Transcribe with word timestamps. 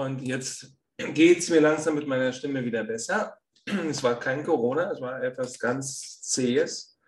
Und 0.00 0.22
jetzt 0.22 0.74
geht 0.96 1.40
es 1.40 1.50
mir 1.50 1.60
langsam 1.60 1.94
mit 1.94 2.06
meiner 2.06 2.32
Stimme 2.32 2.64
wieder 2.64 2.84
besser. 2.84 3.36
Es 3.90 4.02
war 4.02 4.18
kein 4.18 4.42
Corona, 4.42 4.90
es 4.90 5.00
war 5.00 5.22
etwas 5.22 5.58
ganz 5.58 6.22
Zähes, 6.22 6.98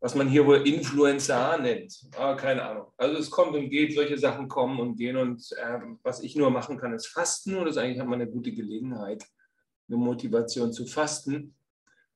was 0.00 0.14
man 0.14 0.26
hier 0.26 0.46
wohl 0.46 0.66
Influenza 0.66 1.58
nennt. 1.58 1.94
Aber 2.16 2.36
keine 2.36 2.62
Ahnung. 2.62 2.86
Also 2.96 3.18
es 3.18 3.30
kommt 3.30 3.54
und 3.54 3.68
geht, 3.68 3.94
solche 3.94 4.16
Sachen 4.16 4.48
kommen 4.48 4.80
und 4.80 4.96
gehen. 4.96 5.18
Und 5.18 5.46
äh, 5.58 5.78
was 6.02 6.22
ich 6.22 6.36
nur 6.36 6.50
machen 6.50 6.78
kann, 6.78 6.94
ist 6.94 7.08
Fasten. 7.08 7.56
Und 7.56 7.66
das 7.66 7.76
ist 7.76 7.82
eigentlich 7.82 7.98
immer 7.98 8.14
eine 8.14 8.30
gute 8.30 8.52
Gelegenheit, 8.52 9.26
eine 9.86 9.98
Motivation 9.98 10.72
zu 10.72 10.86
fasten. 10.86 11.54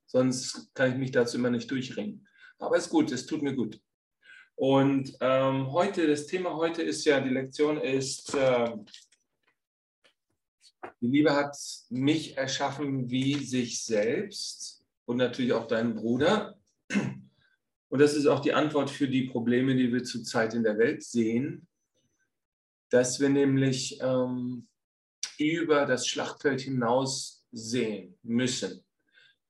Sonst 0.06 0.74
kann 0.74 0.92
ich 0.92 0.96
mich 0.96 1.10
dazu 1.10 1.36
immer 1.36 1.50
nicht 1.50 1.70
durchringen. 1.70 2.26
Aber 2.58 2.76
es 2.76 2.84
ist 2.84 2.90
gut, 2.90 3.12
es 3.12 3.26
tut 3.26 3.42
mir 3.42 3.54
gut. 3.54 3.78
Und 4.56 5.14
ähm, 5.20 5.72
heute, 5.72 6.06
das 6.06 6.26
Thema 6.26 6.54
heute 6.54 6.82
ist 6.82 7.04
ja, 7.04 7.20
die 7.20 7.30
Lektion 7.30 7.78
ist, 7.78 8.34
äh, 8.34 8.70
die 11.00 11.06
Liebe 11.06 11.34
hat 11.34 11.56
mich 11.90 12.36
erschaffen 12.36 13.10
wie 13.10 13.44
sich 13.44 13.82
selbst 13.84 14.84
und 15.04 15.18
natürlich 15.18 15.52
auch 15.52 15.66
deinen 15.66 15.94
Bruder. 15.94 16.58
Und 17.88 18.00
das 18.00 18.14
ist 18.14 18.26
auch 18.26 18.40
die 18.40 18.52
Antwort 18.52 18.90
für 18.90 19.08
die 19.08 19.28
Probleme, 19.28 19.76
die 19.76 19.92
wir 19.92 20.02
zurzeit 20.02 20.54
in 20.54 20.64
der 20.64 20.78
Welt 20.78 21.02
sehen, 21.02 21.68
dass 22.90 23.20
wir 23.20 23.28
nämlich 23.28 24.00
ähm, 24.00 24.68
über 25.38 25.86
das 25.86 26.06
Schlachtfeld 26.06 26.60
hinaus 26.60 27.46
sehen 27.52 28.18
müssen, 28.22 28.84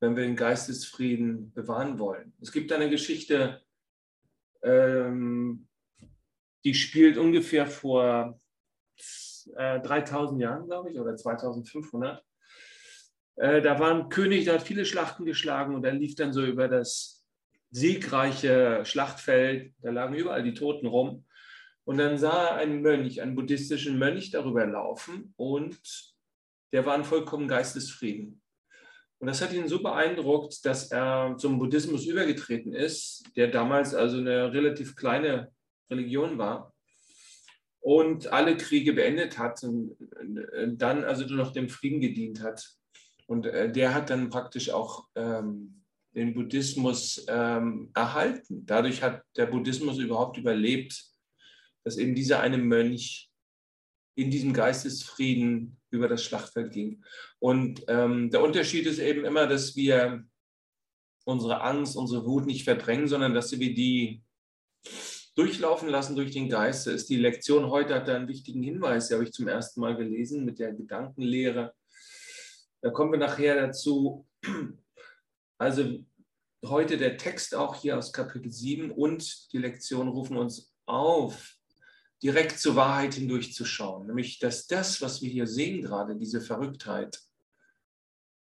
wenn 0.00 0.16
wir 0.16 0.24
den 0.24 0.36
Geistesfrieden 0.36 1.52
bewahren 1.52 1.98
wollen. 1.98 2.32
Es 2.40 2.52
gibt 2.52 2.72
eine 2.72 2.90
Geschichte, 2.90 3.62
ähm, 4.62 5.68
die 6.64 6.74
spielt 6.74 7.18
ungefähr 7.18 7.66
vor 7.66 8.40
äh, 9.56 9.80
3000 9.80 10.40
Jahren, 10.40 10.66
glaube 10.66 10.90
ich, 10.90 10.98
oder 10.98 11.16
2500. 11.16 12.22
Äh, 13.36 13.62
da 13.62 13.78
war 13.78 13.94
ein 13.94 14.08
König, 14.08 14.44
der 14.44 14.54
hat 14.54 14.62
viele 14.62 14.84
Schlachten 14.84 15.24
geschlagen 15.24 15.74
und 15.74 15.84
er 15.84 15.92
lief 15.92 16.14
dann 16.14 16.32
so 16.32 16.44
über 16.44 16.68
das 16.68 17.24
siegreiche 17.70 18.84
Schlachtfeld. 18.84 19.74
Da 19.82 19.90
lagen 19.90 20.14
überall 20.14 20.42
die 20.42 20.54
Toten 20.54 20.86
rum. 20.86 21.24
Und 21.84 21.98
dann 21.98 22.16
sah 22.16 22.48
er 22.48 22.56
einen 22.56 22.80
Mönch, 22.80 23.20
einen 23.20 23.34
buddhistischen 23.34 23.98
Mönch 23.98 24.30
darüber 24.30 24.66
laufen 24.66 25.34
und 25.36 25.78
der 26.72 26.86
war 26.86 26.96
in 26.96 27.04
vollkommen 27.04 27.46
Geistesfrieden. 27.46 28.40
Und 29.18 29.28
das 29.28 29.42
hat 29.42 29.52
ihn 29.52 29.68
so 29.68 29.82
beeindruckt, 29.82 30.64
dass 30.64 30.90
er 30.90 31.36
zum 31.38 31.58
Buddhismus 31.58 32.06
übergetreten 32.06 32.72
ist, 32.72 33.24
der 33.36 33.48
damals 33.48 33.94
also 33.94 34.18
eine 34.18 34.52
relativ 34.52 34.96
kleine 34.96 35.52
Religion 35.90 36.38
war 36.38 36.73
und 37.84 38.32
alle 38.32 38.56
Kriege 38.56 38.94
beendet 38.94 39.36
hat 39.38 39.62
und 39.62 39.94
dann 40.78 41.04
also 41.04 41.26
nur 41.26 41.36
noch 41.36 41.52
dem 41.52 41.68
Frieden 41.68 42.00
gedient 42.00 42.40
hat. 42.40 42.66
Und 43.26 43.44
äh, 43.44 43.70
der 43.70 43.92
hat 43.92 44.08
dann 44.08 44.30
praktisch 44.30 44.70
auch 44.70 45.06
ähm, 45.16 45.84
den 46.14 46.32
Buddhismus 46.32 47.26
ähm, 47.28 47.90
erhalten. 47.94 48.64
Dadurch 48.64 49.02
hat 49.02 49.22
der 49.36 49.46
Buddhismus 49.46 49.98
überhaupt 49.98 50.38
überlebt, 50.38 51.04
dass 51.84 51.98
eben 51.98 52.14
dieser 52.14 52.40
eine 52.40 52.56
Mönch 52.56 53.30
in 54.16 54.30
diesem 54.30 54.54
Geistesfrieden 54.54 55.78
über 55.90 56.08
das 56.08 56.24
Schlachtfeld 56.24 56.72
ging. 56.72 57.04
Und 57.38 57.84
ähm, 57.88 58.30
der 58.30 58.42
Unterschied 58.42 58.86
ist 58.86 58.98
eben 58.98 59.26
immer, 59.26 59.46
dass 59.46 59.76
wir 59.76 60.24
unsere 61.26 61.60
Angst, 61.60 61.96
unsere 61.96 62.24
Wut 62.24 62.46
nicht 62.46 62.64
verdrängen, 62.64 63.08
sondern 63.08 63.34
dass 63.34 63.52
wir 63.52 63.74
die 63.74 64.22
durchlaufen 65.34 65.88
lassen 65.88 66.16
durch 66.16 66.30
den 66.30 66.48
Geist. 66.48 66.86
Ist 66.86 67.08
die 67.08 67.16
Lektion 67.16 67.70
heute 67.70 67.94
hat 67.94 68.08
da 68.08 68.16
einen 68.16 68.28
wichtigen 68.28 68.62
Hinweis, 68.62 69.08
die 69.08 69.14
habe 69.14 69.24
ich 69.24 69.32
zum 69.32 69.48
ersten 69.48 69.80
Mal 69.80 69.96
gelesen 69.96 70.44
mit 70.44 70.58
der 70.58 70.72
Gedankenlehre. 70.72 71.74
Da 72.80 72.90
kommen 72.90 73.12
wir 73.12 73.18
nachher 73.18 73.66
dazu. 73.66 74.26
Also 75.56 76.04
heute 76.64 76.98
der 76.98 77.16
Text 77.16 77.54
auch 77.54 77.76
hier 77.76 77.96
aus 77.96 78.12
Kapitel 78.12 78.50
7 78.50 78.90
und 78.90 79.52
die 79.52 79.58
Lektion 79.58 80.08
rufen 80.08 80.36
uns 80.36 80.74
auf, 80.86 81.56
direkt 82.22 82.58
zur 82.58 82.74
Wahrheit 82.76 83.14
hindurchzuschauen, 83.14 84.06
nämlich 84.06 84.38
dass 84.38 84.66
das, 84.66 85.00
was 85.02 85.22
wir 85.22 85.30
hier 85.30 85.46
sehen 85.46 85.82
gerade, 85.82 86.16
diese 86.16 86.40
Verrücktheit, 86.40 87.20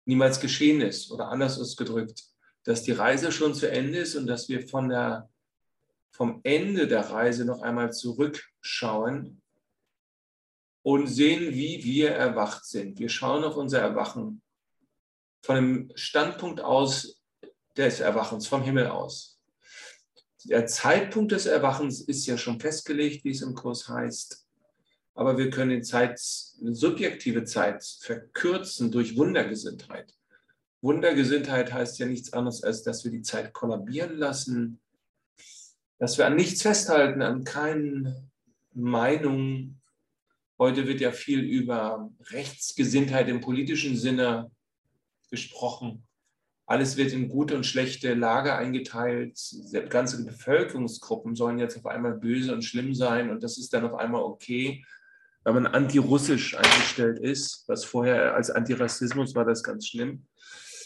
niemals 0.07 0.41
geschehen 0.41 0.81
ist 0.81 1.11
oder 1.11 1.29
anders 1.29 1.59
ausgedrückt, 1.59 2.25
dass 2.65 2.83
die 2.83 2.93
Reise 2.93 3.33
schon 3.33 3.55
zu 3.55 3.71
Ende 3.71 3.99
ist 3.99 4.17
und 4.17 4.27
dass 4.27 4.49
wir 4.49 4.67
von 4.69 4.89
der, 4.89 5.30
vom 6.11 6.41
Ende 6.43 6.87
der 6.87 7.11
Reise 7.11 7.45
noch 7.45 7.63
einmal 7.63 7.93
zurückschauen 7.93 9.41
und 10.83 11.07
sehen, 11.07 11.55
wie 11.55 11.85
wir 11.85 12.11
erwacht 12.11 12.65
sind. 12.65 12.99
Wir 12.99 13.09
schauen 13.09 13.45
auf 13.45 13.57
unser 13.57 13.81
Erwachen 13.81 14.43
von 15.43 15.57
dem 15.57 15.93
Standpunkt 15.95 16.61
aus 16.61 17.23
des 17.77 18.01
Erwachens, 18.01 18.47
vom 18.47 18.63
Himmel 18.63 18.89
aus 18.89 19.41
der 20.45 20.67
Zeitpunkt 20.67 21.33
des 21.33 21.47
Erwachens 21.47 22.01
ist 22.01 22.27
ja 22.27 22.39
schon 22.39 22.61
festgelegt, 22.61 23.25
wie 23.25 23.31
es 23.31 23.43
im 23.43 23.55
Kurs 23.55 23.89
heißt. 23.89 24.47
Aber 25.15 25.37
wir 25.37 25.51
können 25.51 25.71
die 25.71 25.83
Zeit, 25.83 26.19
subjektive 26.19 27.45
Zeit 27.45 27.85
verkürzen 28.01 28.91
durch 28.91 29.17
Wundergesinntheit. 29.17 30.15
Wundergesinntheit 30.81 31.73
heißt 31.73 31.99
ja 31.99 32.07
nichts 32.07 32.33
anderes, 32.33 32.63
als 32.63 32.83
dass 32.83 33.05
wir 33.05 33.11
die 33.11 33.23
Zeit 33.23 33.53
kollabieren 33.53 34.17
lassen, 34.17 34.81
dass 36.01 36.17
wir 36.17 36.27
an 36.27 36.35
nichts 36.35 36.63
festhalten, 36.63 37.21
an 37.21 37.45
keinen 37.45 38.31
Meinungen. 38.73 39.83
Heute 40.59 40.89
wird 40.89 41.01
ja 41.01 41.13
viel 41.13 41.41
über 41.41 42.11
Rechtsgesinntheit 42.31 43.29
im 43.29 43.43
politischen 43.43 43.97
Sinne 43.97 44.51
gesprochen. 45.31 46.07
Alles 46.65 46.97
wird 46.97 47.13
in 47.13 47.29
gute 47.29 47.55
und 47.55 47.67
schlechte 47.67 48.15
Lager 48.15 48.57
eingeteilt. 48.57 49.39
Ganze 49.91 50.25
Bevölkerungsgruppen 50.25 51.37
sollen 51.37 51.59
jetzt 51.59 51.77
auf 51.77 51.87
einmal 51.87 52.15
böse 52.15 52.55
und 52.55 52.63
schlimm 52.63 52.95
sein 52.95 53.29
und 53.31 53.43
das 53.43 53.59
ist 53.59 53.75
dann 53.75 53.85
auf 53.85 53.95
einmal 53.95 54.23
okay, 54.23 54.83
wenn 55.45 55.55
man 55.55 55.67
antirussisch 55.67 56.57
eingestellt 56.57 57.19
ist, 57.19 57.65
was 57.67 57.85
vorher 57.85 58.35
als 58.35 58.51
Antirassismus 58.51 59.35
war 59.35 59.45
das 59.45 59.63
ganz 59.63 59.89
schlimm. 59.89 60.27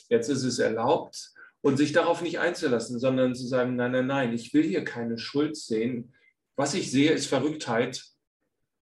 Jetzt 0.08 0.28
ist 0.28 0.42
es 0.42 0.58
erlaubt 0.58 1.33
und 1.64 1.78
sich 1.78 1.92
darauf 1.92 2.20
nicht 2.20 2.40
einzulassen, 2.40 3.00
sondern 3.00 3.34
zu 3.34 3.46
sagen, 3.46 3.74
nein, 3.74 3.92
nein, 3.92 4.06
nein, 4.06 4.34
ich 4.34 4.52
will 4.52 4.64
hier 4.64 4.84
keine 4.84 5.16
Schuld 5.16 5.56
sehen. 5.56 6.12
Was 6.56 6.74
ich 6.74 6.90
sehe, 6.90 7.10
ist 7.12 7.26
Verrücktheit, 7.26 8.04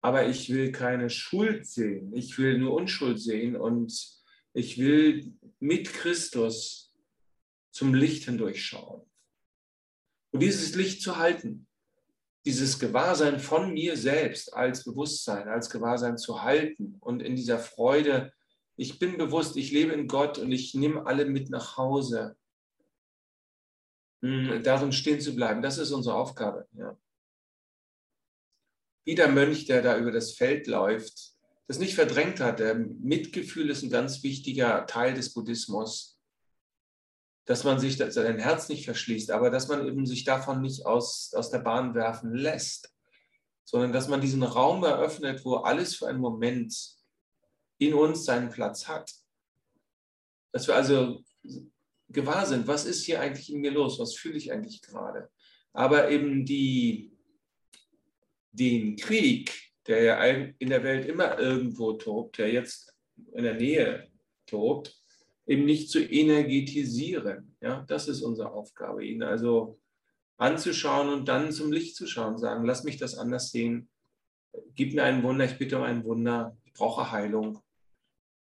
aber 0.01 0.29
ich 0.29 0.49
will 0.49 0.71
keine 0.71 1.09
Schuld 1.09 1.67
sehen. 1.67 2.13
Ich 2.13 2.37
will 2.37 2.57
nur 2.57 2.73
Unschuld 2.73 3.19
sehen 3.19 3.57
und 3.57 3.93
ich 4.53 4.77
will 4.77 5.33
mit 5.59 5.91
Christus 5.91 6.95
zum 7.71 7.93
Licht 7.93 8.23
hindurchschauen. 8.23 9.01
Und 10.31 10.39
dieses 10.39 10.73
Licht 10.75 11.01
zu 11.01 11.17
halten, 11.17 11.67
dieses 12.45 12.79
Gewahrsein 12.79 13.41
von 13.41 13.73
mir 13.73 13.97
selbst 13.97 14.53
als 14.53 14.85
Bewusstsein, 14.85 15.49
als 15.49 15.69
Gewahrsein 15.69 16.17
zu 16.17 16.43
halten 16.43 16.95
und 17.01 17.21
in 17.21 17.35
dieser 17.35 17.59
Freude, 17.59 18.31
ich 18.77 18.99
bin 18.99 19.17
bewusst, 19.17 19.57
ich 19.57 19.73
lebe 19.73 19.91
in 19.91 20.07
Gott 20.07 20.37
und 20.37 20.53
ich 20.53 20.73
nehme 20.75 21.05
alle 21.05 21.25
mit 21.25 21.49
nach 21.49 21.75
Hause. 21.75 22.37
Hm, 24.21 24.63
darin 24.63 24.91
stehen 24.91 25.21
zu 25.21 25.35
bleiben, 25.35 25.61
das 25.61 25.77
ist 25.77 25.91
unsere 25.91 26.15
Aufgabe. 26.15 26.67
Ja. 26.73 26.97
Wie 29.05 29.15
der 29.15 29.29
Mönch, 29.29 29.65
der 29.65 29.81
da 29.81 29.97
über 29.97 30.11
das 30.11 30.33
Feld 30.33 30.67
läuft, 30.67 31.33
das 31.67 31.79
nicht 31.79 31.95
verdrängt 31.95 32.39
hat. 32.39 32.59
Der 32.59 32.75
Mitgefühl 32.75 33.69
ist 33.69 33.83
ein 33.83 33.89
ganz 33.89 34.23
wichtiger 34.23 34.85
Teil 34.85 35.13
des 35.13 35.33
Buddhismus 35.33 36.19
dass 37.49 37.63
man 37.63 37.79
sich 37.79 37.97
sein 37.97 38.37
Herz 38.37 38.69
nicht 38.69 38.85
verschließt, 38.85 39.31
aber 39.31 39.49
dass 39.49 39.67
man 39.67 39.87
eben 39.87 40.05
sich 40.05 40.23
davon 40.23 40.61
nicht 40.61 40.85
aus, 40.85 41.33
aus 41.33 41.49
der 41.49 41.57
Bahn 41.57 41.95
werfen 41.95 42.31
lässt, 42.35 42.93
sondern 43.63 43.91
dass 43.91 44.07
man 44.07 44.21
diesen 44.21 44.43
Raum 44.43 44.83
eröffnet, 44.83 45.43
wo 45.43 45.55
alles 45.55 45.95
für 45.95 46.07
einen 46.07 46.19
Moment 46.19 46.95
in 47.79 47.95
uns 47.95 48.23
seinen 48.23 48.51
Platz 48.51 48.87
hat. 48.87 49.11
Dass 50.51 50.67
wir 50.67 50.75
also 50.75 51.23
gewahr 52.09 52.45
sind, 52.45 52.67
was 52.67 52.85
ist 52.85 53.05
hier 53.05 53.21
eigentlich 53.21 53.51
in 53.51 53.61
mir 53.61 53.71
los, 53.71 53.99
was 53.99 54.15
fühle 54.15 54.37
ich 54.37 54.51
eigentlich 54.51 54.81
gerade. 54.81 55.29
Aber 55.73 56.09
eben 56.09 56.45
die, 56.45 57.11
den 58.51 58.95
Krieg, 58.95 59.53
der 59.87 60.03
ja 60.03 60.23
in 60.23 60.69
der 60.69 60.83
Welt 60.83 61.07
immer 61.07 61.39
irgendwo 61.39 61.93
tobt, 61.93 62.37
der 62.37 62.51
jetzt 62.51 62.93
in 63.33 63.43
der 63.43 63.55
Nähe 63.55 64.07
tobt, 64.45 64.95
eben 65.45 65.65
nicht 65.65 65.89
zu 65.89 65.99
energetisieren. 65.99 67.55
Ja, 67.61 67.83
das 67.87 68.07
ist 68.07 68.21
unsere 68.21 68.51
Aufgabe, 68.51 69.05
ihn 69.05 69.23
also 69.23 69.79
anzuschauen 70.37 71.09
und 71.09 71.27
dann 71.27 71.51
zum 71.51 71.71
Licht 71.71 71.95
zu 71.95 72.07
schauen, 72.07 72.37
sagen, 72.37 72.65
lass 72.65 72.83
mich 72.83 72.97
das 72.97 73.17
anders 73.17 73.51
sehen, 73.51 73.89
gib 74.75 74.93
mir 74.93 75.03
ein 75.03 75.23
Wunder, 75.23 75.45
ich 75.45 75.57
bitte 75.57 75.77
um 75.77 75.83
ein 75.83 76.03
Wunder, 76.03 76.57
ich 76.65 76.73
brauche 76.73 77.11
Heilung. 77.11 77.61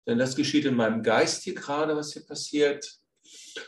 Denn 0.07 0.19
das 0.19 0.37
geschieht 0.37 0.65
in 0.65 0.75
meinem 0.75 1.03
Geist 1.03 1.43
hier 1.43 1.55
gerade, 1.55 1.97
was 1.97 2.13
hier 2.13 2.25
passiert. 2.25 2.99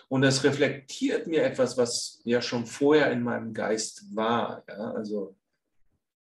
Und 0.08 0.22
das 0.22 0.44
reflektiert 0.44 1.26
mir 1.26 1.44
etwas, 1.44 1.76
was 1.76 2.20
ja 2.24 2.42
schon 2.42 2.66
vorher 2.66 3.10
in 3.10 3.22
meinem 3.22 3.52
Geist 3.52 4.04
war. 4.14 4.64
Ja? 4.68 4.92
Also 4.92 5.36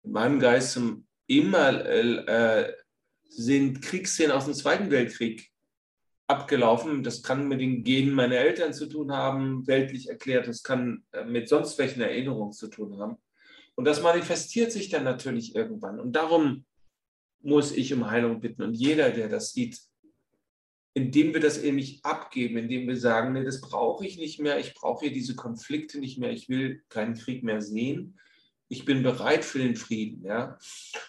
in 0.04 0.12
meinem 0.12 0.40
Geist 0.40 0.80
immer 1.28 1.86
äh, 1.86 2.74
sind 3.28 3.82
Kriegsszenen 3.82 4.32
aus 4.32 4.46
dem 4.46 4.54
Zweiten 4.54 4.92
Weltkrieg 4.92 5.52
abgelaufen. 6.28 7.04
Das 7.04 7.24
kann 7.24 7.48
mit 7.48 7.62
den 7.62 7.84
Genen 7.84 8.14
meiner 8.14 8.36
Eltern 8.36 8.74
zu 8.74 8.88
tun 8.88 9.12
haben, 9.12 9.66
weltlich 9.68 10.10
erklärt. 10.10 10.48
Das 10.48 10.64
kann 10.64 11.04
äh, 11.12 11.26
mit 11.26 11.50
sonst 11.50 11.78
welchen 11.78 12.02
Erinnerungen 12.02 12.54
zu 12.54 12.68
tun 12.68 13.00
haben. 13.00 13.18
Und 13.76 13.86
das 13.86 14.02
manifestiert 14.02 14.72
sich 14.72 14.90
dann 14.90 15.04
natürlich 15.04 15.56
irgendwann. 15.56 16.00
Und 16.00 16.14
darum 16.14 16.66
muss 17.42 17.72
ich 17.72 17.94
um 17.94 18.10
Heilung 18.10 18.40
bitten. 18.40 18.62
Und 18.62 18.74
jeder, 18.74 19.12
der 19.12 19.30
das 19.30 19.52
sieht, 19.52 19.80
indem 20.94 21.34
wir 21.34 21.40
das 21.40 21.62
nicht 21.62 22.06
abgeben, 22.06 22.58
indem 22.58 22.88
wir 22.88 22.98
sagen, 22.98 23.34
nee, 23.34 23.44
das 23.44 23.62
brauche 23.62 24.06
ich 24.06 24.18
nicht 24.18 24.40
mehr, 24.40 24.60
ich 24.60 24.74
brauche 24.74 25.06
hier 25.06 25.14
diese 25.14 25.36
Konflikte 25.36 26.00
nicht 26.00 26.20
mehr, 26.20 26.32
ich 26.32 26.50
will 26.50 26.84
keinen 26.90 27.16
Krieg 27.16 27.44
mehr 27.44 27.62
sehen, 27.62 28.20
ich 28.68 28.86
bin 28.86 29.04
bereit 29.04 29.44
für 29.44 29.60
den 29.60 29.76
Frieden. 29.76 30.26
Ja? 30.26 30.58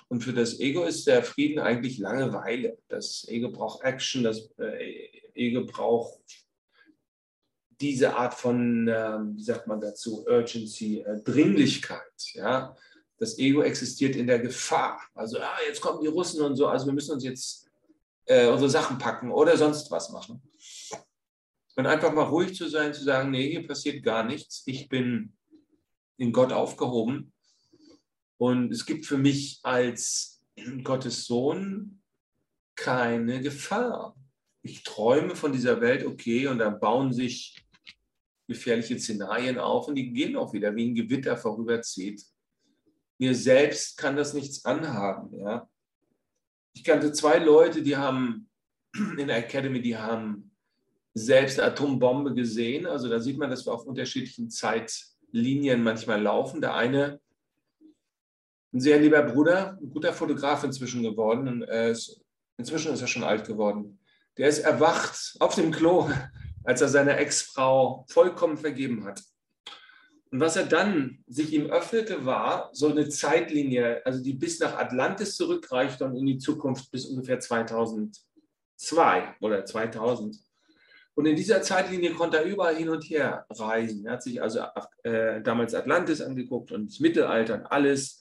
Und 0.08 0.22
für 0.22 0.32
das 0.32 0.58
Ego 0.60 0.84
ist 0.84 1.06
der 1.06 1.22
Frieden 1.22 1.58
eigentlich 1.58 1.98
Langeweile. 1.98 2.78
Das 2.88 3.26
Ego 3.28 3.50
braucht 3.50 3.82
Action, 3.84 4.22
das 4.22 4.50
äh, 4.58 5.08
Ego 5.34 5.64
braucht 5.64 6.20
diese 7.80 8.16
Art 8.16 8.34
von, 8.34 8.88
ähm, 8.88 9.36
wie 9.36 9.42
sagt 9.42 9.66
man 9.66 9.80
dazu, 9.80 10.24
Urgency, 10.26 11.00
äh, 11.00 11.22
Dringlichkeit. 11.22 12.00
Ja? 12.34 12.74
Das 13.18 13.38
Ego 13.38 13.62
existiert 13.62 14.16
in 14.16 14.26
der 14.26 14.38
Gefahr. 14.38 15.00
Also, 15.14 15.38
ah, 15.38 15.58
jetzt 15.66 15.80
kommen 15.80 16.02
die 16.02 16.08
Russen 16.08 16.42
und 16.42 16.56
so, 16.56 16.66
also 16.66 16.86
wir 16.86 16.92
müssen 16.92 17.12
uns 17.12 17.24
jetzt 17.24 17.63
äh, 18.26 18.48
unsere 18.48 18.70
Sachen 18.70 18.98
packen 18.98 19.30
oder 19.30 19.56
sonst 19.56 19.90
was 19.90 20.10
machen. 20.10 20.42
Und 21.76 21.86
einfach 21.86 22.12
mal 22.12 22.22
ruhig 22.22 22.54
zu 22.54 22.68
sein, 22.68 22.94
zu 22.94 23.02
sagen, 23.02 23.30
nee, 23.30 23.50
hier 23.50 23.66
passiert 23.66 24.04
gar 24.04 24.24
nichts. 24.24 24.62
Ich 24.66 24.88
bin 24.88 25.36
in 26.16 26.32
Gott 26.32 26.52
aufgehoben 26.52 27.32
und 28.38 28.72
es 28.72 28.86
gibt 28.86 29.06
für 29.06 29.18
mich 29.18 29.60
als 29.62 30.42
Gottes 30.84 31.24
Sohn 31.24 32.00
keine 32.76 33.40
Gefahr. 33.40 34.16
Ich 34.62 34.82
träume 34.82 35.34
von 35.36 35.52
dieser 35.52 35.80
Welt, 35.80 36.04
okay, 36.04 36.46
und 36.46 36.58
da 36.58 36.70
bauen 36.70 37.12
sich 37.12 37.64
gefährliche 38.46 38.98
Szenarien 38.98 39.58
auf 39.58 39.88
und 39.88 39.94
die 39.96 40.12
gehen 40.12 40.36
auch 40.36 40.52
wieder, 40.52 40.74
wie 40.76 40.88
ein 40.88 40.94
Gewitter 40.94 41.36
vorüberzieht. 41.36 42.22
Mir 43.18 43.34
selbst 43.34 43.96
kann 43.96 44.16
das 44.16 44.34
nichts 44.34 44.64
anhaben. 44.64 45.38
Ja? 45.38 45.68
Ich 46.74 46.84
kannte 46.84 47.12
zwei 47.12 47.38
Leute, 47.38 47.82
die 47.82 47.96
haben 47.96 48.48
in 49.16 49.28
der 49.28 49.38
Academy, 49.38 49.80
die 49.80 49.96
haben 49.96 50.50
selbst 51.14 51.60
Atombombe 51.60 52.34
gesehen. 52.34 52.86
Also 52.86 53.08
da 53.08 53.20
sieht 53.20 53.38
man, 53.38 53.50
dass 53.50 53.64
wir 53.66 53.72
auf 53.72 53.86
unterschiedlichen 53.86 54.50
Zeitlinien 54.50 55.82
manchmal 55.82 56.20
laufen. 56.20 56.60
Der 56.60 56.74
eine 56.74 57.20
ein 58.72 58.80
sehr 58.80 58.98
lieber 58.98 59.22
Bruder, 59.22 59.78
ein 59.80 59.90
guter 59.90 60.12
Fotograf 60.12 60.64
inzwischen 60.64 61.02
geworden. 61.04 61.62
Ist, 61.62 62.20
inzwischen 62.58 62.92
ist 62.92 63.00
er 63.00 63.06
schon 63.06 63.22
alt 63.22 63.46
geworden. 63.46 64.00
Der 64.36 64.48
ist 64.48 64.58
erwacht 64.58 65.36
auf 65.38 65.54
dem 65.54 65.70
Klo, 65.70 66.10
als 66.64 66.80
er 66.80 66.88
seiner 66.88 67.16
Ex-Frau 67.18 68.04
vollkommen 68.08 68.56
vergeben 68.56 69.04
hat. 69.04 69.22
Und 70.34 70.40
was 70.40 70.56
er 70.56 70.66
dann 70.66 71.22
sich 71.28 71.52
ihm 71.52 71.70
öffnete, 71.70 72.26
war 72.26 72.70
so 72.72 72.88
eine 72.88 73.08
Zeitlinie, 73.08 74.04
also 74.04 74.20
die 74.20 74.32
bis 74.32 74.58
nach 74.58 74.76
Atlantis 74.76 75.36
zurückreicht 75.36 76.02
und 76.02 76.16
in 76.16 76.26
die 76.26 76.38
Zukunft 76.38 76.90
bis 76.90 77.06
ungefähr 77.06 77.38
2002 77.38 79.36
oder 79.40 79.64
2000. 79.64 80.36
Und 81.14 81.26
in 81.26 81.36
dieser 81.36 81.62
Zeitlinie 81.62 82.14
konnte 82.14 82.38
er 82.38 82.46
überall 82.46 82.74
hin 82.74 82.88
und 82.88 83.04
her 83.04 83.46
reisen. 83.48 84.06
Er 84.06 84.14
hat 84.14 84.24
sich 84.24 84.42
also 84.42 84.58
äh, 85.04 85.40
damals 85.40 85.72
Atlantis 85.72 86.20
angeguckt 86.20 86.72
und 86.72 86.90
das 86.90 86.98
Mittelalter 86.98 87.54
und 87.54 87.66
alles. 87.66 88.20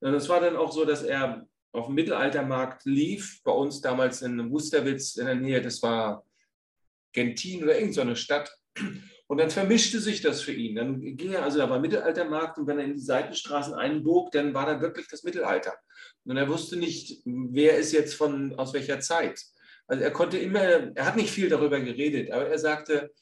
Und 0.00 0.14
es 0.14 0.30
war 0.30 0.40
dann 0.40 0.56
auch 0.56 0.72
so, 0.72 0.86
dass 0.86 1.02
er 1.02 1.46
auf 1.72 1.88
dem 1.88 1.94
Mittelaltermarkt 1.94 2.86
lief, 2.86 3.42
bei 3.44 3.52
uns 3.52 3.82
damals 3.82 4.22
in 4.22 4.50
Wusterwitz 4.50 5.16
in 5.16 5.26
der 5.26 5.34
Nähe, 5.34 5.60
das 5.60 5.82
war 5.82 6.24
Gentin 7.12 7.64
oder 7.64 7.78
irgendeine 7.78 8.16
Stadt. 8.16 8.50
Und 9.30 9.38
dann 9.38 9.50
vermischte 9.50 10.00
sich 10.00 10.22
das 10.22 10.42
für 10.42 10.50
ihn. 10.50 10.74
Dann 10.74 11.16
ging 11.16 11.30
er, 11.30 11.44
also 11.44 11.58
da 11.58 11.70
war 11.70 11.78
Mittelaltermarkt 11.78 12.58
und 12.58 12.66
wenn 12.66 12.80
er 12.80 12.84
in 12.86 12.94
die 12.94 13.00
Seitenstraßen 13.00 13.74
einbog, 13.74 14.32
dann 14.32 14.54
war 14.54 14.66
da 14.66 14.80
wirklich 14.80 15.06
das 15.06 15.22
Mittelalter. 15.22 15.72
Und 16.24 16.36
er 16.36 16.48
wusste 16.48 16.76
nicht, 16.76 17.22
wer 17.24 17.78
ist 17.78 17.92
jetzt 17.92 18.14
von, 18.14 18.58
aus 18.58 18.72
welcher 18.72 18.98
Zeit. 18.98 19.40
Also 19.86 20.02
er 20.02 20.10
konnte 20.10 20.36
immer, 20.36 20.58
er 20.58 21.06
hat 21.06 21.14
nicht 21.14 21.30
viel 21.30 21.48
darüber 21.48 21.78
geredet, 21.78 22.32
aber 22.32 22.48
er 22.48 22.58
sagte, 22.58 23.12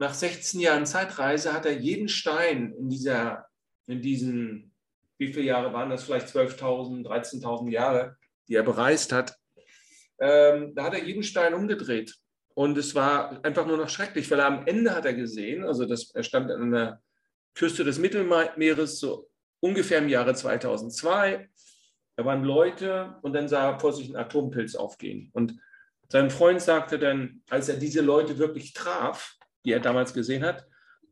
nach 0.00 0.14
16 0.14 0.58
Jahren 0.58 0.84
Zeitreise 0.84 1.52
hat 1.52 1.64
er 1.64 1.78
jeden 1.78 2.08
Stein 2.08 2.74
in 2.76 2.88
dieser, 2.88 3.46
in 3.86 4.02
diesen 4.02 4.72
wie 5.16 5.32
viele 5.32 5.46
Jahre 5.46 5.72
waren 5.72 5.90
das? 5.90 6.02
Vielleicht 6.02 6.26
12.000, 6.26 7.06
13.000 7.06 7.70
Jahre, 7.70 8.16
die 8.48 8.56
er 8.56 8.64
bereist 8.64 9.12
hat. 9.12 9.36
Ähm, 10.18 10.74
da 10.74 10.86
hat 10.86 10.94
er 10.94 11.04
jeden 11.04 11.22
Stein 11.22 11.54
umgedreht. 11.54 12.16
Und 12.54 12.76
es 12.76 12.94
war 12.94 13.44
einfach 13.44 13.66
nur 13.66 13.76
noch 13.76 13.88
schrecklich, 13.88 14.30
weil 14.30 14.40
am 14.40 14.66
Ende 14.66 14.94
hat 14.94 15.04
er 15.04 15.14
gesehen, 15.14 15.64
also 15.64 15.84
das, 15.86 16.10
er 16.14 16.22
stand 16.22 16.50
an 16.50 16.72
der 16.72 17.02
Küste 17.54 17.84
des 17.84 17.98
Mittelmeeres, 17.98 18.98
so 18.98 19.28
ungefähr 19.60 19.98
im 19.98 20.08
Jahre 20.08 20.34
2002. 20.34 21.48
Da 22.16 22.24
waren 22.24 22.44
Leute 22.44 23.16
und 23.22 23.32
dann 23.32 23.48
sah 23.48 23.70
er 23.70 23.80
vor 23.80 23.92
sich 23.92 24.08
ein 24.08 24.16
Atompilz 24.16 24.74
aufgehen. 24.74 25.30
Und 25.32 25.56
sein 26.08 26.30
Freund 26.30 26.60
sagte 26.60 26.98
dann, 26.98 27.42
als 27.48 27.68
er 27.68 27.76
diese 27.76 28.00
Leute 28.00 28.38
wirklich 28.38 28.72
traf, 28.72 29.36
die 29.64 29.72
er 29.72 29.80
damals 29.80 30.12
gesehen 30.12 30.44
hat, 30.44 30.66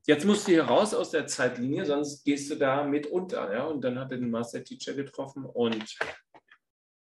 Jetzt 0.09 0.25
musst 0.25 0.47
du 0.47 0.53
hier 0.53 0.65
raus 0.65 0.95
aus 0.95 1.11
der 1.11 1.27
Zeitlinie, 1.27 1.85
sonst 1.85 2.25
gehst 2.25 2.51
du 2.51 2.55
da 2.55 2.83
mit 2.83 3.07
unter. 3.07 3.53
Ja? 3.53 3.65
Und 3.65 3.83
dann 3.83 3.99
hat 3.99 4.11
er 4.11 4.17
den 4.17 4.31
Master 4.31 4.65
Teacher 4.65 4.95
getroffen 4.95 5.45
und 5.45 5.85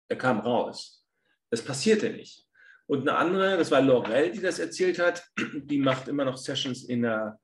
er 0.08 0.16
kam 0.16 0.38
raus. 0.38 1.04
Das 1.50 1.60
passierte 1.60 2.10
nicht. 2.10 2.46
Und 2.86 3.08
eine 3.08 3.16
andere, 3.16 3.56
das 3.56 3.70
war 3.70 3.80
Laurel, 3.80 4.30
die 4.32 4.40
das 4.40 4.58
erzählt 4.58 4.98
hat, 4.98 5.24
die 5.38 5.78
macht 5.78 6.08
immer 6.08 6.24
noch 6.24 6.36
Sessions 6.36 6.84
in 6.84 7.02
der 7.02 7.38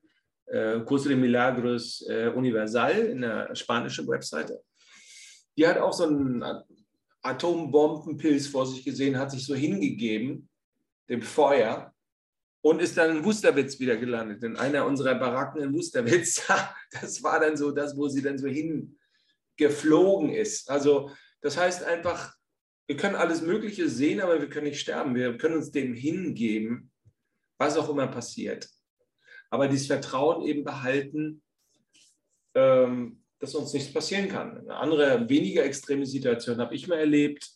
äh, 0.46 0.80
Curso 0.80 1.08
de 1.08 1.16
Milagros 1.16 2.04
äh, 2.08 2.28
Universal, 2.28 2.96
in 3.06 3.22
der 3.22 3.54
spanischen 3.54 4.06
Webseite. 4.06 4.60
Die 5.56 5.66
hat 5.66 5.78
auch 5.78 5.92
so 5.92 6.04
einen 6.04 6.44
Atombombenpilz 7.22 8.48
vor 8.48 8.66
sich 8.66 8.84
gesehen, 8.84 9.18
hat 9.18 9.30
sich 9.30 9.44
so 9.44 9.54
hingegeben, 9.54 10.48
dem 11.08 11.22
Feuer, 11.22 11.92
und 12.62 12.80
ist 12.80 12.96
dann 12.96 13.16
in 13.16 13.24
Wusterwitz 13.24 13.78
wieder 13.80 13.96
gelandet, 13.96 14.42
in 14.42 14.56
einer 14.56 14.84
unserer 14.84 15.14
Baracken 15.14 15.62
in 15.62 15.72
Wusterwitz. 15.72 16.46
Das 17.00 17.22
war 17.22 17.38
dann 17.38 17.56
so 17.56 17.70
das, 17.70 17.96
wo 17.96 18.08
sie 18.08 18.20
dann 18.20 18.36
so 18.36 18.48
hingeflogen 18.48 20.30
ist. 20.30 20.68
Also 20.68 21.12
das 21.40 21.56
heißt 21.56 21.84
einfach, 21.84 22.34
wir 22.90 22.96
können 22.96 23.14
alles 23.14 23.40
Mögliche 23.40 23.88
sehen, 23.88 24.20
aber 24.20 24.40
wir 24.40 24.48
können 24.48 24.66
nicht 24.66 24.80
sterben. 24.80 25.14
Wir 25.14 25.38
können 25.38 25.54
uns 25.54 25.70
dem 25.70 25.94
hingeben, 25.94 26.90
was 27.56 27.76
auch 27.76 27.88
immer 27.88 28.08
passiert. 28.08 28.68
Aber 29.48 29.68
dieses 29.68 29.86
Vertrauen 29.86 30.44
eben 30.44 30.64
behalten, 30.64 31.40
ähm, 32.56 33.22
dass 33.38 33.54
uns 33.54 33.72
nichts 33.74 33.92
passieren 33.92 34.28
kann. 34.28 34.58
Eine 34.58 34.74
andere, 34.74 35.28
weniger 35.28 35.64
extreme 35.64 36.04
Situation 36.04 36.58
habe 36.58 36.74
ich 36.74 36.88
mal 36.88 36.98
erlebt. 36.98 37.52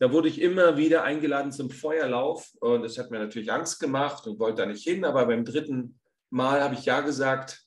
Da 0.00 0.10
wurde 0.10 0.28
ich 0.28 0.40
immer 0.40 0.76
wieder 0.76 1.04
eingeladen 1.04 1.52
zum 1.52 1.70
Feuerlauf 1.70 2.50
und 2.58 2.82
das 2.82 2.98
hat 2.98 3.12
mir 3.12 3.20
natürlich 3.20 3.52
Angst 3.52 3.78
gemacht 3.78 4.26
und 4.26 4.40
wollte 4.40 4.62
da 4.62 4.66
nicht 4.66 4.82
hin, 4.82 5.04
aber 5.04 5.24
beim 5.26 5.44
dritten 5.44 6.00
Mal 6.30 6.60
habe 6.60 6.74
ich 6.74 6.84
ja 6.84 7.00
gesagt. 7.00 7.64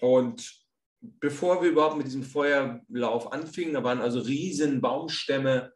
Und 0.00 0.58
bevor 1.02 1.62
wir 1.62 1.68
überhaupt 1.68 1.98
mit 1.98 2.06
diesem 2.06 2.22
Feuerlauf 2.22 3.30
anfingen, 3.30 3.74
da 3.74 3.84
waren 3.84 4.00
also 4.00 4.20
riesen 4.20 4.80
Baumstämme, 4.80 5.74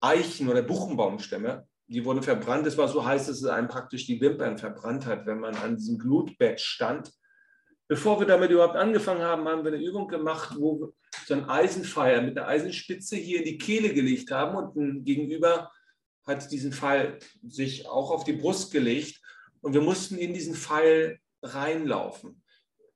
Eichen- 0.00 0.48
oder 0.48 0.62
Buchenbaumstämme, 0.62 1.66
die 1.86 2.04
wurden 2.04 2.22
verbrannt. 2.22 2.66
Es 2.66 2.76
war 2.76 2.88
so 2.88 3.04
heiß, 3.04 3.26
dass 3.26 3.38
es 3.38 3.44
einem 3.44 3.68
praktisch 3.68 4.06
die 4.06 4.20
Wimpern 4.20 4.58
verbrannt 4.58 5.06
hat, 5.06 5.26
wenn 5.26 5.40
man 5.40 5.56
an 5.56 5.76
diesem 5.76 5.98
Glutbett 5.98 6.60
stand. 6.60 7.12
Bevor 7.88 8.20
wir 8.20 8.26
damit 8.26 8.50
überhaupt 8.50 8.76
angefangen 8.76 9.22
haben, 9.22 9.48
haben 9.48 9.64
wir 9.64 9.72
eine 9.72 9.82
Übung 9.82 10.08
gemacht, 10.08 10.54
wo 10.58 10.80
wir 10.80 10.92
so 11.26 11.34
einen 11.34 11.48
Eisenpfeil 11.48 12.22
mit 12.22 12.36
einer 12.36 12.46
Eisenspitze 12.46 13.16
hier 13.16 13.38
in 13.38 13.44
die 13.44 13.58
Kehle 13.58 13.94
gelegt 13.94 14.30
haben 14.30 14.56
und 14.56 14.76
ein 14.76 15.04
Gegenüber 15.04 15.70
hat 16.26 16.50
diesen 16.52 16.72
Pfeil 16.72 17.18
sich 17.46 17.88
auch 17.88 18.10
auf 18.10 18.24
die 18.24 18.34
Brust 18.34 18.70
gelegt 18.70 19.20
und 19.62 19.72
wir 19.72 19.80
mussten 19.80 20.18
in 20.18 20.34
diesen 20.34 20.54
Pfeil 20.54 21.18
reinlaufen. 21.42 22.42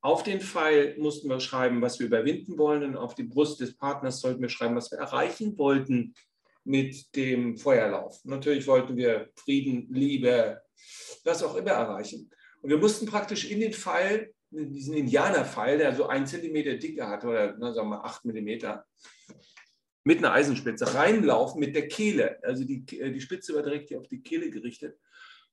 Auf 0.03 0.23
den 0.23 0.41
Pfeil 0.41 0.97
mussten 0.99 1.29
wir 1.29 1.41
schreiben, 1.41 1.81
was 1.81 1.99
wir 1.99 2.07
überwinden 2.07 2.59
wollen 2.59 2.83
und 2.85 2.97
auf 2.97 3.15
die 3.15 3.23
Brust 3.23 3.61
des 3.61 3.77
Partners 3.77 4.21
sollten 4.21 4.43
wir 4.43 4.49
schreiben, 4.51 4.77
was 4.77 4.91
wir 4.91 4.99
erreichen 4.99 5.57
wollten 5.57 6.15
mit 6.65 7.15
dem 7.17 7.57
Feuerlauf. 7.57 8.21
Natürlich 8.25 8.67
wollten 8.67 8.97
wir 8.97 9.31
Frieden, 9.35 9.89
Liebe, 9.93 10.63
was 11.25 11.43
auch 11.43 11.57
immer 11.57 11.71
erreichen. 11.71 12.31
Und 12.61 12.71
wir 12.71 12.79
mussten 12.79 13.07
praktisch 13.07 13.51
in 13.51 13.61
den 13.61 13.73
Pfeil 13.73 14.33
diesen 14.51 14.95
Indianerpfeil, 14.95 15.79
der 15.79 15.95
so 15.95 16.07
einen 16.07 16.27
Zentimeter 16.27 16.75
Dicke 16.75 17.07
hat 17.09 17.25
oder 17.25 17.57
na, 17.59 17.73
sagen 17.73 17.89
wir 17.89 18.05
acht 18.05 18.25
Millimeter, 18.25 18.85
mit 20.05 20.19
einer 20.19 20.33
Eisenspitze 20.33 20.95
reinlaufen 20.95 21.61
mit 21.61 21.75
der 21.75 21.89
Kehle. 21.89 22.39
Also 22.43 22.65
die, 22.65 22.85
die 22.85 23.21
Spitze 23.21 23.55
war 23.55 23.63
direkt 23.63 23.89
hier 23.89 24.01
auf 24.01 24.09
die 24.09 24.23
Kehle 24.23 24.51
gerichtet. 24.51 24.99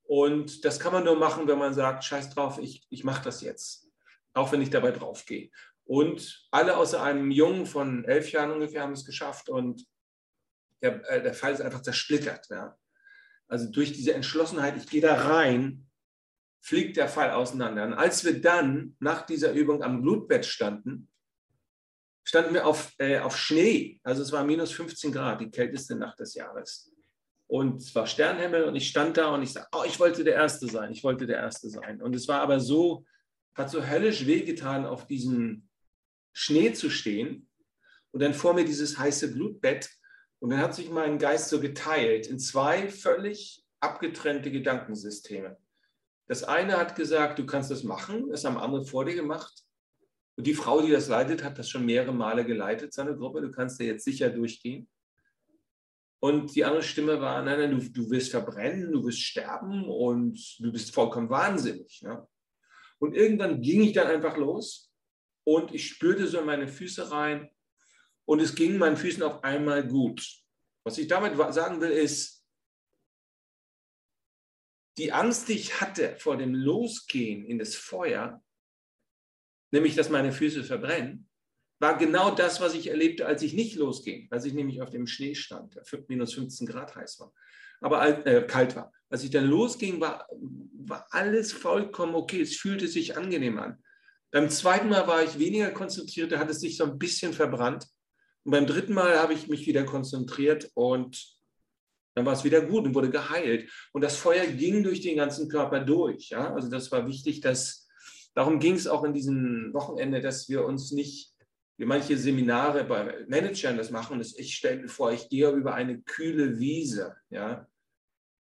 Und 0.03 0.65
das 0.65 0.79
kann 0.79 0.91
man 0.91 1.03
nur 1.03 1.15
machen, 1.15 1.47
wenn 1.47 1.59
man 1.59 1.73
sagt, 1.73 2.03
scheiß 2.03 2.31
drauf, 2.31 2.59
ich, 2.59 2.85
ich 2.89 3.03
mache 3.03 3.23
das 3.23 3.41
jetzt. 3.41 3.87
Auch 4.33 4.51
wenn 4.51 4.61
ich 4.61 4.69
dabei 4.69 4.91
drauf 4.91 5.25
gehe. 5.25 5.49
Und 5.85 6.47
alle 6.51 6.77
außer 6.77 7.01
einem 7.01 7.31
Jungen 7.31 7.65
von 7.65 8.05
elf 8.05 8.31
Jahren 8.31 8.51
ungefähr 8.51 8.81
haben 8.81 8.93
es 8.93 9.05
geschafft. 9.05 9.49
Und 9.49 9.85
der, 10.81 11.09
äh, 11.09 11.21
der 11.21 11.33
Pfeil 11.33 11.53
ist 11.53 11.61
einfach 11.61 11.81
zersplittert. 11.81 12.47
Ja? 12.49 12.77
Also 13.47 13.69
durch 13.69 13.93
diese 13.93 14.13
Entschlossenheit, 14.13 14.77
ich 14.77 14.87
gehe 14.87 15.01
da 15.01 15.15
rein, 15.15 15.87
fliegt 16.61 16.97
der 16.97 17.07
Pfeil 17.07 17.31
auseinander. 17.31 17.85
Und 17.85 17.93
als 17.93 18.23
wir 18.23 18.41
dann 18.41 18.95
nach 18.99 19.25
dieser 19.25 19.53
Übung 19.53 19.83
am 19.83 20.01
Blutbett 20.01 20.45
standen, 20.45 21.09
standen 22.23 22.53
wir 22.53 22.67
auf, 22.67 22.93
äh, 22.99 23.19
auf 23.19 23.37
Schnee. 23.37 23.99
Also 24.03 24.21
es 24.21 24.31
war 24.31 24.43
minus 24.43 24.71
15 24.71 25.11
Grad, 25.11 25.41
die 25.41 25.49
kälteste 25.49 25.95
Nacht 25.95 26.19
des 26.19 26.35
Jahres. 26.35 26.93
Und 27.47 27.81
es 27.81 27.95
war 27.95 28.05
Sternhimmel 28.05 28.65
und 28.65 28.75
ich 28.75 28.87
stand 28.87 29.17
da 29.17 29.33
und 29.33 29.41
ich 29.41 29.53
sagte, 29.53 29.69
oh, 29.75 29.83
ich 29.83 29.99
wollte 29.99 30.23
der 30.23 30.35
Erste 30.35 30.67
sein, 30.67 30.91
ich 30.91 31.03
wollte 31.03 31.25
der 31.25 31.37
Erste 31.37 31.67
sein. 31.69 31.99
Und 31.99 32.15
es 32.15 32.27
war 32.27 32.41
aber 32.41 32.59
so, 32.59 33.05
hat 33.55 33.71
so 33.71 33.83
höllisch 33.83 34.27
wehgetan, 34.27 34.85
auf 34.85 35.07
diesem 35.07 35.67
Schnee 36.31 36.73
zu 36.73 36.91
stehen 36.91 37.49
und 38.11 38.21
dann 38.21 38.35
vor 38.35 38.53
mir 38.53 38.65
dieses 38.65 38.99
heiße 38.99 39.33
Blutbett. 39.33 39.89
Und 40.39 40.51
dann 40.51 40.59
hat 40.59 40.73
sich 40.73 40.89
mein 40.89 41.17
Geist 41.17 41.49
so 41.49 41.59
geteilt 41.59 42.27
in 42.27 42.39
zwei 42.39 42.89
völlig 42.89 43.65
abgetrennte 43.79 44.51
Gedankensysteme. 44.51 45.57
Das 46.27 46.43
eine 46.43 46.77
hat 46.77 46.95
gesagt, 46.95 47.39
du 47.39 47.45
kannst 47.45 47.71
das 47.71 47.83
machen, 47.83 48.29
das 48.29 48.45
haben 48.45 48.57
andere 48.57 48.85
vor 48.85 49.05
dir 49.05 49.15
gemacht. 49.15 49.63
Und 50.37 50.47
die 50.47 50.53
Frau, 50.53 50.81
die 50.81 50.91
das 50.91 51.09
leitet, 51.09 51.43
hat 51.43 51.57
das 51.57 51.69
schon 51.69 51.85
mehrere 51.85 52.13
Male 52.13 52.45
geleitet, 52.45 52.93
seine 52.93 53.17
Gruppe. 53.17 53.41
Du 53.41 53.51
kannst 53.51 53.79
da 53.79 53.83
jetzt 53.83 54.05
sicher 54.05 54.29
durchgehen. 54.29 54.87
Und 56.21 56.55
die 56.55 56.65
andere 56.65 56.83
Stimme 56.83 57.19
war, 57.19 57.41
nein, 57.41 57.59
nein, 57.59 57.71
du, 57.71 57.89
du 57.89 58.09
wirst 58.09 58.31
verbrennen, 58.31 58.91
du 58.91 59.03
wirst 59.05 59.21
sterben 59.21 59.89
und 59.89 60.37
du 60.59 60.71
bist 60.71 60.93
vollkommen 60.93 61.29
wahnsinnig. 61.29 62.01
Ja? 62.01 62.27
Und 62.99 63.15
irgendwann 63.15 63.61
ging 63.61 63.81
ich 63.81 63.93
dann 63.93 64.07
einfach 64.07 64.37
los 64.37 64.91
und 65.45 65.73
ich 65.73 65.87
spürte 65.87 66.27
so 66.27 66.39
in 66.39 66.45
meine 66.45 66.67
Füße 66.67 67.09
rein 67.11 67.49
und 68.29 68.39
es 68.39 68.53
ging 68.53 68.77
meinen 68.77 68.95
Füßen 68.95 69.23
auf 69.23 69.43
einmal 69.43 69.87
gut. 69.87 70.23
Was 70.83 70.99
ich 70.99 71.07
damit 71.07 71.35
sagen 71.51 71.81
will, 71.81 71.89
ist, 71.89 72.45
die 74.99 75.11
Angst, 75.11 75.49
die 75.49 75.53
ich 75.53 75.81
hatte 75.81 76.15
vor 76.19 76.37
dem 76.37 76.53
Losgehen 76.53 77.43
in 77.43 77.57
das 77.57 77.73
Feuer, 77.73 78.43
nämlich 79.71 79.95
dass 79.95 80.11
meine 80.11 80.31
Füße 80.31 80.63
verbrennen, 80.63 81.27
war 81.79 81.97
genau 81.97 82.29
das, 82.29 82.61
was 82.61 82.75
ich 82.75 82.91
erlebte, 82.91 83.25
als 83.25 83.41
ich 83.41 83.53
nicht 83.53 83.75
losging, 83.75 84.27
als 84.29 84.45
ich 84.45 84.53
nämlich 84.53 84.83
auf 84.83 84.91
dem 84.91 85.07
Schnee 85.07 85.33
stand, 85.33 85.75
der 85.75 85.83
minus 86.07 86.35
15 86.35 86.67
Grad 86.67 86.95
heiß 86.95 87.21
war, 87.21 87.33
aber 87.81 88.27
äh, 88.27 88.45
kalt 88.45 88.75
war. 88.75 88.93
Als 89.09 89.23
ich 89.23 89.31
dann 89.31 89.47
losging, 89.47 89.99
war, 90.01 90.27
war 90.73 91.07
alles 91.09 91.51
vollkommen 91.51 92.13
okay. 92.13 92.41
Es 92.41 92.57
fühlte 92.57 92.87
sich 92.87 93.17
angenehm 93.17 93.57
an. 93.57 93.83
Beim 94.29 94.51
zweiten 94.51 94.89
Mal 94.89 95.07
war 95.07 95.23
ich 95.23 95.39
weniger 95.39 95.71
konzentriert, 95.71 96.31
da 96.31 96.37
hat 96.37 96.51
es 96.51 96.59
sich 96.59 96.77
so 96.77 96.83
ein 96.83 96.99
bisschen 96.99 97.33
verbrannt. 97.33 97.87
Und 98.49 98.53
beim 98.53 98.65
dritten 98.65 98.95
Mal 98.95 99.19
habe 99.19 99.33
ich 99.33 99.47
mich 99.47 99.67
wieder 99.67 99.83
konzentriert 99.83 100.71
und 100.73 101.37
dann 102.15 102.25
war 102.25 102.33
es 102.33 102.43
wieder 102.43 102.61
gut 102.61 102.83
und 102.83 102.95
wurde 102.95 103.11
geheilt. 103.11 103.69
Und 103.93 104.03
das 104.03 104.15
Feuer 104.15 104.47
ging 104.47 104.81
durch 104.81 105.01
den 105.01 105.17
ganzen 105.17 105.49
Körper 105.49 105.81
durch. 105.81 106.29
Ja? 106.29 106.51
Also 106.55 106.67
das 106.67 106.91
war 106.91 107.05
wichtig, 107.05 107.41
dass 107.41 107.87
darum 108.33 108.59
ging 108.59 108.73
es 108.73 108.87
auch 108.87 109.03
in 109.03 109.13
diesem 109.13 109.71
Wochenende, 109.71 110.19
dass 110.19 110.49
wir 110.49 110.65
uns 110.65 110.91
nicht 110.91 111.31
wie 111.77 111.85
manche 111.85 112.17
Seminare 112.17 112.85
bei 112.85 113.23
Managern 113.27 113.77
das 113.77 113.91
machen, 113.91 114.19
ist, 114.19 114.39
ich 114.39 114.55
stelle 114.55 114.81
mir 114.81 114.89
vor, 114.89 115.11
ich 115.11 115.29
gehe 115.29 115.51
über 115.51 115.75
eine 115.75 116.01
kühle 116.01 116.57
Wiese. 116.57 117.17
Ja? 117.29 117.67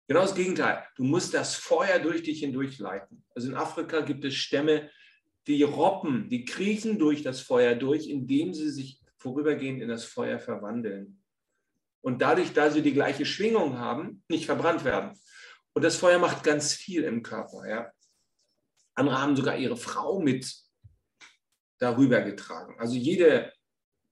Genau 0.07 0.21
das 0.21 0.37
Gegenteil. 0.37 0.85
Du 0.95 1.03
musst 1.03 1.35
das 1.35 1.57
Feuer 1.57 1.99
durch 1.99 2.23
dich 2.23 2.39
hindurch 2.39 2.79
leiten. 2.79 3.25
Also 3.35 3.49
in 3.49 3.57
Afrika 3.57 4.03
gibt 4.03 4.25
es 4.25 4.37
Stämme, 4.37 4.89
die 5.49 5.65
robben, 5.65 6.29
die 6.29 6.45
kriechen 6.45 6.97
durch 6.97 7.25
das 7.25 7.41
Feuer 7.41 7.75
durch, 7.75 8.09
indem 8.09 8.55
sie 8.55 8.71
sich 8.71 9.01
vorübergehend 9.19 9.83
in 9.83 9.89
das 9.89 10.05
Feuer 10.05 10.39
verwandeln. 10.39 11.23
Und 12.03 12.23
dadurch, 12.23 12.53
da 12.53 12.71
sie 12.71 12.83
die 12.83 12.93
gleiche 12.93 13.27
Schwingung 13.27 13.79
haben, 13.79 14.23
nicht 14.29 14.47
verbrannt 14.47 14.85
werden. 14.85 15.19
Und 15.73 15.83
das 15.83 15.97
Feuer 15.97 16.19
macht 16.19 16.45
ganz 16.45 16.73
viel 16.73 17.03
im 17.03 17.23
Körper. 17.23 17.69
Ja? 17.69 17.91
Andere 18.95 19.21
haben 19.21 19.37
sogar 19.37 19.57
ihre 19.57 19.77
Frau 19.77 20.21
mit 20.21 20.55
darüber 21.79 22.23
getragen. 22.23 22.77
Also 22.79 22.95
jede 22.95 23.53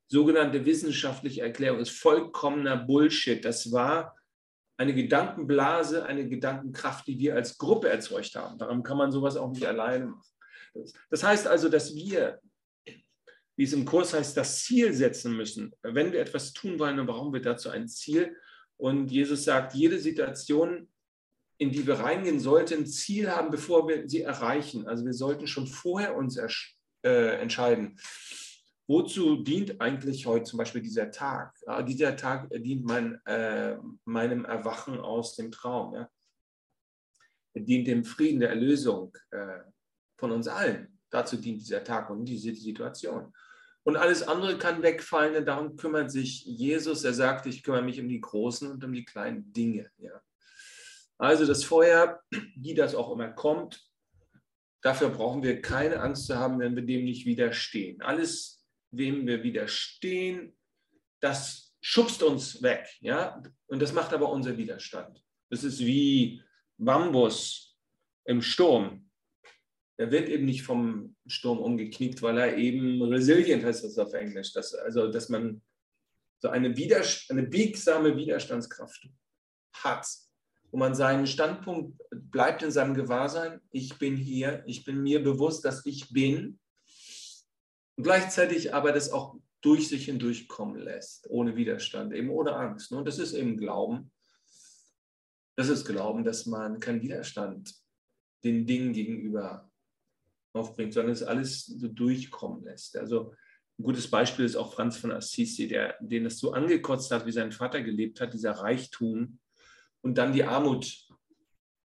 sogenannte 0.08 0.66
wissenschaftliche 0.66 1.42
Erklärung 1.42 1.80
ist 1.80 1.98
vollkommener 1.98 2.76
Bullshit. 2.76 3.44
Das 3.44 3.72
war 3.72 4.16
eine 4.76 4.94
Gedankenblase, 4.94 6.04
eine 6.04 6.28
Gedankenkraft, 6.28 7.06
die 7.06 7.18
wir 7.18 7.34
als 7.34 7.56
Gruppe 7.58 7.88
erzeugt 7.88 8.34
haben. 8.34 8.58
Darum 8.58 8.82
kann 8.82 8.98
man 8.98 9.12
sowas 9.12 9.36
auch 9.36 9.50
nicht 9.50 9.66
alleine 9.66 10.06
machen. 10.06 10.34
Das 11.10 11.22
heißt 11.22 11.46
also, 11.46 11.68
dass 11.68 11.94
wir, 11.94 12.40
wie 13.56 13.64
es 13.64 13.72
im 13.72 13.84
Kurs 13.84 14.14
heißt, 14.14 14.36
das 14.36 14.64
Ziel 14.64 14.92
setzen 14.92 15.36
müssen. 15.36 15.72
Wenn 15.82 16.12
wir 16.12 16.20
etwas 16.20 16.52
tun 16.52 16.78
wollen, 16.78 16.96
dann 16.96 17.06
brauchen 17.06 17.32
wir 17.32 17.42
dazu 17.42 17.70
ein 17.70 17.88
Ziel. 17.88 18.36
Und 18.76 19.10
Jesus 19.10 19.44
sagt, 19.44 19.74
jede 19.74 19.98
Situation, 19.98 20.88
in 21.58 21.70
die 21.70 21.86
wir 21.86 21.94
reingehen, 21.94 22.40
sollte 22.40 22.74
ein 22.74 22.86
Ziel 22.86 23.30
haben, 23.30 23.50
bevor 23.50 23.88
wir 23.88 24.08
sie 24.08 24.22
erreichen. 24.22 24.86
Also 24.88 25.04
wir 25.04 25.12
sollten 25.12 25.46
schon 25.46 25.66
vorher 25.66 26.16
uns 26.16 26.36
äh, 27.04 27.40
entscheiden. 27.40 27.98
Wozu 28.86 29.36
dient 29.42 29.80
eigentlich 29.80 30.26
heute 30.26 30.44
zum 30.44 30.58
Beispiel 30.58 30.82
dieser 30.82 31.10
Tag? 31.10 31.56
Ah, 31.66 31.82
dieser 31.82 32.16
Tag 32.16 32.50
dient 32.50 32.84
mein, 32.84 33.18
äh, 33.24 33.78
meinem 34.04 34.44
Erwachen 34.44 34.98
aus 34.98 35.36
dem 35.36 35.50
Traum. 35.50 35.94
Ja? 35.94 36.10
Er 37.54 37.62
dient 37.62 37.86
dem 37.86 38.04
Frieden, 38.04 38.40
der 38.40 38.50
Erlösung 38.50 39.16
äh, 39.30 39.60
von 40.18 40.32
uns 40.32 40.48
allen. 40.48 40.98
Dazu 41.08 41.36
dient 41.36 41.60
dieser 41.60 41.84
Tag 41.84 42.10
und 42.10 42.24
diese 42.24 42.54
Situation. 42.54 43.32
Und 43.84 43.96
alles 43.96 44.22
andere 44.22 44.58
kann 44.58 44.82
wegfallen, 44.82 45.34
denn 45.34 45.46
darum 45.46 45.76
kümmert 45.76 46.10
sich 46.10 46.44
Jesus. 46.44 47.04
Er 47.04 47.12
sagt, 47.14 47.46
ich 47.46 47.62
kümmere 47.62 47.82
mich 47.82 48.00
um 48.00 48.08
die 48.08 48.20
großen 48.20 48.70
und 48.70 48.82
um 48.82 48.92
die 48.92 49.04
kleinen 49.04 49.52
Dinge. 49.52 49.90
Ja. 49.98 50.20
Also 51.18 51.46
das 51.46 51.64
Feuer, 51.64 52.20
wie 52.56 52.74
das 52.74 52.94
auch 52.94 53.12
immer 53.12 53.30
kommt, 53.30 53.84
Dafür 54.84 55.08
brauchen 55.08 55.42
wir 55.42 55.62
keine 55.62 56.00
Angst 56.00 56.26
zu 56.26 56.36
haben, 56.36 56.58
wenn 56.58 56.76
wir 56.76 56.82
dem 56.82 57.06
nicht 57.06 57.24
widerstehen. 57.24 58.02
Alles, 58.02 58.62
wem 58.90 59.26
wir 59.26 59.42
widerstehen, 59.42 60.54
das 61.20 61.74
schubst 61.80 62.22
uns 62.22 62.62
weg. 62.62 62.86
Ja? 63.00 63.42
Und 63.66 63.80
das 63.80 63.94
macht 63.94 64.12
aber 64.12 64.28
unser 64.28 64.58
Widerstand. 64.58 65.24
Das 65.48 65.64
ist 65.64 65.80
wie 65.80 66.42
Bambus 66.76 67.78
im 68.26 68.42
Sturm. 68.42 69.03
Der 69.98 70.10
wird 70.10 70.28
eben 70.28 70.44
nicht 70.44 70.62
vom 70.62 71.14
Sturm 71.26 71.58
umgeknickt, 71.58 72.20
weil 72.22 72.38
er 72.38 72.56
eben 72.56 73.00
resilient 73.02 73.64
heißt 73.64 73.84
das 73.84 73.98
auf 73.98 74.12
Englisch. 74.12 74.52
Das, 74.52 74.74
also, 74.74 75.10
dass 75.10 75.28
man 75.28 75.62
so 76.40 76.48
eine, 76.48 76.76
Widerst 76.76 77.30
eine 77.30 77.44
biegsame 77.44 78.16
Widerstandskraft 78.16 79.08
hat 79.72 80.06
wo 80.74 80.78
man 80.78 80.96
seinen 80.96 81.28
Standpunkt 81.28 82.02
bleibt 82.10 82.64
in 82.64 82.72
seinem 82.72 82.94
Gewahrsein, 82.94 83.60
ich 83.70 83.96
bin 84.00 84.16
hier, 84.16 84.64
ich 84.66 84.84
bin 84.84 85.04
mir 85.04 85.22
bewusst, 85.22 85.64
dass 85.64 85.86
ich 85.86 86.10
bin, 86.10 86.58
und 87.96 88.02
gleichzeitig 88.02 88.74
aber 88.74 88.90
das 88.90 89.12
auch 89.12 89.36
durch 89.60 89.86
sich 89.86 90.06
hindurchkommen 90.06 90.80
lässt, 90.80 91.30
ohne 91.30 91.54
Widerstand, 91.54 92.12
eben 92.12 92.28
ohne 92.28 92.56
Angst. 92.56 92.90
Und 92.90 93.06
das 93.06 93.20
ist 93.20 93.34
eben 93.34 93.56
Glauben. 93.56 94.10
Das 95.54 95.68
ist 95.68 95.84
Glauben, 95.84 96.24
dass 96.24 96.46
man 96.46 96.80
keinen 96.80 97.02
Widerstand 97.02 97.72
den 98.42 98.66
Dingen 98.66 98.92
gegenüber 98.92 99.70
aufbringt, 100.54 100.94
sondern 100.94 101.12
es 101.12 101.22
alles 101.22 101.66
so 101.66 101.88
durchkommen 101.88 102.64
lässt. 102.64 102.96
Also 102.96 103.34
ein 103.78 103.82
gutes 103.82 104.08
Beispiel 104.08 104.44
ist 104.44 104.56
auch 104.56 104.72
Franz 104.72 104.96
von 104.96 105.12
Assisi, 105.12 105.68
der, 105.68 105.96
den 106.00 106.26
es 106.26 106.38
so 106.38 106.52
angekotzt 106.52 107.10
hat, 107.10 107.26
wie 107.26 107.32
sein 107.32 107.52
Vater 107.52 107.82
gelebt 107.82 108.20
hat, 108.20 108.32
dieser 108.32 108.52
Reichtum, 108.52 109.38
und 110.00 110.18
dann 110.18 110.32
die 110.34 110.44
Armut 110.44 111.08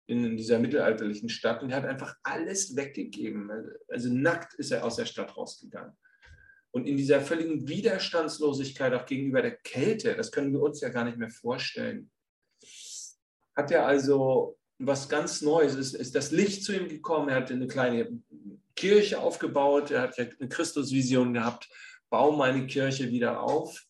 in 0.08 0.38
dieser 0.38 0.60
mittelalterlichen 0.60 1.30
Stadt 1.30 1.62
und 1.62 1.72
er 1.72 1.78
hat 1.78 1.86
einfach 1.86 2.16
alles 2.24 2.76
weggegeben. 2.76 3.52
Also 3.90 4.14
nackt 4.14 4.54
ist 4.54 4.72
er 4.72 4.86
aus 4.86 4.96
der 4.96 5.06
Stadt 5.06 5.36
rausgegangen. 5.36 5.98
Und 6.72 6.88
in 6.88 6.96
dieser 6.98 7.22
völligen 7.22 7.68
Widerstandslosigkeit 7.68 8.94
auch 8.94 9.06
gegenüber 9.06 9.42
der 9.42 9.58
Kälte, 9.58 10.16
das 10.16 10.32
können 10.32 10.54
wir 10.54 10.62
uns 10.62 10.82
ja 10.82 10.90
gar 10.90 11.04
nicht 11.04 11.18
mehr 11.18 11.30
vorstellen, 11.30 12.12
hat 13.56 13.72
er 13.72 13.86
also 13.86 14.58
was 14.78 15.10
ganz 15.10 15.42
Neues, 15.42 15.76
ist, 15.76 15.94
ist 15.94 16.16
das 16.16 16.32
Licht 16.32 16.64
zu 16.64 16.76
ihm 16.76 16.90
gekommen, 16.90 17.30
er 17.30 17.38
hat 17.38 17.52
eine 17.52 17.68
kleine 17.68 18.20
Kirche 18.76 19.20
aufgebaut, 19.20 19.92
er 19.92 20.02
hat 20.02 20.20
eine 20.20 20.50
Christusvision 20.50 21.34
gehabt, 21.34 21.70
baue 22.10 22.38
meine 22.38 22.68
Kirche 22.68 23.10
wieder 23.10 23.42
auf. 23.42 23.86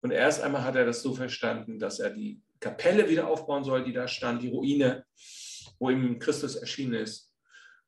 Und 0.00 0.10
erst 0.10 0.40
einmal 0.42 0.64
hat 0.64 0.76
er 0.76 0.84
das 0.84 1.02
so 1.02 1.14
verstanden, 1.14 1.78
dass 1.78 2.00
er 2.00 2.10
die 2.10 2.40
Kapelle 2.60 3.08
wieder 3.08 3.26
aufbauen 3.28 3.64
soll, 3.64 3.84
die 3.84 3.92
da 3.92 4.06
stand, 4.06 4.42
die 4.42 4.48
Ruine, 4.48 5.04
wo 5.78 5.90
ihm 5.90 6.18
Christus 6.18 6.56
erschienen 6.56 6.94
ist. 6.94 7.32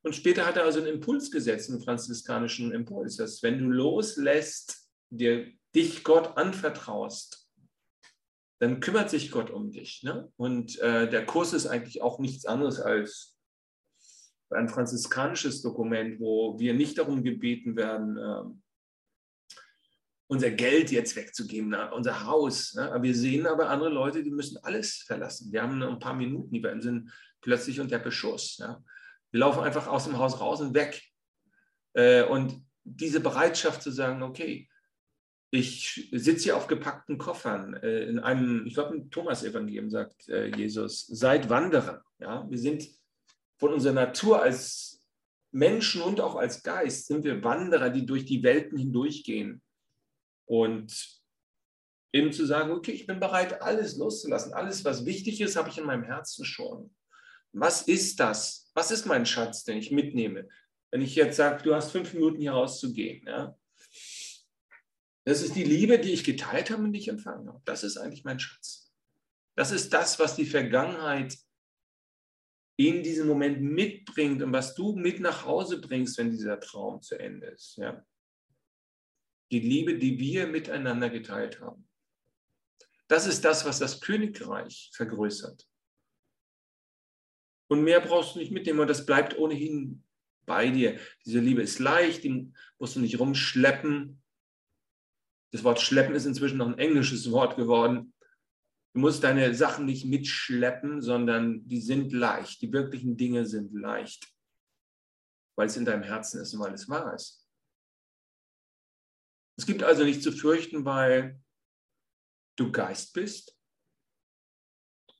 Und 0.01 0.15
später 0.15 0.45
hat 0.45 0.57
er 0.57 0.65
also 0.65 0.79
einen 0.79 0.95
Impuls 0.95 1.31
gesetzt, 1.31 1.69
einen 1.69 1.81
franziskanischen 1.81 2.71
Impuls, 2.71 3.15
dass 3.17 3.41
wenn 3.41 3.57
du 3.57 3.65
loslässt, 3.65 4.87
dir 5.09 5.51
dich 5.73 6.03
Gott 6.03 6.37
anvertraust, 6.37 7.44
dann 8.65 8.79
kümmert 8.79 9.11
sich 9.11 9.29
Gott 9.29 9.51
um 9.51 9.69
dich. 9.71 10.01
Ne? 10.01 10.31
Und 10.37 10.79
äh, 10.79 11.07
der 11.07 11.23
Kurs 11.27 11.53
ist 11.53 11.67
eigentlich 11.67 12.01
auch 12.01 12.17
nichts 12.17 12.47
anderes 12.47 12.79
als 12.79 13.37
ein 14.49 14.69
franziskanisches 14.69 15.61
Dokument, 15.61 16.19
wo 16.19 16.57
wir 16.57 16.73
nicht 16.73 16.97
darum 16.97 17.23
gebeten 17.23 17.75
werden, 17.75 18.17
äh, 18.17 19.55
unser 20.27 20.49
Geld 20.49 20.89
jetzt 20.89 21.15
wegzugeben, 21.15 21.75
unser 21.93 22.25
Haus. 22.25 22.75
Aber 22.75 23.03
wir 23.03 23.13
sehen 23.13 23.45
aber 23.45 23.69
andere 23.69 23.89
Leute, 23.89 24.23
die 24.23 24.31
müssen 24.31 24.57
alles 24.63 25.03
verlassen. 25.05 25.51
Wir 25.51 25.61
haben 25.61 25.77
nur 25.77 25.89
ein 25.89 25.99
paar 25.99 26.15
Minuten, 26.15 26.51
die 26.51 26.59
beiden 26.59 26.81
sind 26.81 27.13
plötzlich 27.41 27.79
unter 27.79 27.99
Beschuss. 27.99 28.57
Wir 29.29 29.39
laufen 29.39 29.61
einfach 29.61 29.85
aus 29.85 30.05
dem 30.05 30.17
Haus 30.17 30.39
raus 30.39 30.59
und 30.61 30.73
weg. 30.73 31.03
Äh, 31.93 32.23
und 32.23 32.65
diese 32.83 33.19
Bereitschaft 33.19 33.83
zu 33.83 33.91
sagen, 33.91 34.23
okay, 34.23 34.67
ich 35.55 36.09
sitze 36.11 36.45
hier 36.45 36.57
auf 36.57 36.67
gepackten 36.67 37.17
Koffern. 37.17 37.75
Äh, 37.75 38.03
in 38.03 38.19
einem, 38.19 38.65
ich 38.65 38.73
glaube, 38.73 38.95
im 38.95 39.09
Thomas-Evangelium 39.09 39.89
sagt 39.89 40.27
äh, 40.29 40.47
Jesus, 40.55 41.07
seid 41.07 41.49
Wanderer. 41.49 42.03
Ja? 42.19 42.45
Wir 42.49 42.57
sind 42.57 42.87
von 43.57 43.73
unserer 43.73 43.93
Natur 43.93 44.41
als 44.41 45.03
Menschen 45.51 46.01
und 46.01 46.19
auch 46.19 46.35
als 46.35 46.63
Geist, 46.63 47.07
sind 47.07 47.23
wir 47.23 47.43
Wanderer, 47.43 47.89
die 47.89 48.05
durch 48.05 48.25
die 48.25 48.43
Welten 48.43 48.77
hindurchgehen. 48.77 49.61
Und 50.45 51.21
eben 52.11 52.31
zu 52.31 52.45
sagen, 52.45 52.71
okay, 52.71 52.91
ich 52.91 53.07
bin 53.07 53.19
bereit, 53.19 53.61
alles 53.61 53.97
loszulassen. 53.97 54.53
Alles, 54.53 54.83
was 54.85 55.05
wichtig 55.05 55.41
ist, 55.41 55.55
habe 55.55 55.69
ich 55.69 55.77
in 55.77 55.85
meinem 55.85 56.03
Herzen 56.03 56.45
schon. 56.45 56.93
Was 57.53 57.83
ist 57.83 58.19
das? 58.19 58.69
Was 58.73 58.91
ist 58.91 59.05
mein 59.05 59.25
Schatz, 59.25 59.63
den 59.63 59.77
ich 59.77 59.91
mitnehme? 59.91 60.47
Wenn 60.91 61.01
ich 61.01 61.15
jetzt 61.15 61.37
sage, 61.37 61.63
du 61.63 61.73
hast 61.73 61.91
fünf 61.91 62.13
Minuten 62.13 62.41
hier 62.41 62.51
rauszugehen, 62.51 63.25
ja, 63.25 63.57
das 65.25 65.41
ist 65.41 65.55
die 65.55 65.63
Liebe, 65.63 65.99
die 65.99 66.13
ich 66.13 66.23
geteilt 66.23 66.69
habe 66.69 66.83
und 66.83 66.93
die 66.93 66.99
ich 66.99 67.07
empfangen 67.07 67.47
habe. 67.47 67.61
Das 67.65 67.83
ist 67.83 67.97
eigentlich 67.97 68.23
mein 68.23 68.39
Schatz. 68.39 68.93
Das 69.55 69.71
ist 69.71 69.91
das, 69.93 70.19
was 70.19 70.35
die 70.35 70.45
Vergangenheit 70.45 71.37
in 72.77 73.03
diesem 73.03 73.27
Moment 73.27 73.61
mitbringt 73.61 74.41
und 74.41 74.51
was 74.53 74.75
du 74.75 74.95
mit 74.95 75.19
nach 75.19 75.45
Hause 75.45 75.81
bringst, 75.81 76.17
wenn 76.17 76.29
dieser 76.29 76.59
Traum 76.59 77.01
zu 77.01 77.17
Ende 77.17 77.47
ist. 77.47 77.77
Ja? 77.77 78.05
Die 79.51 79.59
Liebe, 79.59 79.97
die 79.97 80.19
wir 80.19 80.45
miteinander 80.47 81.09
geteilt 81.09 81.61
haben. 81.61 81.87
Das 83.07 83.27
ist 83.27 83.45
das, 83.45 83.65
was 83.65 83.79
das 83.79 84.01
Königreich 84.01 84.91
vergrößert. 84.93 85.67
Und 87.67 87.83
mehr 87.83 88.01
brauchst 88.01 88.35
du 88.35 88.39
nicht 88.39 88.51
mitnehmen 88.51 88.79
und 88.79 88.89
das 88.89 89.05
bleibt 89.05 89.37
ohnehin 89.37 90.03
bei 90.45 90.69
dir. 90.69 90.99
Diese 91.25 91.39
Liebe 91.39 91.61
ist 91.61 91.79
leicht, 91.79 92.23
die 92.23 92.51
musst 92.77 92.95
du 92.95 92.99
nicht 92.99 93.19
rumschleppen. 93.19 94.21
Das 95.55 95.63
Wort 95.63 95.79
schleppen 95.79 96.15
ist 96.15 96.25
inzwischen 96.25 96.57
noch 96.57 96.67
ein 96.67 96.77
englisches 96.77 97.31
Wort 97.31 97.55
geworden. 97.55 98.13
Du 98.93 98.99
musst 98.99 99.23
deine 99.23 99.55
Sachen 99.55 99.85
nicht 99.85 100.03
mitschleppen, 100.03 101.01
sondern 101.01 101.65
die 101.65 101.79
sind 101.79 102.11
leicht. 102.11 102.61
Die 102.61 102.73
wirklichen 102.73 103.15
Dinge 103.15 103.45
sind 103.45 103.71
leicht, 103.73 104.27
weil 105.55 105.67
es 105.67 105.77
in 105.77 105.85
deinem 105.85 106.03
Herzen 106.03 106.41
ist 106.41 106.53
und 106.53 106.59
weil 106.59 106.73
es 106.73 106.89
wahr 106.89 107.13
ist. 107.13 107.47
Es 109.57 109.65
gibt 109.65 109.81
also 109.81 110.03
nichts 110.03 110.25
zu 110.25 110.33
fürchten, 110.33 110.83
weil 110.83 111.39
du 112.57 112.73
Geist 112.73 113.13
bist 113.13 113.57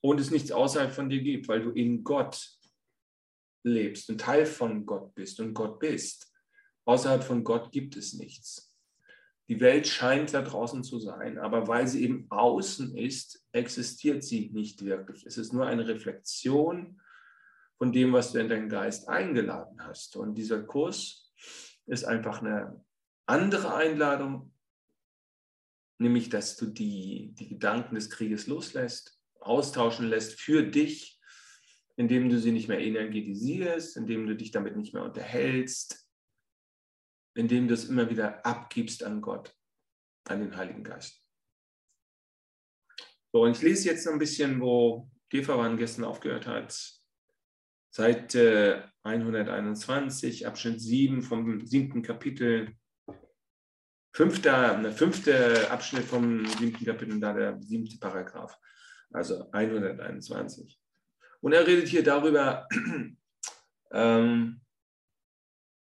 und 0.02 0.20
es 0.20 0.30
nichts 0.30 0.52
außerhalb 0.52 0.92
von 0.92 1.08
dir 1.08 1.22
gibt, 1.22 1.48
weil 1.48 1.62
du 1.62 1.70
in 1.70 2.04
Gott 2.04 2.46
lebst 3.64 4.10
und 4.10 4.20
Teil 4.20 4.44
von 4.44 4.84
Gott 4.84 5.14
bist 5.14 5.40
und 5.40 5.54
Gott 5.54 5.78
bist. 5.78 6.30
Außerhalb 6.84 7.24
von 7.24 7.42
Gott 7.42 7.72
gibt 7.72 7.96
es 7.96 8.12
nichts. 8.12 8.65
Die 9.48 9.60
Welt 9.60 9.86
scheint 9.86 10.34
da 10.34 10.42
draußen 10.42 10.82
zu 10.82 10.98
sein, 10.98 11.38
aber 11.38 11.68
weil 11.68 11.86
sie 11.86 12.02
eben 12.02 12.26
außen 12.30 12.96
ist, 12.96 13.44
existiert 13.52 14.24
sie 14.24 14.50
nicht 14.50 14.84
wirklich. 14.84 15.24
Es 15.24 15.38
ist 15.38 15.52
nur 15.52 15.66
eine 15.66 15.86
Reflexion 15.86 17.00
von 17.78 17.92
dem, 17.92 18.12
was 18.12 18.32
du 18.32 18.40
in 18.40 18.48
deinen 18.48 18.68
Geist 18.68 19.08
eingeladen 19.08 19.80
hast. 19.80 20.16
Und 20.16 20.34
dieser 20.34 20.62
Kurs 20.62 21.32
ist 21.86 22.04
einfach 22.04 22.42
eine 22.42 22.84
andere 23.26 23.74
Einladung, 23.74 24.52
nämlich 25.98 26.28
dass 26.28 26.56
du 26.56 26.66
die, 26.66 27.32
die 27.34 27.48
Gedanken 27.48 27.94
des 27.94 28.10
Krieges 28.10 28.48
loslässt, 28.48 29.20
austauschen 29.40 30.08
lässt 30.08 30.40
für 30.40 30.64
dich, 30.64 31.20
indem 31.96 32.28
du 32.28 32.38
sie 32.38 32.52
nicht 32.52 32.68
mehr 32.68 32.80
energetisierst, 32.80 33.96
indem 33.96 34.26
du 34.26 34.34
dich 34.34 34.50
damit 34.50 34.76
nicht 34.76 34.92
mehr 34.92 35.04
unterhältst, 35.04 36.05
indem 37.36 37.68
du 37.68 37.74
es 37.74 37.84
immer 37.84 38.08
wieder 38.10 38.44
abgibst 38.44 39.04
an 39.04 39.20
Gott, 39.20 39.54
an 40.24 40.40
den 40.40 40.56
Heiligen 40.56 40.84
Geist. 40.84 41.22
So, 43.32 43.42
und 43.42 43.56
ich 43.56 43.62
lese 43.62 43.88
jetzt 43.88 44.06
noch 44.06 44.14
ein 44.14 44.18
bisschen, 44.18 44.60
wo 44.60 45.10
Gefawan 45.28 45.76
gestern 45.76 46.04
aufgehört 46.04 46.46
hat. 46.46 46.96
Seite 47.90 48.90
121, 49.02 50.46
Abschnitt 50.46 50.80
7 50.80 51.22
vom 51.22 51.66
siebten 51.66 52.02
Kapitel. 52.02 52.74
Fünfter, 54.12 54.92
fünfte 54.92 55.70
Abschnitt 55.70 56.04
vom 56.04 56.46
siebten 56.46 56.84
Kapitel, 56.84 57.20
da 57.20 57.34
der 57.34 57.60
siebte 57.60 57.98
Paragraph, 57.98 58.58
also 59.10 59.50
121. 59.52 60.80
Und 61.40 61.52
er 61.52 61.66
redet 61.66 61.88
hier 61.88 62.02
darüber, 62.02 62.66
ähm, 63.92 64.60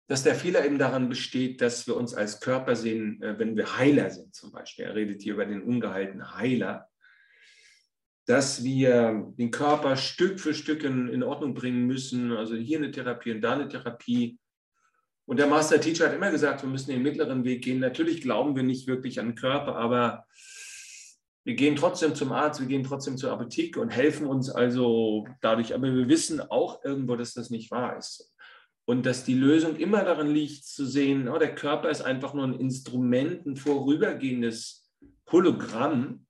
dass 0.09 0.23
der 0.23 0.35
Fehler 0.35 0.65
eben 0.65 0.79
daran 0.79 1.09
besteht, 1.09 1.61
dass 1.61 1.87
wir 1.87 1.97
uns 1.97 2.15
als 2.15 2.41
Körper 2.41 2.77
sehen, 2.77 3.21
äh, 3.23 3.39
wenn 3.39 3.57
wir 3.57 3.77
Heiler 3.77 4.11
sind 4.11 4.35
zum 4.35 4.53
Beispiel. 4.53 4.85
Er 4.85 4.95
redet 4.95 5.23
hier 5.23 5.35
über 5.35 5.47
den 5.47 5.63
ungeheilten 5.63 6.37
Heiler, 6.37 6.89
dass 8.27 8.65
wir 8.65 9.33
den 9.37 9.51
Körper 9.51 9.97
Stück 9.97 10.41
für 10.41 10.55
Stück 10.55 10.85
in, 10.85 11.09
in 11.09 11.23
Ordnung 11.23 11.55
bringen 11.55 11.87
müssen. 11.87 12.33
Also 12.33 12.57
hier 12.57 12.79
eine 12.79 12.91
Therapie 12.91 13.33
und 13.33 13.41
da 13.41 13.55
eine 13.55 13.69
Therapie. 13.69 14.39
Und 15.27 15.39
der 15.39 15.47
Master 15.49 15.81
Teacher 15.81 16.07
hat 16.07 16.15
immer 16.15 16.31
gesagt, 16.31 16.63
wir 16.63 16.69
müssen 16.69 16.91
den 16.91 17.03
mittleren 17.03 17.45
Weg 17.45 17.65
gehen. 17.65 17.81
Natürlich 17.81 18.21
glauben 18.21 18.55
wir 18.55 18.63
nicht 18.63 18.87
wirklich 18.87 19.19
an 19.19 19.31
den 19.31 19.35
Körper, 19.35 19.77
aber 19.77 20.25
wir 21.45 21.55
gehen 21.55 21.77
trotzdem 21.77 22.15
zum 22.15 22.33
Arzt, 22.33 22.61
wir 22.61 22.67
gehen 22.67 22.83
trotzdem 22.83 23.17
zur 23.17 23.33
Apotheke 23.33 23.81
und 23.81 23.91
helfen 23.91 24.27
uns 24.27 24.51
also 24.51 25.27
dadurch. 25.41 25.75
Aber 25.75 25.93
wir 25.93 26.09
wissen 26.09 26.41
auch 26.41 26.85
irgendwo, 26.85 27.15
dass 27.17 27.35
das 27.35 27.51
nicht 27.51 27.71
wahr 27.71 27.97
ist. 27.97 28.33
Und 28.87 29.05
dass 29.05 29.25
die 29.25 29.35
Lösung 29.35 29.77
immer 29.77 30.05
darin 30.05 30.29
liegt, 30.29 30.65
zu 30.65 30.87
sehen, 30.87 31.29
oh, 31.29 31.39
der 31.39 31.55
Körper 31.55 31.91
ist 31.91 32.03
einfach 32.03 32.35
nur 32.35 32.47
ein 32.47 32.59
Instrument, 32.59 33.45
ein 33.45 33.57
vorübergehendes 33.57 34.89
Hologramm, 35.31 36.27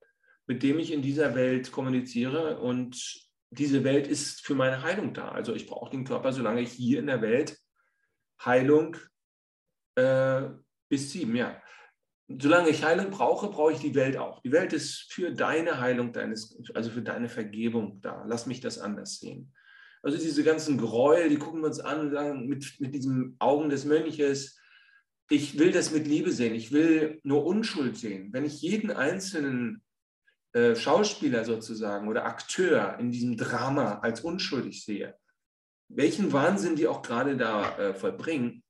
mit 0.46 0.62
dem 0.62 0.78
ich 0.78 0.90
in 0.90 1.02
dieser 1.02 1.34
Welt 1.34 1.70
kommuniziere. 1.70 2.58
Und 2.58 3.28
diese 3.50 3.84
Welt 3.84 4.06
ist 4.06 4.40
für 4.40 4.54
meine 4.54 4.82
Heilung 4.82 5.12
da. 5.12 5.28
Also 5.28 5.54
ich 5.54 5.66
brauche 5.66 5.90
den 5.90 6.04
Körper, 6.04 6.32
solange 6.32 6.62
ich 6.62 6.70
hier 6.72 6.98
in 6.98 7.06
der 7.06 7.20
Welt 7.20 7.58
Heilung 8.42 8.96
äh, 9.96 10.42
bis 10.88 11.12
sieben, 11.12 11.36
ja. 11.36 11.60
Solange 12.28 12.70
ich 12.70 12.82
Heilung 12.82 13.10
brauche, 13.10 13.48
brauche 13.48 13.72
ich 13.72 13.80
die 13.80 13.94
Welt 13.94 14.16
auch. 14.16 14.40
Die 14.40 14.50
Welt 14.50 14.72
ist 14.72 15.12
für 15.12 15.30
deine 15.30 15.78
Heilung, 15.78 16.12
deines, 16.12 16.58
also 16.74 16.90
für 16.90 17.02
deine 17.02 17.28
Vergebung 17.28 18.00
da. 18.00 18.24
Lass 18.26 18.46
mich 18.46 18.60
das 18.60 18.78
anders 18.78 19.18
sehen. 19.18 19.52
Also 20.06 20.18
diese 20.18 20.44
ganzen 20.44 20.78
Gräuel, 20.78 21.28
die 21.28 21.36
gucken 21.36 21.62
wir 21.62 21.66
uns 21.66 21.80
an 21.80 21.98
und 21.98 22.12
sagen 22.12 22.46
mit, 22.46 22.78
mit 22.78 22.94
diesen 22.94 23.34
Augen 23.40 23.70
des 23.70 23.84
Mönches, 23.84 24.56
ich 25.28 25.58
will 25.58 25.72
das 25.72 25.90
mit 25.90 26.06
Liebe 26.06 26.30
sehen, 26.30 26.54
ich 26.54 26.70
will 26.70 27.18
nur 27.24 27.44
Unschuld 27.44 27.96
sehen. 27.96 28.32
Wenn 28.32 28.44
ich 28.44 28.62
jeden 28.62 28.92
einzelnen 28.92 29.82
äh, 30.52 30.76
Schauspieler 30.76 31.44
sozusagen 31.44 32.06
oder 32.06 32.24
Akteur 32.24 32.96
in 33.00 33.10
diesem 33.10 33.36
Drama 33.36 33.98
als 33.98 34.20
unschuldig 34.20 34.84
sehe, 34.84 35.16
welchen 35.88 36.32
Wahnsinn 36.32 36.76
die 36.76 36.86
auch 36.86 37.02
gerade 37.02 37.36
da 37.36 37.76
äh, 37.76 37.92
vollbringen, 37.92 38.62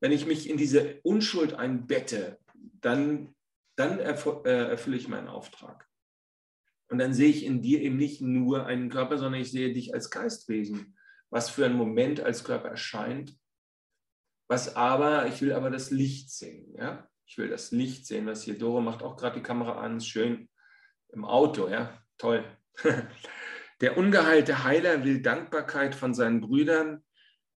wenn 0.00 0.12
ich 0.12 0.26
mich 0.26 0.46
in 0.46 0.58
diese 0.58 1.00
Unschuld 1.04 1.54
einbette, 1.54 2.38
dann, 2.82 3.34
dann 3.76 3.98
äh, 3.98 4.12
erfülle 4.44 4.98
ich 4.98 5.08
meinen 5.08 5.28
Auftrag. 5.28 5.88
Und 6.88 6.98
dann 6.98 7.14
sehe 7.14 7.30
ich 7.30 7.44
in 7.44 7.62
dir 7.62 7.80
eben 7.82 7.96
nicht 7.96 8.20
nur 8.20 8.66
einen 8.66 8.90
Körper, 8.90 9.18
sondern 9.18 9.40
ich 9.40 9.50
sehe 9.50 9.72
dich 9.72 9.92
als 9.94 10.10
Geistwesen, 10.10 10.96
was 11.30 11.50
für 11.50 11.64
einen 11.64 11.76
Moment 11.76 12.20
als 12.20 12.44
Körper 12.44 12.68
erscheint, 12.68 13.36
was 14.48 14.76
aber, 14.76 15.26
ich 15.26 15.42
will 15.42 15.52
aber 15.52 15.70
das 15.70 15.90
Licht 15.90 16.30
sehen. 16.30 16.74
Ja? 16.78 17.08
Ich 17.26 17.38
will 17.38 17.48
das 17.48 17.72
Licht 17.72 18.06
sehen, 18.06 18.26
was 18.26 18.44
hier 18.44 18.56
Doro 18.56 18.80
macht 18.80 19.02
auch 19.02 19.16
gerade 19.16 19.38
die 19.38 19.42
Kamera 19.42 19.80
an, 19.80 19.96
ist 19.96 20.06
schön 20.06 20.48
im 21.08 21.24
Auto, 21.24 21.68
ja, 21.68 22.00
toll. 22.18 22.44
Der 23.80 23.98
ungeheilte 23.98 24.64
Heiler 24.64 25.04
will 25.04 25.20
Dankbarkeit 25.20 25.94
von 25.94 26.14
seinen 26.14 26.40
Brüdern, 26.40 27.04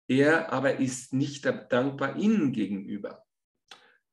er 0.09 0.53
aber 0.53 0.77
ist 0.77 1.13
nicht 1.13 1.45
dankbar 1.45 2.17
ihnen 2.17 2.53
gegenüber. 2.53 3.26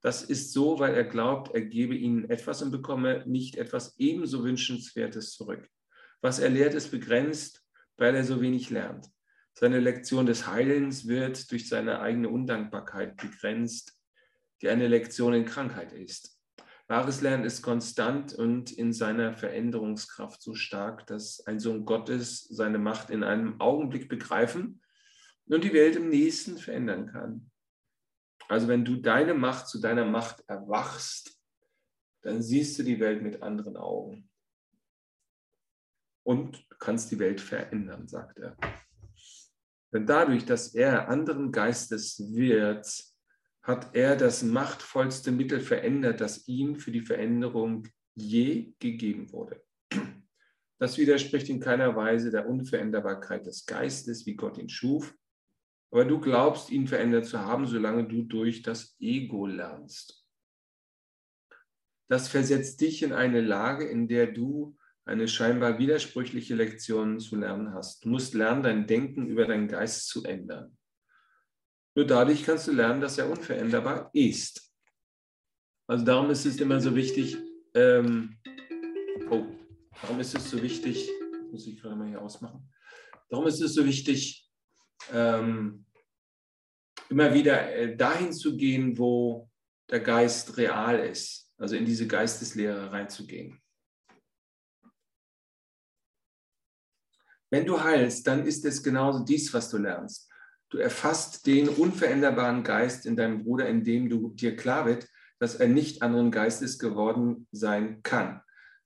Das 0.04 0.22
ist 0.22 0.52
so, 0.52 0.80
weil 0.80 0.94
er 0.96 1.06
glaubt, 1.06 1.56
er 1.56 1.62
gebe 1.62 1.96
ihnen 1.96 2.30
etwas 2.30 2.62
und 2.62 2.72
bekomme 2.72 3.24
nicht 3.26 3.56
etwas 3.56 3.96
ebenso 3.98 4.44
Wünschenswertes 4.44 5.32
zurück. 5.32 5.70
Was 6.22 6.40
er 6.40 6.50
lehrt, 6.50 6.74
ist 6.74 6.92
begrenzt, 6.92 7.64
weil 7.96 8.14
er 8.14 8.26
so 8.26 8.42
wenig 8.42 8.70
lernt. 8.70 9.08
Seine 9.54 9.80
Lektion 9.80 10.26
des 10.26 10.46
Heilens 10.46 11.08
wird 11.08 11.50
durch 11.52 11.70
seine 11.70 12.02
eigene 12.02 12.28
Undankbarkeit 12.28 13.16
begrenzt, 13.16 13.94
die 14.62 14.68
eine 14.68 14.90
Lektion 14.90 15.34
in 15.34 15.46
Krankheit 15.46 15.94
ist. 15.94 16.38
Wahres 16.88 17.22
Lernen 17.22 17.46
ist 17.46 17.62
konstant 17.62 18.34
und 18.34 18.74
in 18.74 18.92
seiner 18.92 19.34
Veränderungskraft 19.34 20.42
so 20.42 20.54
stark, 20.54 21.08
dass 21.08 21.40
ein 21.48 21.62
Sohn 21.62 21.86
Gottes 21.86 22.44
seine 22.50 22.78
Macht 22.78 23.10
in 23.10 23.24
einem 23.24 23.62
Augenblick 23.62 24.10
begreifen 24.10 24.82
und 25.46 25.64
die 25.64 25.74
Welt 25.74 25.96
im 25.96 26.10
nächsten 26.10 26.58
verändern 26.58 27.08
kann. 27.08 27.52
Also 28.50 28.68
wenn 28.68 28.86
du 28.86 28.98
deine 28.98 29.34
Macht 29.34 29.68
zu 29.68 29.80
deiner 29.80 30.06
Macht 30.06 30.44
erwachst, 30.48 31.40
dann 32.22 32.42
siehst 32.42 32.78
du 32.80 32.84
die 32.84 33.00
Welt 33.00 33.22
mit 33.22 33.42
anderen 33.42 33.78
Augen. 33.78 34.30
Und 36.24 36.66
kannst 36.80 37.12
die 37.12 37.20
Welt 37.20 37.42
verändern, 37.42 38.08
sagt 38.08 38.40
er. 38.40 38.56
Denn 39.92 40.06
dadurch, 40.06 40.46
dass 40.46 40.74
er 40.74 41.10
anderen 41.10 41.52
Geistes 41.52 42.20
wird, 42.34 42.88
hat 43.62 43.96
er 43.96 44.16
das 44.16 44.44
machtvollste 44.44 45.32
Mittel 45.32 45.62
verändert, 45.62 46.20
das 46.22 46.48
ihm 46.48 46.76
für 46.78 46.92
die 46.92 47.02
Veränderung 47.02 47.88
je 48.16 48.74
gegeben 48.80 49.32
wurde. 49.32 49.64
Das 50.80 50.98
widerspricht 50.98 51.48
in 51.50 51.62
keiner 51.62 51.96
Weise 51.96 52.30
der 52.30 52.48
Unveränderbarkeit 52.48 53.46
des 53.46 53.66
Geistes, 53.66 54.26
wie 54.26 54.36
Gott 54.36 54.58
ihn 54.58 54.70
schuf. 54.70 55.16
Aber 55.94 56.06
du 56.06 56.20
glaubst, 56.20 56.72
ihn 56.72 56.88
verändert 56.88 57.28
zu 57.28 57.40
haben, 57.40 57.68
solange 57.68 58.08
du 58.08 58.24
durch 58.24 58.64
das 58.64 58.96
Ego 59.00 59.46
lernst. 59.46 60.26
Das 62.10 62.28
versetzt 62.28 62.82
dich 62.82 63.04
in 63.04 63.14
eine 63.14 63.42
Lage, 63.42 63.86
in 63.86 64.08
der 64.08 64.32
du 64.32 64.76
eine 65.06 65.28
scheinbar 65.28 65.78
widersprüchliche 65.78 66.56
Lektion 66.56 67.20
zu 67.20 67.36
lernen 67.36 67.76
hast. 67.76 68.04
Du 68.04 68.10
musst 68.10 68.34
lernen, 68.34 68.64
dein 68.64 68.88
Denken 68.88 69.28
über 69.28 69.46
deinen 69.46 69.68
Geist 69.68 70.08
zu 70.08 70.24
ändern. 70.24 70.76
Nur 71.94 72.08
dadurch 72.08 72.44
kannst 72.44 72.68
du 72.68 72.72
lernen, 72.72 73.00
dass 73.00 73.20
er 73.20 73.30
unveränderbar 73.30 74.10
ist. 74.14 74.74
Also 75.86 76.04
darum 76.04 76.32
ist 76.32 76.48
es 76.48 76.60
immer 76.60 76.82
so 76.82 76.96
wichtig, 76.96 77.38
ähm, 77.76 78.40
oh, 79.30 79.46
darum 80.02 80.20
ist 80.20 80.36
es 80.36 80.50
so 80.50 80.60
wichtig, 80.60 81.08
muss 81.52 81.68
ich 81.68 81.80
gerade 81.80 81.96
mal 81.96 82.08
hier 82.08 82.20
ausmachen, 82.20 82.68
darum 83.30 83.46
ist 83.46 83.62
es 83.62 83.76
so 83.76 83.86
wichtig, 83.86 84.43
ähm, 85.12 85.86
immer 87.10 87.34
wieder 87.34 87.74
äh, 87.76 87.96
dahin 87.96 88.34
zu 88.34 88.56
gehen, 88.58 88.98
wo 88.98 89.50
der 89.90 90.00
Geist 90.00 90.58
real 90.58 91.00
ist, 91.00 91.52
also 91.58 91.76
in 91.76 91.86
diese 91.86 92.08
Geisteslehre 92.08 92.92
reinzugehen. 92.92 93.60
Wenn 97.52 97.66
du 97.66 97.84
heilst, 97.84 98.26
dann 98.26 98.48
ist 98.48 98.66
es 98.66 98.82
genauso 98.82 99.24
dies, 99.24 99.54
was 99.54 99.70
du 99.70 99.78
lernst. 99.78 100.28
Du 100.72 100.80
erfasst 100.80 101.46
den 101.46 101.70
unveränderbaren 101.70 102.64
Geist 102.64 103.06
in 103.06 103.16
deinem 103.16 103.44
Bruder, 103.44 103.68
indem 103.68 104.10
du 104.10 104.30
dir 104.30 104.56
klar 104.56 104.88
wird, 104.88 105.08
dass 105.38 105.56
er 105.56 105.68
nicht 105.68 106.02
anderen 106.02 106.32
Geistes 106.32 106.80
geworden 106.80 107.48
sein 107.52 108.02
kann. 108.02 108.42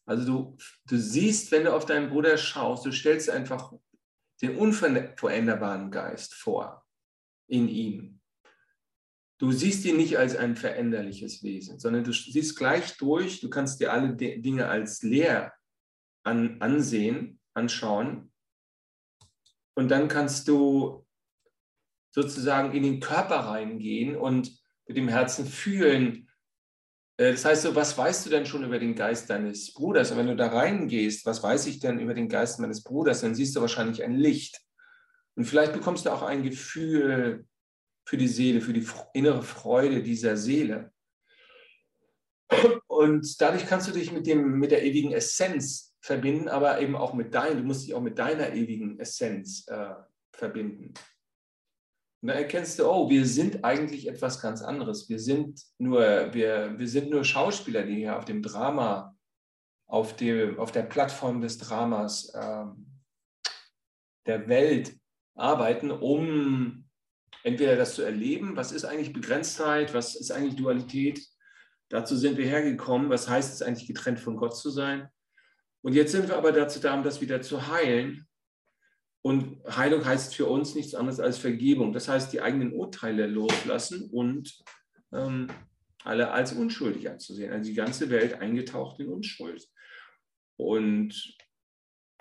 Also 0.06 0.26
du, 0.26 0.58
du 0.86 0.98
siehst, 0.98 1.52
wenn 1.52 1.64
du 1.64 1.74
auf 1.74 1.86
deinen 1.86 2.10
Bruder 2.10 2.38
schaust, 2.38 2.86
du 2.86 2.92
stellst 2.92 3.30
einfach 3.30 3.72
den 4.42 4.58
unveränderbaren 4.58 5.92
Geist 5.92 6.34
vor 6.34 6.86
in 7.48 7.68
ihm. 7.68 8.20
Du 9.40 9.52
siehst 9.52 9.86
ihn 9.86 9.98
nicht 9.98 10.18
als 10.18 10.36
ein 10.36 10.56
veränderliches 10.56 11.44
Wesen, 11.44 11.80
sondern 11.80 12.04
du 12.04 12.12
siehst 12.12 12.58
gleich 12.58 12.98
durch, 12.98 13.40
du 13.40 13.50
kannst 13.50 13.80
dir 13.80 13.94
alle 13.94 14.16
Dinge 14.16 14.68
als 14.68 15.04
leer 15.04 15.54
an, 16.24 16.60
ansehen, 16.62 17.40
anschauen 17.54 18.32
und 19.78 19.90
dann 19.90 20.08
kannst 20.08 20.48
du 20.48 21.06
sozusagen 22.10 22.74
in 22.74 22.82
den 22.82 23.00
Körper 23.00 23.42
reingehen 23.42 24.16
und 24.16 24.60
mit 24.88 24.98
dem 24.98 25.08
Herzen 25.08 25.46
fühlen. 25.46 26.27
Äh, 27.18 27.32
das 27.32 27.46
heißt 27.46 27.64
so, 27.64 27.76
was 27.76 27.98
weißt 27.98 28.26
du 28.26 28.30
denn 28.30 28.46
schon 28.46 28.64
über 28.64 28.80
den 28.80 28.96
Geist 28.96 29.30
deines 29.30 29.74
Bruders? 29.74 30.12
Und 30.12 30.18
wenn 30.18 30.28
du 30.28 30.36
da 30.36 30.48
reingehst, 30.48 31.26
was 31.26 31.44
weiß 31.44 31.68
ich 31.68 31.80
denn 31.80 32.00
über 32.00 32.14
den 32.14 32.30
Geist 32.30 32.60
meines 32.60 32.84
Bruders? 32.84 33.22
Dann 33.22 33.36
siehst 33.36 33.56
du 33.56 33.62
wahrscheinlich 33.62 34.04
ein 34.04 34.16
Licht. 34.16 34.62
Und 35.36 35.46
vielleicht 35.46 35.74
bekommst 35.74 36.06
du 36.06 36.12
auch 36.12 36.24
ein 36.24 36.44
Gefühl 36.44 37.46
für 38.06 38.18
die 38.18 38.28
Seele, 38.28 38.62
für 38.62 38.74
die 38.74 38.88
innere 39.14 39.44
Freude 39.44 40.02
dieser 40.02 40.38
Seele. 40.38 40.92
Und 42.88 43.40
dadurch 43.42 43.68
kannst 43.68 43.88
du 43.88 43.92
dich 43.92 44.12
mit, 44.12 44.26
dem, 44.26 44.60
mit 44.60 44.72
der 44.72 44.84
ewigen 44.84 45.12
Essenz 45.12 45.96
verbinden, 46.00 46.48
aber 46.48 46.80
eben 46.80 46.96
auch 46.96 47.14
mit 47.14 47.34
deinem, 47.34 47.58
du 47.58 47.64
musst 47.64 47.86
dich 47.86 47.94
auch 47.94 48.02
mit 48.02 48.18
deiner 48.18 48.54
ewigen 48.54 48.98
Essenz 49.00 49.68
äh, 49.68 49.94
verbinden. 50.32 50.94
Und 52.28 52.34
da 52.34 52.40
erkennst 52.40 52.78
du, 52.78 52.86
oh, 52.86 53.10
wir 53.10 53.26
sind 53.26 53.64
eigentlich 53.64 54.06
etwas 54.06 54.42
ganz 54.42 54.62
anderes. 54.62 55.08
Wir 55.08 55.18
sind 55.18 55.62
nur, 55.78 56.34
wir, 56.34 56.78
wir 56.78 56.88
sind 56.90 57.10
nur 57.10 57.24
Schauspieler, 57.24 57.84
die 57.84 57.96
hier 57.96 58.18
auf 58.18 58.26
dem 58.26 58.42
Drama, 58.42 59.16
auf, 59.88 60.14
dem, 60.18 60.60
auf 60.60 60.74
der 60.74 60.82
Plattform 60.82 61.40
des 61.40 61.58
Dramas 61.58 62.30
ähm, 62.36 63.00
der 64.26 64.50
Welt 64.50 64.94
arbeiten, 65.36 65.90
um 65.90 66.90
entweder 67.44 67.78
das 67.78 67.96
zu 67.96 68.02
erleben, 68.02 68.58
was 68.58 68.74
ist 68.74 68.84
eigentlich 68.84 69.14
Begrenztheit, 69.14 69.94
was 69.94 70.14
ist 70.18 70.32
eigentlich 70.32 70.58
Dualität. 70.58 71.26
Dazu 71.88 72.18
sind 72.18 72.38
wir 72.38 72.46
hergekommen, 72.46 73.10
was 73.10 73.30
heißt 73.30 73.54
es 73.54 73.62
eigentlich 73.62 73.88
getrennt 73.88 74.20
von 74.20 74.36
Gott 74.36 74.58
zu 74.58 74.70
sein. 74.70 75.08
Und 75.82 75.94
jetzt 75.94 76.12
sind 76.12 76.28
wir 76.28 76.36
aber 76.36 76.52
dazu 76.52 76.82
da, 76.82 76.94
um 76.94 77.04
das 77.04 77.22
wieder 77.22 77.42
zu 77.42 77.70
heilen. 77.70 78.28
Und 79.28 79.58
Heilung 79.68 80.06
heißt 80.06 80.36
für 80.36 80.46
uns 80.46 80.74
nichts 80.74 80.96
anderes 80.96 81.20
als 81.20 81.38
Vergebung. 81.38 81.92
Das 81.92 82.08
heißt, 82.08 82.32
die 82.32 82.40
eigenen 82.40 82.72
Urteile 82.72 83.28
loslassen 83.28 84.10
und 84.10 84.58
ähm, 85.12 85.48
alle 86.06 86.32
als 86.32 86.54
unschuldig 86.54 87.10
anzusehen. 87.10 87.52
Also 87.52 87.70
die 87.70 87.76
ganze 87.76 88.10
Welt 88.10 88.36
eingetaucht 88.36 89.02
in 89.02 89.10
Unschuld. 89.10 89.68
Und 90.56 91.36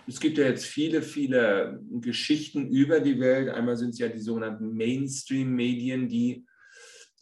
es 0.09 0.19
gibt 0.19 0.37
ja 0.37 0.47
jetzt 0.47 0.65
viele, 0.65 1.01
viele 1.01 1.81
Geschichten 1.93 2.67
über 2.71 2.99
die 2.99 3.21
Welt. 3.21 3.51
Einmal 3.51 3.77
sind 3.77 3.91
es 3.91 4.01
ja 4.01 4.09
die 4.09 4.19
sogenannten 4.19 4.75
Mainstream-Medien, 4.75 6.09
die 6.09 6.45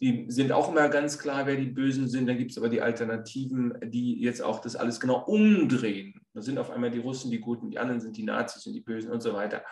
die 0.01 0.25
sind 0.27 0.51
auch 0.51 0.69
immer 0.69 0.89
ganz 0.89 1.17
klar, 1.17 1.45
wer 1.45 1.55
die 1.55 1.67
Bösen 1.67 2.07
sind. 2.07 2.27
Dann 2.27 2.37
gibt 2.37 2.51
es 2.51 2.57
aber 2.57 2.69
die 2.69 2.81
Alternativen, 2.81 3.73
die 3.83 4.21
jetzt 4.21 4.41
auch 4.41 4.59
das 4.59 4.75
alles 4.75 4.99
genau 4.99 5.23
umdrehen. 5.23 6.19
Da 6.33 6.41
sind 6.41 6.57
auf 6.57 6.69
einmal 6.69 6.91
die 6.91 6.99
Russen 6.99 7.31
die 7.31 7.39
Guten, 7.39 7.69
die 7.69 7.79
anderen 7.79 8.01
sind 8.01 8.17
die 8.17 8.23
Nazis 8.23 8.65
und 8.67 8.73
die 8.73 8.81
Bösen 8.81 9.11
und 9.11 9.21
so 9.21 9.33
weiter. 9.33 9.63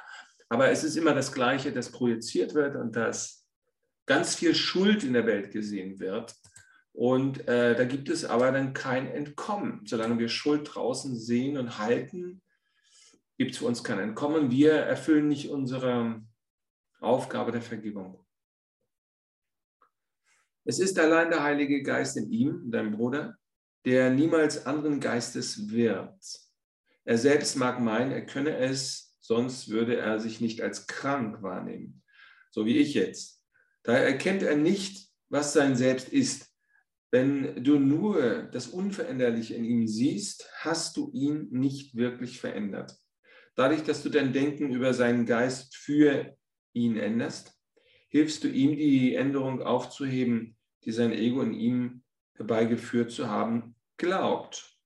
Aber 0.47 0.69
es 0.69 0.83
ist 0.83 0.95
immer 0.95 1.13
das 1.13 1.33
Gleiche, 1.33 1.71
das 1.71 1.91
projiziert 1.91 2.53
wird 2.53 2.75
und 2.75 2.95
dass 2.95 3.45
ganz 4.05 4.35
viel 4.35 4.55
Schuld 4.55 5.03
in 5.03 5.13
der 5.13 5.25
Welt 5.25 5.51
gesehen 5.51 5.99
wird. 5.99 6.33
Und 6.93 7.47
äh, 7.47 7.75
da 7.75 7.85
gibt 7.85 8.07
es 8.07 8.23
aber 8.23 8.51
dann 8.51 8.73
kein 8.73 9.07
Entkommen. 9.07 9.81
Solange 9.85 10.19
wir 10.19 10.29
Schuld 10.29 10.69
draußen 10.73 11.17
sehen 11.17 11.57
und 11.57 11.79
halten, 11.79 12.41
gibt 13.37 13.51
es 13.51 13.57
für 13.57 13.65
uns 13.65 13.83
kein 13.83 13.99
Entkommen. 13.99 14.51
Wir 14.51 14.73
erfüllen 14.73 15.27
nicht 15.27 15.49
unsere 15.49 16.21
Aufgabe 16.99 17.51
der 17.51 17.61
Vergebung. 17.61 18.22
Es 20.65 20.79
ist 20.79 20.97
allein 20.97 21.29
der 21.29 21.43
Heilige 21.43 21.83
Geist 21.83 22.15
in 22.15 22.31
ihm, 22.31 22.71
dein 22.71 22.91
Bruder, 22.91 23.37
der 23.85 24.09
niemals 24.09 24.65
anderen 24.65 24.99
Geistes 24.99 25.69
wird. 25.69 26.15
Er 27.03 27.17
selbst 27.17 27.57
mag 27.57 27.81
meinen, 27.81 28.11
er 28.11 28.25
könne 28.25 28.55
es, 28.57 29.17
sonst 29.19 29.69
würde 29.69 29.97
er 29.97 30.19
sich 30.19 30.39
nicht 30.39 30.61
als 30.61 30.87
krank 30.87 31.41
wahrnehmen, 31.41 32.01
so 32.51 32.65
wie 32.65 32.77
ich 32.77 32.93
jetzt. 32.93 33.43
Daher 33.83 34.05
erkennt 34.05 34.43
er 34.43 34.55
nicht, 34.55 35.09
was 35.29 35.51
sein 35.51 35.75
Selbst 35.75 36.09
ist. 36.09 36.49
Wenn 37.11 37.63
du 37.63 37.77
nur 37.77 38.43
das 38.43 38.67
Unveränderliche 38.67 39.55
in 39.55 39.65
ihm 39.65 39.87
siehst, 39.87 40.49
hast 40.59 40.95
du 40.95 41.11
ihn 41.13 41.49
nicht 41.51 41.95
wirklich 41.95 42.39
verändert. 42.39 42.97
Dadurch, 43.55 43.83
dass 43.83 44.01
du 44.01 44.09
dein 44.09 44.33
Denken 44.33 44.71
über 44.71 44.93
seinen 44.93 45.25
Geist 45.25 45.75
für 45.75 46.35
ihn 46.71 46.97
änderst, 46.97 47.53
hilfst 48.13 48.43
du 48.43 48.47
ihm, 48.47 48.77
die 48.77 49.15
Änderung 49.15 49.63
aufzuheben, 49.63 50.55
die 50.85 50.91
sein 50.91 51.11
Ego 51.11 51.41
in 51.41 51.55
ihm 51.55 52.03
herbeigeführt 52.35 53.11
zu 53.11 53.27
haben, 53.27 53.75
glaubt. 53.97 54.79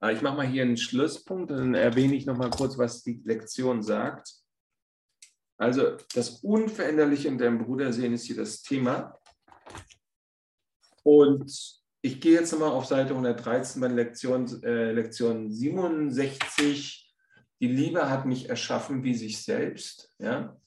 Ah, 0.00 0.10
ich 0.10 0.20
mache 0.20 0.36
mal 0.36 0.46
hier 0.48 0.64
einen 0.64 0.76
Schlusspunkt, 0.76 1.52
dann 1.52 1.74
erwähne 1.74 2.16
ich 2.16 2.26
noch 2.26 2.36
mal 2.36 2.50
kurz, 2.50 2.76
was 2.76 3.04
die 3.04 3.22
Lektion 3.24 3.84
sagt. 3.84 4.34
Also 5.58 5.96
das 6.12 6.40
Unveränderliche 6.40 7.28
in 7.28 7.38
deinem 7.38 7.58
Bruder 7.58 7.92
sehen 7.92 8.14
ist 8.14 8.24
hier 8.24 8.36
das 8.36 8.62
Thema. 8.62 9.16
Und 11.04 11.52
ich 12.02 12.20
gehe 12.20 12.32
jetzt 12.32 12.50
nochmal 12.50 12.70
auf 12.70 12.86
Seite 12.86 13.10
113 13.10 13.80
bei 13.80 13.86
Lektion, 13.86 14.60
äh, 14.64 14.90
Lektion 14.90 15.52
67. 15.52 17.14
Die 17.60 17.68
Liebe 17.68 18.10
hat 18.10 18.26
mich 18.26 18.48
erschaffen 18.48 19.04
wie 19.04 19.14
sich 19.14 19.40
selbst. 19.44 20.12
Ja? 20.18 20.60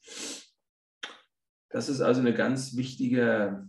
Das 1.73 1.89
ist 1.89 2.01
also 2.01 2.21
eine 2.21 2.35
ganz 2.35 2.77
wichtige 2.77 3.67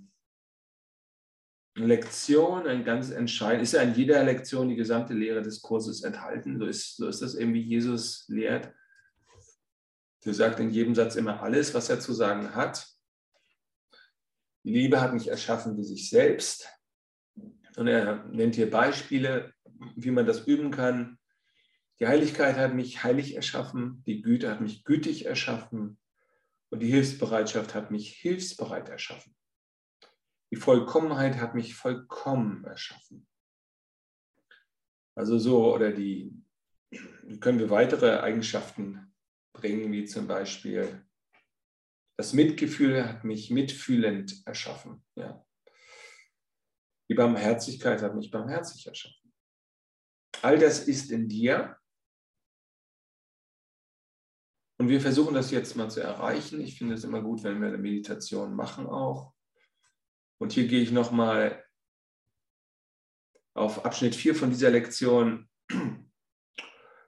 Lektion, 1.74 2.66
ein 2.66 2.84
ganz 2.84 3.10
entscheidend, 3.10 3.62
ist 3.62 3.72
ja 3.72 3.80
in 3.80 3.94
jeder 3.94 4.22
Lektion 4.22 4.68
die 4.68 4.76
gesamte 4.76 5.14
Lehre 5.14 5.40
des 5.40 5.62
Kurses 5.62 6.02
enthalten. 6.02 6.58
So 6.58 6.66
ist, 6.66 6.96
so 6.98 7.08
ist 7.08 7.22
das 7.22 7.34
eben, 7.34 7.54
wie 7.54 7.62
Jesus 7.62 8.26
lehrt. 8.28 8.74
Er 10.22 10.34
sagt 10.34 10.60
in 10.60 10.70
jedem 10.70 10.94
Satz 10.94 11.16
immer 11.16 11.42
alles, 11.42 11.72
was 11.72 11.88
er 11.88 11.98
zu 11.98 12.12
sagen 12.12 12.54
hat. 12.54 12.86
Die 14.64 14.72
Liebe 14.72 15.00
hat 15.00 15.14
mich 15.14 15.28
erschaffen 15.28 15.78
wie 15.78 15.84
sich 15.84 16.10
selbst. 16.10 16.68
Und 17.76 17.86
er 17.86 18.24
nennt 18.24 18.54
hier 18.54 18.70
Beispiele, 18.70 19.54
wie 19.96 20.10
man 20.10 20.26
das 20.26 20.46
üben 20.46 20.70
kann. 20.70 21.18
Die 22.00 22.06
Heiligkeit 22.06 22.56
hat 22.56 22.74
mich 22.74 23.02
heilig 23.02 23.34
erschaffen, 23.34 24.02
die 24.06 24.20
Güte 24.20 24.50
hat 24.50 24.60
mich 24.60 24.84
gütig 24.84 25.24
erschaffen, 25.24 25.98
und 26.74 26.80
die 26.80 26.90
Hilfsbereitschaft 26.90 27.72
hat 27.72 27.92
mich 27.92 28.16
hilfsbereit 28.16 28.88
erschaffen. 28.88 29.32
Die 30.52 30.56
Vollkommenheit 30.56 31.36
hat 31.36 31.54
mich 31.54 31.76
vollkommen 31.76 32.64
erschaffen. 32.64 33.28
Also 35.16 35.38
so, 35.38 35.72
oder 35.72 35.92
die 35.92 36.36
können 37.38 37.60
wir 37.60 37.70
weitere 37.70 38.18
Eigenschaften 38.18 39.14
bringen, 39.52 39.92
wie 39.92 40.04
zum 40.04 40.26
Beispiel 40.26 41.06
das 42.18 42.32
Mitgefühl 42.32 43.08
hat 43.08 43.22
mich 43.22 43.52
mitfühlend 43.52 44.44
erschaffen. 44.44 45.04
Ja. 45.14 45.46
Die 47.08 47.14
Barmherzigkeit 47.14 48.02
hat 48.02 48.16
mich 48.16 48.32
barmherzig 48.32 48.84
erschaffen. 48.88 49.32
All 50.42 50.58
das 50.58 50.88
ist 50.88 51.12
in 51.12 51.28
dir. 51.28 51.76
Und 54.76 54.88
wir 54.88 55.00
versuchen 55.00 55.34
das 55.34 55.50
jetzt 55.50 55.76
mal 55.76 55.90
zu 55.90 56.00
erreichen. 56.00 56.60
Ich 56.60 56.76
finde 56.78 56.94
es 56.94 57.04
immer 57.04 57.22
gut, 57.22 57.44
wenn 57.44 57.60
wir 57.60 57.68
eine 57.68 57.78
Meditation 57.78 58.54
machen 58.54 58.86
auch. 58.86 59.32
Und 60.38 60.52
hier 60.52 60.66
gehe 60.66 60.82
ich 60.82 60.90
nochmal 60.90 61.64
auf 63.54 63.84
Abschnitt 63.84 64.16
4 64.16 64.34
von 64.34 64.50
dieser 64.50 64.70
Lektion. 64.70 65.48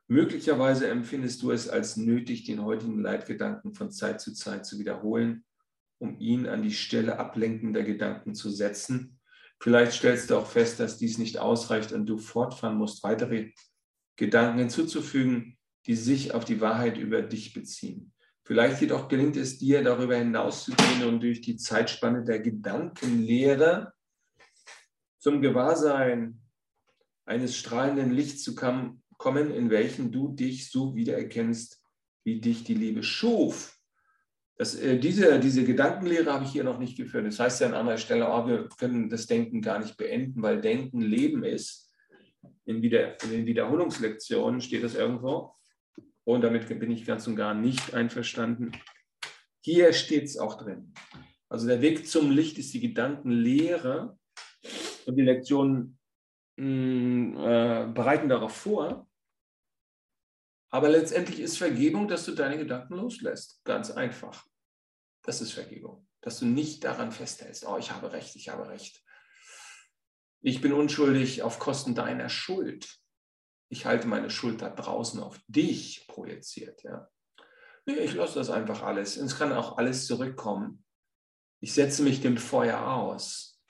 Möglicherweise 0.09 0.88
empfindest 0.88 1.42
du 1.42 1.50
es 1.50 1.68
als 1.68 1.96
nötig, 1.96 2.44
den 2.44 2.62
heutigen 2.62 3.02
Leitgedanken 3.02 3.74
von 3.74 3.90
Zeit 3.90 4.20
zu 4.20 4.33
Zeit 4.33 4.64
zu 4.64 4.79
wiederholen, 4.79 5.44
um 5.98 6.20
ihn 6.20 6.46
an 6.46 6.62
die 6.62 6.72
Stelle 6.72 7.18
ablenkender 7.18 7.83
Gedanken 7.83 8.37
zu 8.37 8.48
setzen. 8.48 9.18
Vielleicht 9.61 9.92
stellst 9.92 10.31
du 10.31 10.37
auch 10.37 10.46
fest, 10.46 10.79
dass 10.79 10.98
dies 10.98 11.18
nicht 11.18 11.38
ausreicht 11.38 11.92
und 11.92 12.07
du 12.07 12.18
fortfahren 12.18 12.76
musst, 12.76 13.02
weitere 13.02 13.52
Gedanken 14.14 14.61
hinzuzufügen, 14.61 15.56
die 15.87 15.94
sich 15.94 16.35
auf 16.35 16.44
die 16.44 16.61
Wahrheit 16.61 16.99
über 16.99 17.22
dich 17.22 17.53
beziehen. 17.55 18.12
Vielleicht 18.42 18.81
jedoch 18.81 19.09
gelingt 19.09 19.37
es 19.37 19.59
dir, 19.59 19.83
darüber 19.83 20.16
hinauszugehen 20.16 21.05
und 21.05 21.20
durch 21.20 21.40
die 21.40 21.57
Zeitspanne 21.57 22.25
der 22.25 22.38
Gedankenlehre 22.38 23.92
zum 25.18 25.42
Gewahrsein 25.42 26.40
eines 27.25 27.57
strahlenden 27.57 28.12
Lichts 28.12 28.44
zu 28.44 28.55
kommen, 28.55 29.03
in 29.51 29.70
welchen 29.70 30.12
du 30.12 30.29
dich 30.29 30.70
so 30.70 30.94
wiedererkennst, 30.94 31.83
wie 32.22 32.40
dich 32.40 32.62
die 32.62 32.75
Liebe 32.75 33.03
schuf. 33.03 33.77
Das, 34.59 34.77
äh, 34.77 34.99
diese, 34.99 35.40
diese 35.40 35.64
Gedankenlehre 35.64 36.33
habe 36.33 36.44
ich 36.44 36.53
hier 36.53 36.64
noch 36.64 36.79
nicht 36.79 36.96
geführt. 36.96 37.27
Das 37.27 37.40
heißt 37.40 37.61
ja 37.61 37.66
an 37.66 37.75
anderer 37.75 37.99
Stelle, 37.99 38.29
oh, 38.29 38.46
wir 38.46 38.68
können 38.79 39.11
das 39.11 39.27
Denken 39.27 39.61
gar 39.61 39.81
nicht 39.81 39.96
beenden, 39.96 40.40
weil 40.40 40.61
Denken 40.61 41.01
Leben 41.01 41.42
ist. 41.44 41.92
In, 42.64 42.81
Wieder, 42.81 43.20
in 43.25 43.31
den 43.31 43.46
Wiederholungslektionen 43.46 44.61
steht 44.61 44.85
das 44.85 44.94
irgendwo. 44.94 45.56
Und 46.27 46.41
damit 46.41 46.67
bin 46.67 46.91
ich 46.91 47.07
ganz 47.07 47.27
und 47.29 47.37
gar 47.37 47.55
nicht 47.55 47.95
einverstanden. 47.95 48.73
Hier 49.61 49.93
steht 49.93 50.25
es 50.25 50.37
auch 50.37 50.59
drin. 50.59 50.93
Also 51.49 51.69
der 51.69 51.81
Weg 51.81 52.09
zum 52.09 52.33
Licht 52.33 52.59
ist 52.59 52.75
die 52.75 52.81
Gedankenlehre. 52.81 54.19
Und 55.07 55.15
die 55.15 55.23
Lektionen 55.23 56.01
mm, 56.57 57.37
äh, 57.37 57.93
bereiten 57.95 58.29
darauf 58.29 58.57
vor. 58.57 59.09
Aber 60.71 60.89
letztendlich 60.89 61.39
ist 61.39 61.59
Vergebung, 61.59 62.09
dass 62.09 62.25
du 62.25 62.33
deine 62.33 62.59
Gedanken 62.59 62.95
loslässt. 62.95 63.62
Ganz 63.62 63.93
einfach. 63.93 64.45
Das 65.23 65.41
ist 65.41 65.53
Vergebung. 65.53 66.09
Dass 66.23 66.41
du 66.41 66.47
nicht 66.47 66.83
daran 66.83 67.12
festhältst, 67.12 67.65
oh, 67.69 67.79
ich 67.79 67.93
habe 67.93 68.11
recht, 68.11 68.35
ich 68.35 68.49
habe 68.49 68.69
recht. 68.69 69.01
Ich 70.41 70.61
bin 70.61 70.73
unschuldig 70.73 71.45
auf 71.45 71.61
Kosten 71.61 71.95
deiner 71.95 72.29
Schuld. 72.29 72.99
Ich 73.68 73.87
halte 73.87 74.07
meine 74.07 74.31
Schuld 74.31 74.62
da 74.62 74.70
draußen 74.70 75.20
auf 75.20 75.40
dich 75.48 76.07
projiziert. 76.09 76.83
Ja. 76.85 77.09
Nee, 77.85 77.94
ich 77.94 78.14
lasse 78.14 78.38
das 78.38 78.50
einfach 78.50 78.83
alles. 78.83 79.16
Es 79.16 79.38
kann 79.38 79.52
auch 79.52 79.79
alles 79.79 80.07
zurückkommen. 80.07 80.85
Ich 81.61 81.72
setze 81.72 82.02
mich 82.02 82.20
dem 82.20 82.37
Feuer 82.37 82.87
aus. 82.87 83.61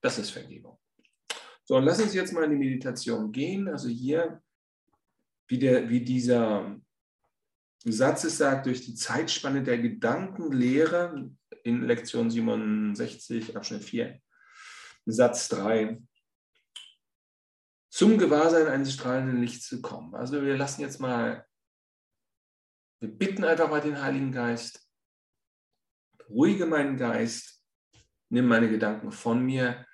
Das 0.00 0.18
ist 0.18 0.30
Vergebung. 0.30 0.78
So, 1.64 1.76
und 1.76 1.84
lass 1.84 2.00
uns 2.00 2.14
jetzt 2.14 2.32
mal 2.32 2.44
in 2.44 2.50
die 2.50 2.56
Meditation 2.56 3.30
gehen. 3.30 3.68
Also 3.68 3.88
hier, 3.88 4.42
wie, 5.46 5.58
der, 5.58 5.88
wie 5.88 6.04
dieser 6.04 6.80
Satz 7.84 8.24
es 8.24 8.38
sagt, 8.38 8.66
durch 8.66 8.84
die 8.84 8.94
Zeitspanne 8.94 9.62
der 9.62 9.78
Gedankenlehre 9.78 11.30
in 11.62 11.82
Lektion 11.82 12.30
67, 12.30 13.56
Abschnitt 13.56 13.84
4, 13.84 14.20
Satz 15.06 15.48
3, 15.48 16.00
zum 17.90 18.16
Gewahrsein 18.18 18.68
eines 18.68 18.94
strahlenden 18.94 19.40
Lichts 19.40 19.66
zu 19.66 19.82
kommen. 19.82 20.14
Also 20.14 20.42
wir 20.42 20.56
lassen 20.56 20.80
jetzt 20.80 21.00
mal, 21.00 21.44
wir 23.00 23.10
bitten 23.10 23.42
einfach 23.44 23.68
mal 23.68 23.80
den 23.80 24.00
Heiligen 24.00 24.30
Geist, 24.32 24.88
beruhige 26.16 26.66
meinen 26.66 26.96
Geist, 26.96 27.64
nimm 28.28 28.46
meine 28.46 28.70
Gedanken 28.70 29.10
von 29.10 29.44
mir 29.44 29.84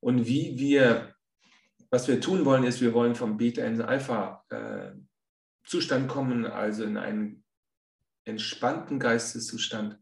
und 0.00 0.26
wie 0.26 0.58
wir, 0.58 1.14
was 1.90 2.06
wir 2.06 2.20
tun 2.20 2.44
wollen, 2.44 2.64
ist, 2.64 2.82
wir 2.82 2.92
wollen 2.92 3.14
vom 3.14 3.38
Beta 3.38 3.64
in 3.64 3.78
den 3.78 3.86
Alpha-Zustand 3.86 6.04
äh, 6.04 6.08
kommen, 6.08 6.44
also 6.44 6.84
in 6.84 6.98
einen 6.98 7.44
entspannten 8.26 8.98
Geisteszustand. 8.98 9.98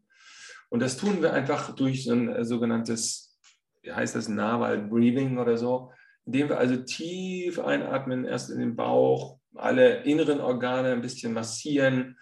Und 0.69 0.81
das 0.81 0.97
tun 0.97 1.23
wir 1.23 1.33
einfach 1.33 1.77
durch 1.77 2.03
so 2.05 2.13
ein 2.13 2.29
äh, 2.29 2.45
sogenanntes, 2.45 3.39
wie 3.83 3.93
heißt 3.93 4.17
das, 4.17 4.29
Naval 4.29 4.89
Breathing 4.89 5.39
oder 5.39 5.57
so, 5.57 5.93
indem 6.27 6.49
wir 6.49 6.59
also 6.59 6.77
tief 6.77 7.59
einatmen, 7.59 8.25
erst 8.25 8.51
in 8.51 8.59
den 8.59 8.77
Bauch, 8.77 9.39
alle 9.55 10.03
inneren 10.03 10.41
Organe 10.41 10.93
ein 10.93 11.01
bisschen 11.01 11.33
massieren, 11.33 12.19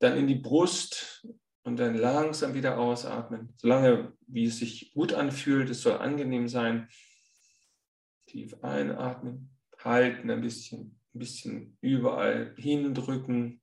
dann 0.00 0.16
in 0.16 0.26
die 0.26 0.34
Brust 0.34 1.26
und 1.62 1.78
dann 1.78 1.94
langsam 1.94 2.54
wieder 2.54 2.78
ausatmen, 2.78 3.54
solange 3.56 4.12
wie 4.26 4.46
es 4.46 4.58
sich 4.58 4.92
gut 4.92 5.12
anfühlt. 5.12 5.70
Es 5.70 5.82
soll 5.82 5.98
angenehm 5.98 6.48
sein. 6.48 6.88
Tief 8.26 8.62
einatmen, 8.62 9.56
halten 9.82 10.30
ein 10.30 10.40
bisschen, 10.40 11.00
ein 11.14 11.18
bisschen 11.18 11.78
überall 11.80 12.54
hindrücken. 12.58 13.62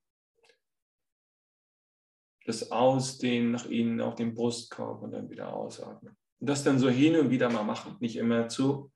Das 2.46 2.72
Ausdehnen 2.72 3.52
nach 3.52 3.66
innen 3.66 4.02
auf 4.02 4.16
den 4.16 4.34
Brustkorb 4.34 5.02
und 5.02 5.12
dann 5.12 5.30
wieder 5.30 5.54
ausatmen. 5.54 6.16
Und 6.40 6.50
das 6.50 6.64
dann 6.64 6.80
so 6.80 6.90
hin 6.90 7.16
und 7.16 7.30
wieder 7.30 7.50
mal 7.50 7.64
machen, 7.64 7.98
nicht 8.00 8.16
immer 8.18 8.48
zu 8.48 8.92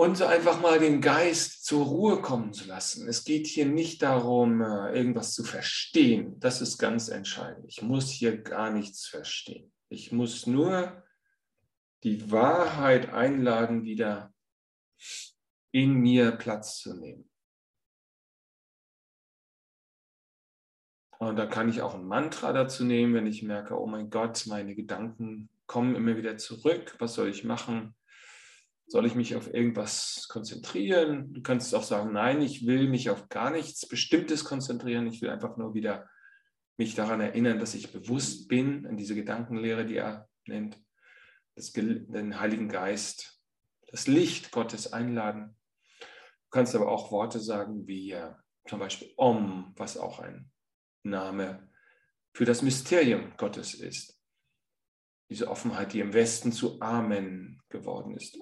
und 0.00 0.16
so 0.16 0.24
einfach 0.24 0.62
mal 0.62 0.78
den 0.78 1.02
Geist 1.02 1.66
zur 1.66 1.84
Ruhe 1.84 2.22
kommen 2.22 2.54
zu 2.54 2.66
lassen. 2.66 3.06
Es 3.06 3.22
geht 3.22 3.46
hier 3.46 3.66
nicht 3.66 4.00
darum, 4.00 4.62
äh, 4.62 4.96
irgendwas 4.96 5.34
zu 5.34 5.44
verstehen. 5.44 6.40
Das 6.40 6.62
ist 6.62 6.78
ganz 6.78 7.10
entscheidend. 7.10 7.66
Ich 7.68 7.82
muss 7.82 8.08
hier 8.08 8.40
gar 8.40 8.70
nichts 8.70 9.06
verstehen. 9.06 9.70
Ich 9.90 10.10
muss 10.10 10.46
nur 10.46 11.04
die 12.02 12.30
Wahrheit 12.30 13.12
einladen, 13.12 13.84
wieder 13.84 14.32
in 15.70 15.92
mir 15.96 16.32
Platz 16.32 16.78
zu 16.78 16.94
nehmen. 16.94 17.28
Und 21.18 21.36
da 21.36 21.44
kann 21.44 21.68
ich 21.68 21.82
auch 21.82 21.94
ein 21.94 22.06
Mantra 22.06 22.54
dazu 22.54 22.86
nehmen, 22.86 23.12
wenn 23.12 23.26
ich 23.26 23.42
merke, 23.42 23.78
oh 23.78 23.86
mein 23.86 24.08
Gott, 24.08 24.46
meine 24.46 24.74
Gedanken 24.74 25.50
kommen 25.66 25.94
immer 25.94 26.16
wieder 26.16 26.38
zurück. 26.38 26.96
Was 27.00 27.12
soll 27.12 27.28
ich 27.28 27.44
machen? 27.44 27.94
Soll 28.90 29.06
ich 29.06 29.14
mich 29.14 29.36
auf 29.36 29.54
irgendwas 29.54 30.26
konzentrieren? 30.28 31.32
Du 31.32 31.42
kannst 31.42 31.72
auch 31.76 31.84
sagen, 31.84 32.12
nein, 32.12 32.42
ich 32.42 32.66
will 32.66 32.88
mich 32.88 33.08
auf 33.08 33.28
gar 33.28 33.52
nichts 33.52 33.86
Bestimmtes 33.86 34.42
konzentrieren. 34.42 35.06
Ich 35.06 35.22
will 35.22 35.30
einfach 35.30 35.56
nur 35.56 35.74
wieder 35.74 36.10
mich 36.76 36.96
daran 36.96 37.20
erinnern, 37.20 37.60
dass 37.60 37.74
ich 37.74 37.92
bewusst 37.92 38.48
bin, 38.48 38.86
an 38.88 38.96
diese 38.96 39.14
Gedankenlehre, 39.14 39.86
die 39.86 39.94
er 39.94 40.28
nennt, 40.48 40.76
das, 41.54 41.70
den 41.72 42.40
Heiligen 42.40 42.68
Geist, 42.68 43.40
das 43.86 44.08
Licht 44.08 44.50
Gottes 44.50 44.92
einladen. 44.92 45.56
Du 46.00 46.50
kannst 46.50 46.74
aber 46.74 46.88
auch 46.88 47.12
Worte 47.12 47.38
sagen 47.38 47.86
wie 47.86 48.10
äh, 48.10 48.34
zum 48.68 48.80
Beispiel 48.80 49.12
Om, 49.16 49.72
was 49.76 49.98
auch 49.98 50.18
ein 50.18 50.50
Name 51.04 51.70
für 52.34 52.44
das 52.44 52.62
Mysterium 52.62 53.36
Gottes 53.36 53.72
ist. 53.74 54.20
Diese 55.30 55.48
Offenheit, 55.48 55.92
die 55.92 56.00
im 56.00 56.12
Westen 56.12 56.50
zu 56.50 56.80
Amen 56.80 57.62
geworden 57.68 58.16
ist. 58.16 58.36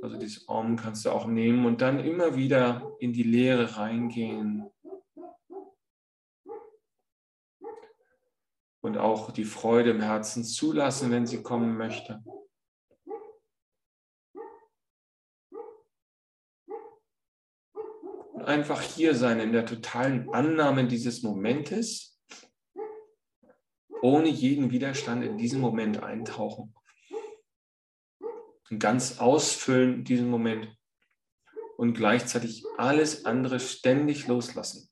Also 0.00 0.16
dieses 0.16 0.48
Om 0.48 0.76
kannst 0.76 1.04
du 1.04 1.10
auch 1.10 1.26
nehmen 1.26 1.66
und 1.66 1.80
dann 1.80 1.98
immer 1.98 2.36
wieder 2.36 2.92
in 3.00 3.12
die 3.12 3.24
Leere 3.24 3.76
reingehen. 3.76 4.70
Und 8.80 8.96
auch 8.96 9.32
die 9.32 9.44
Freude 9.44 9.90
im 9.90 10.00
Herzen 10.00 10.44
zulassen, 10.44 11.10
wenn 11.10 11.26
sie 11.26 11.42
kommen 11.42 11.76
möchte. 11.76 12.22
Und 18.32 18.44
einfach 18.44 18.80
hier 18.80 19.16
sein 19.16 19.40
in 19.40 19.52
der 19.52 19.66
totalen 19.66 20.32
Annahme 20.32 20.86
dieses 20.86 21.24
Momentes, 21.24 22.20
ohne 24.00 24.28
jeden 24.28 24.70
Widerstand 24.70 25.24
in 25.24 25.36
diesen 25.36 25.60
Moment 25.60 26.04
eintauchen 26.04 26.72
ganz 28.78 29.18
ausfüllen, 29.18 30.04
diesen 30.04 30.28
Moment 30.28 30.76
und 31.76 31.94
gleichzeitig 31.94 32.64
alles 32.76 33.24
andere 33.24 33.60
ständig 33.60 34.26
loslassen. 34.26 34.90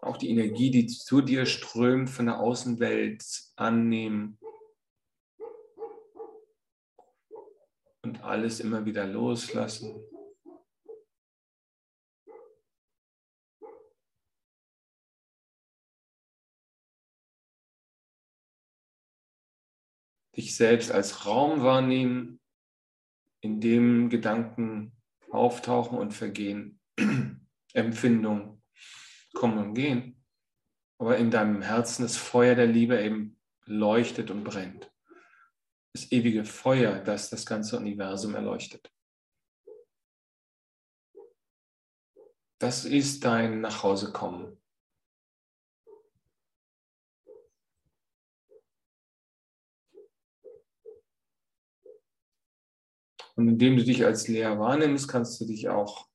Auch 0.00 0.16
die 0.16 0.30
Energie, 0.30 0.70
die 0.70 0.86
zu 0.86 1.20
dir 1.20 1.46
strömt, 1.46 2.10
von 2.10 2.26
der 2.26 2.40
Außenwelt 2.40 3.24
annehmen 3.56 4.38
und 8.02 8.22
alles 8.22 8.60
immer 8.60 8.84
wieder 8.84 9.06
loslassen. 9.06 10.11
Dich 20.36 20.56
selbst 20.56 20.90
als 20.90 21.26
Raum 21.26 21.62
wahrnehmen, 21.62 22.40
in 23.40 23.60
dem 23.60 24.08
Gedanken 24.08 24.92
auftauchen 25.30 25.98
und 25.98 26.12
vergehen, 26.12 26.80
Empfindungen 27.72 28.62
kommen 29.34 29.58
und 29.58 29.74
gehen, 29.74 30.24
aber 30.98 31.16
in 31.16 31.30
deinem 31.30 31.62
Herzen 31.62 32.02
das 32.02 32.16
Feuer 32.16 32.54
der 32.54 32.66
Liebe 32.66 33.02
eben 33.02 33.38
leuchtet 33.64 34.30
und 34.30 34.44
brennt. 34.44 34.90
Das 35.94 36.10
ewige 36.12 36.44
Feuer, 36.44 37.00
das 37.00 37.28
das 37.28 37.44
ganze 37.44 37.76
Universum 37.76 38.34
erleuchtet. 38.34 38.90
Das 42.58 42.84
ist 42.84 43.24
dein 43.24 43.60
Nachhausekommen. 43.60 44.61
Und 53.34 53.48
indem 53.48 53.76
du 53.76 53.84
dich 53.84 54.04
als 54.04 54.28
leer 54.28 54.58
wahrnimmst, 54.58 55.08
kannst 55.08 55.40
du 55.40 55.46
dich 55.46 55.68
auch 55.68 56.08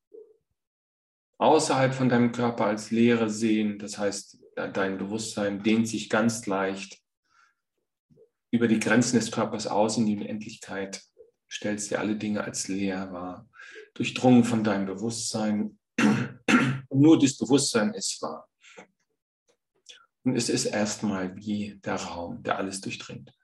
außerhalb 1.40 1.94
von 1.94 2.10
deinem 2.10 2.32
Körper 2.32 2.66
als 2.66 2.92
Leere 2.92 3.30
sehen. 3.30 3.80
Das 3.80 3.98
heißt, 3.98 4.40
dein 4.74 4.98
Bewusstsein 4.98 5.64
dehnt 5.64 5.88
sich 5.88 6.10
ganz 6.10 6.46
leicht 6.46 7.02
über 8.52 8.68
die 8.68 8.80
Grenzen 8.80 9.18
des 9.18 9.32
Körpers 9.32 9.68
aus 9.68 9.98
in 9.98 10.06
die 10.06 10.18
Unendlichkeit. 10.18 11.04
Stellst 11.50 11.92
dir 11.92 12.00
alle 12.00 12.16
Dinge 12.16 12.44
als 12.44 12.68
leer 12.68 13.12
wahr, 13.12 13.48
durchdrungen 13.94 14.44
von 14.44 14.64
deinem 14.64 14.86
Bewusstsein. 14.86 15.80
Und 16.90 17.02
nur 17.02 17.20
das 17.20 17.38
Bewusstsein 17.38 17.94
ist 17.94 18.22
wahr. 18.22 18.50
Und 20.24 20.36
es 20.36 20.50
ist 20.50 20.66
erstmal 20.66 21.36
wie 21.38 21.80
der 21.86 21.96
Raum, 21.96 22.44
der 22.44 22.58
alles 22.58 22.82
durchdringt. 22.82 23.37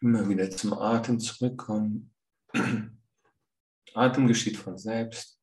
Immer 0.00 0.28
wieder 0.28 0.50
zum 0.50 0.72
Atem 0.72 1.20
zurückkommen. 1.20 2.14
Atem 3.94 4.26
geschieht 4.26 4.56
von 4.56 4.78
selbst. 4.78 5.38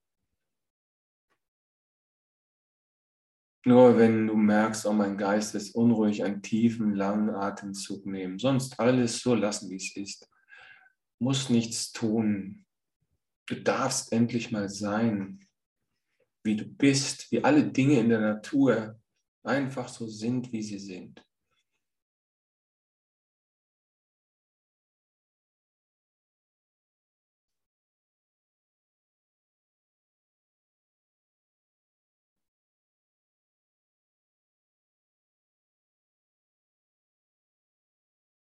Nur 3.65 3.97
wenn 3.97 4.27
du 4.27 4.35
merkst, 4.35 4.85
oh 4.85 4.93
mein 4.93 5.17
Geist 5.17 5.53
ist 5.53 5.75
unruhig, 5.75 6.23
einen 6.23 6.41
tiefen, 6.41 6.95
langen 6.95 7.29
Atemzug 7.29 8.05
nehmen. 8.05 8.39
Sonst 8.39 8.79
alles 8.79 9.19
so 9.19 9.35
lassen, 9.35 9.69
wie 9.69 9.75
es 9.75 9.95
ist. 9.95 10.29
Muss 11.19 11.49
nichts 11.49 11.91
tun. 11.91 12.65
Du 13.45 13.61
darfst 13.61 14.13
endlich 14.13 14.51
mal 14.51 14.69
sein, 14.69 15.45
wie 16.43 16.55
du 16.55 16.65
bist, 16.65 17.29
wie 17.31 17.43
alle 17.43 17.69
Dinge 17.69 17.99
in 17.99 18.09
der 18.09 18.21
Natur 18.21 18.99
einfach 19.43 19.89
so 19.89 20.07
sind, 20.07 20.51
wie 20.53 20.63
sie 20.63 20.79
sind. 20.79 21.26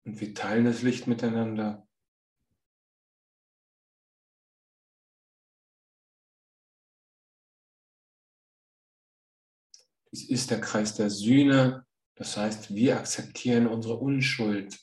Und 0.07 0.21
wir 0.21 0.33
teilen 0.33 0.63
das 0.63 0.83
Licht 0.83 1.05
miteinander. 1.05 1.85
Dies 10.13 10.29
ist 10.29 10.49
der 10.49 10.61
Kreis 10.61 10.95
der 10.95 11.09
Sühne. 11.09 11.85
Das 12.15 12.37
heißt, 12.37 12.73
wir 12.73 12.97
akzeptieren 12.97 13.67
unsere 13.67 13.97
Unschuld 13.97 14.79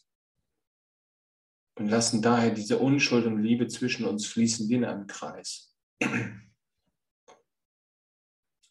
und 1.78 1.88
lassen 1.88 2.20
daher 2.20 2.50
diese 2.50 2.78
Unschuld 2.78 3.24
und 3.24 3.42
Liebe 3.42 3.66
zwischen 3.66 4.04
uns 4.04 4.26
fließen 4.26 4.68
wie 4.68 4.74
in 4.74 4.84
einem 4.84 5.06
Kreis. 5.06 5.74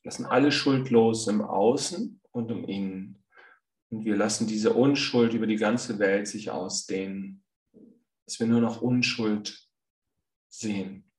Lassen 0.03 0.27
alle 0.27 0.51
Schuld 0.51 0.91
los 0.91 1.25
im 1.27 1.41
Außen 1.41 2.21
und 2.29 2.51
im 2.51 2.63
Innen. 2.65 3.22
Und 3.93 4.05
wir 4.05 4.15
lassen 4.15 4.47
diese 4.47 4.73
Unschuld 4.73 5.35
über 5.35 5.45
die 5.45 5.57
ganze 5.57 5.99
Welt 5.99 6.27
sich 6.27 6.49
ausdehnen, 6.49 7.43
dass 8.25 8.39
wir 8.39 8.47
nur 8.47 8.59
noch 8.59 8.81
Unschuld 8.81 9.69
sehen. 10.49 11.11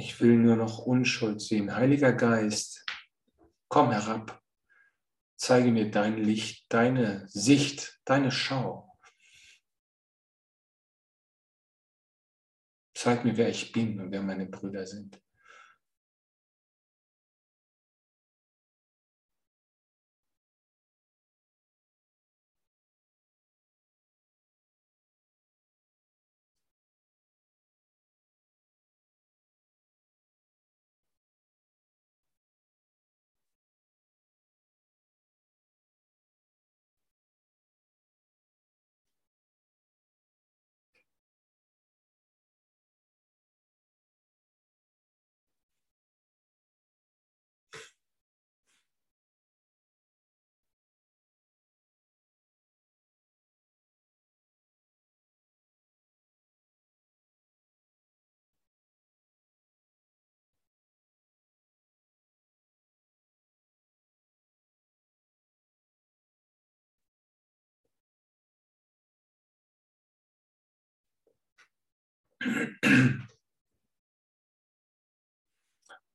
Ich 0.00 0.18
will 0.18 0.38
nur 0.38 0.56
noch 0.56 0.78
Unschuld 0.78 1.42
sehen. 1.42 1.76
Heiliger 1.76 2.14
Geist, 2.14 2.86
komm 3.68 3.92
herab. 3.92 4.42
Zeige 5.36 5.70
mir 5.70 5.90
dein 5.90 6.16
Licht, 6.16 6.64
deine 6.72 7.28
Sicht, 7.28 8.00
deine 8.06 8.30
Schau. 8.32 8.98
Zeig 12.94 13.26
mir, 13.26 13.36
wer 13.36 13.50
ich 13.50 13.72
bin 13.72 14.00
und 14.00 14.10
wer 14.10 14.22
meine 14.22 14.46
Brüder 14.46 14.86
sind. 14.86 15.20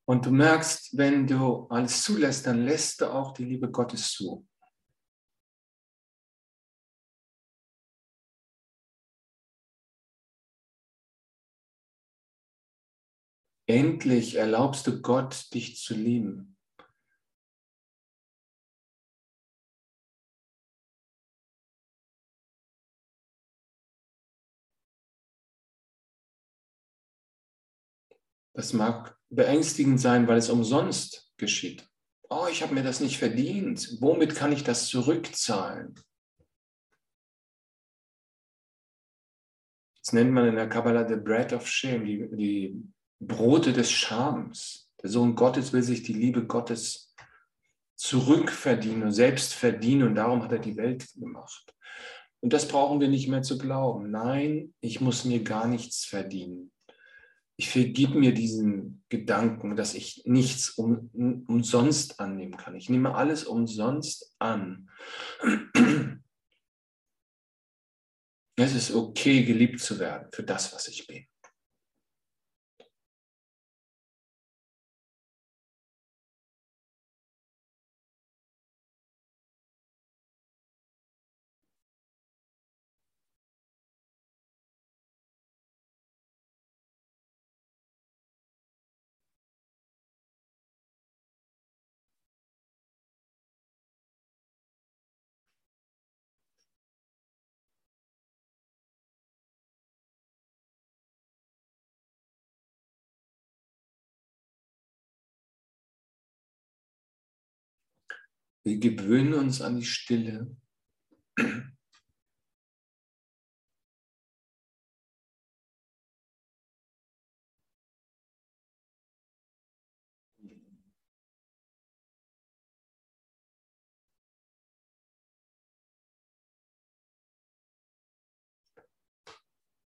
Und 0.08 0.26
du 0.26 0.32
merkst, 0.32 0.98
wenn 0.98 1.26
du 1.26 1.68
alles 1.68 2.04
zulässt, 2.04 2.46
dann 2.46 2.64
lässt 2.64 3.02
du 3.02 3.12
auch 3.12 3.34
die 3.34 3.46
Liebe 3.46 3.72
Gottes 3.72 4.12
zu. 4.12 4.48
Endlich 13.68 14.36
erlaubst 14.36 14.86
du 14.86 15.02
Gott, 15.02 15.52
dich 15.56 15.78
zu 15.78 15.96
lieben. 15.96 16.55
Das 28.56 28.72
mag 28.72 29.18
beängstigend 29.30 30.00
sein, 30.00 30.28
weil 30.28 30.38
es 30.38 30.50
umsonst 30.50 31.30
geschieht. 31.36 31.88
Oh, 32.30 32.48
ich 32.50 32.64
habe 32.64 32.74
mir 32.74 32.84
das 32.84 33.02
nicht 33.02 33.18
verdient. 33.18 33.98
Womit 34.00 34.34
kann 34.34 34.54
ich 34.54 34.64
das 34.64 34.88
zurückzahlen? 34.88 35.94
Das 40.00 40.14
nennt 40.14 40.32
man 40.32 40.48
in 40.48 40.56
der 40.56 40.70
Kabbalah 40.70 41.08
the 41.08 41.18
bread 41.18 41.52
of 41.52 41.68
shame, 41.68 42.06
die, 42.06 42.30
die 42.32 42.84
Brote 43.20 43.74
des 43.74 43.92
Schams. 43.92 44.90
Der 45.04 45.10
Sohn 45.10 45.36
Gottes 45.36 45.74
will 45.74 45.84
sich 45.84 46.04
die 46.04 46.14
Liebe 46.14 46.46
Gottes 46.46 47.14
zurückverdienen 47.96 49.04
und 49.04 49.12
selbst 49.12 49.54
verdienen 49.54 50.08
und 50.08 50.16
darum 50.16 50.44
hat 50.44 50.52
er 50.54 50.60
die 50.60 50.78
Welt 50.78 51.06
gemacht. 51.16 51.76
Und 52.40 52.54
das 52.54 52.68
brauchen 52.68 53.02
wir 53.02 53.10
nicht 53.10 53.28
mehr 53.28 53.42
zu 53.42 53.58
glauben. 53.58 54.12
Nein, 54.12 54.74
ich 54.80 55.02
muss 55.02 55.26
mir 55.26 55.44
gar 55.44 55.68
nichts 55.68 56.06
verdienen 56.06 56.72
ich 57.58 57.70
vergib 57.70 58.16
mir 58.16 58.34
diesen 58.34 59.04
Gedanken, 59.10 59.76
dass 59.76 59.94
ich 59.94 60.24
nichts 60.26 60.72
um, 60.72 61.10
umsonst 61.48 62.20
annehmen 62.20 62.58
kann. 62.58 62.76
Ich 62.76 62.90
nehme 62.90 63.16
alles 63.16 63.46
umsonst 63.46 64.34
an. 64.40 64.90
Es 68.58 68.74
ist 68.74 68.96
okay, 68.96 69.44
geliebt 69.44 69.82
zu 69.82 70.00
werden 70.00 70.30
für 70.32 70.44
das, 70.44 70.74
was 70.74 70.88
ich 70.88 71.06
bin. 71.08 71.26
Wir 108.68 108.80
gewöhnen 108.80 109.36
uns 109.36 109.62
an 109.62 109.76
die 109.76 109.86
Stille. 109.86 110.58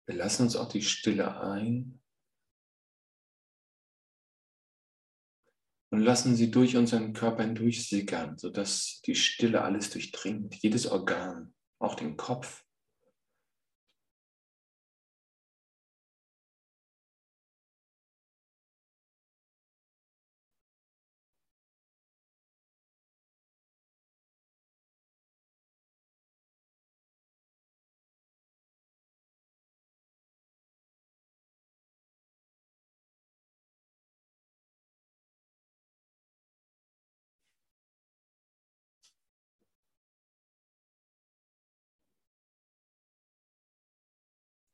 Wir 0.06 0.16
lassen 0.16 0.42
uns 0.42 0.56
auch 0.56 0.68
die 0.68 0.82
Stille 0.82 1.40
ein. 1.40 2.03
Und 5.94 6.00
lassen 6.00 6.34
sie 6.34 6.50
durch 6.50 6.76
unseren 6.76 7.12
Körper 7.12 7.44
hindurchsickern, 7.44 8.36
sodass 8.36 9.00
die 9.06 9.14
Stille 9.14 9.62
alles 9.62 9.90
durchdringt, 9.90 10.56
jedes 10.56 10.88
Organ, 10.88 11.54
auch 11.78 11.94
den 11.94 12.16
Kopf. 12.16 12.63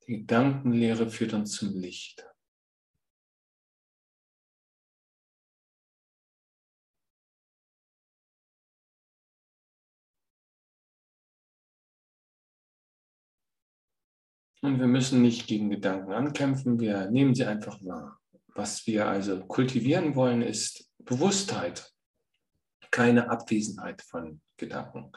Die 0.07 0.19
Gedankenlehre 0.19 1.09
führt 1.09 1.33
uns 1.33 1.53
zum 1.53 1.75
Licht. 1.75 2.25
Und 14.63 14.79
wir 14.79 14.87
müssen 14.87 15.23
nicht 15.23 15.47
gegen 15.47 15.71
Gedanken 15.71 16.11
ankämpfen, 16.11 16.79
wir 16.79 17.09
nehmen 17.09 17.33
sie 17.33 17.45
einfach 17.45 17.83
wahr. 17.83 18.19
Was 18.53 18.85
wir 18.85 19.07
also 19.07 19.43
kultivieren 19.45 20.15
wollen, 20.15 20.43
ist 20.43 20.87
Bewusstheit, 20.99 21.91
keine 22.91 23.29
Abwesenheit 23.29 24.03
von 24.03 24.41
Gedanken 24.57 25.11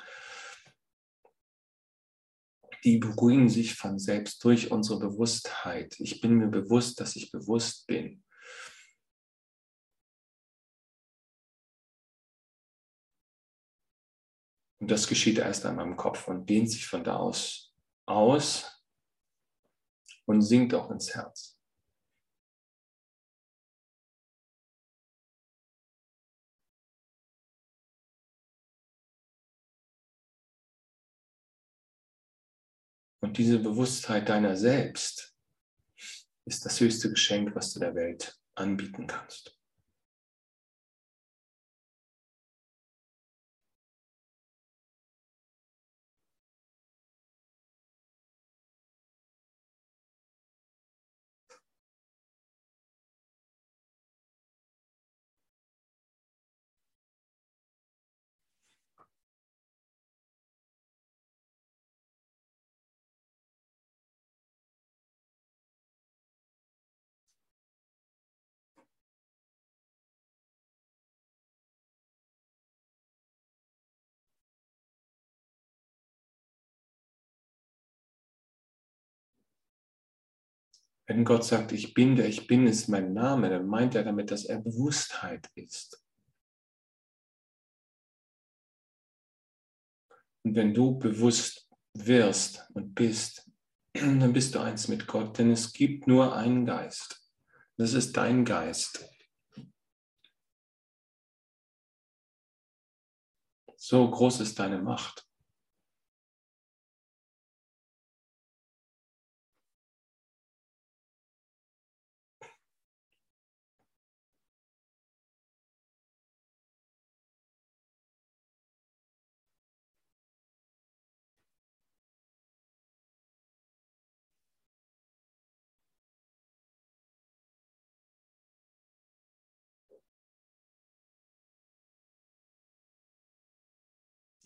die 2.84 2.98
beruhigen 2.98 3.48
sich 3.48 3.74
von 3.74 3.98
selbst 3.98 4.44
durch 4.44 4.70
unsere 4.70 5.00
Bewusstheit. 5.00 5.98
Ich 5.98 6.20
bin 6.20 6.36
mir 6.36 6.48
bewusst, 6.48 7.00
dass 7.00 7.16
ich 7.16 7.32
bewusst 7.32 7.86
bin. 7.86 8.22
Und 14.80 14.90
das 14.90 15.08
geschieht 15.08 15.38
erst 15.38 15.64
einmal 15.64 15.86
im 15.86 15.96
Kopf 15.96 16.28
und 16.28 16.48
dehnt 16.48 16.70
sich 16.70 16.86
von 16.86 17.02
da 17.02 17.16
aus 17.16 17.74
aus 18.06 18.84
und 20.26 20.42
sinkt 20.42 20.74
auch 20.74 20.90
ins 20.90 21.14
Herz. 21.14 21.53
Und 33.24 33.38
diese 33.38 33.58
Bewusstheit 33.58 34.28
deiner 34.28 34.54
selbst 34.54 35.34
ist 36.44 36.66
das 36.66 36.78
höchste 36.78 37.08
Geschenk, 37.08 37.56
was 37.56 37.72
du 37.72 37.80
der 37.80 37.94
Welt 37.94 38.38
anbieten 38.54 39.06
kannst. 39.06 39.53
Wenn 81.06 81.24
Gott 81.24 81.44
sagt, 81.44 81.72
ich 81.72 81.92
bin 81.92 82.16
der 82.16 82.28
ich 82.28 82.46
bin, 82.46 82.66
ist 82.66 82.88
mein 82.88 83.12
Name, 83.12 83.50
dann 83.50 83.66
meint 83.66 83.94
er 83.94 84.04
damit, 84.04 84.30
dass 84.30 84.46
er 84.46 84.60
Bewusstheit 84.60 85.50
ist. 85.54 86.02
Und 90.44 90.56
wenn 90.56 90.72
du 90.72 90.98
bewusst 90.98 91.68
wirst 91.94 92.66
und 92.74 92.94
bist, 92.94 93.50
dann 93.94 94.32
bist 94.32 94.54
du 94.54 94.60
eins 94.60 94.88
mit 94.88 95.06
Gott, 95.06 95.38
denn 95.38 95.50
es 95.50 95.72
gibt 95.72 96.06
nur 96.06 96.34
einen 96.34 96.64
Geist. 96.64 97.30
Das 97.76 97.92
ist 97.92 98.16
dein 98.16 98.44
Geist. 98.44 99.10
So 103.76 104.10
groß 104.10 104.40
ist 104.40 104.58
deine 104.58 104.80
Macht. 104.80 105.26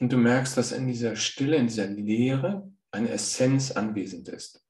Und 0.01 0.13
du 0.13 0.17
merkst, 0.17 0.57
dass 0.57 0.73
in 0.73 0.87
dieser 0.87 1.17
Stille, 1.17 1.57
in 1.57 1.67
dieser 1.67 1.87
Leere 1.87 2.73
eine 2.91 3.11
Essenz 3.11 3.73
anwesend 3.73 4.29
ist. 4.29 4.65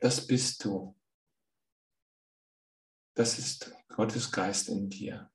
Das 0.00 0.26
bist 0.26 0.64
du. 0.64 0.96
Das 3.14 3.38
ist 3.38 3.74
Gottes 3.88 4.30
Geist 4.30 4.68
in 4.68 4.88
dir. 4.88 5.30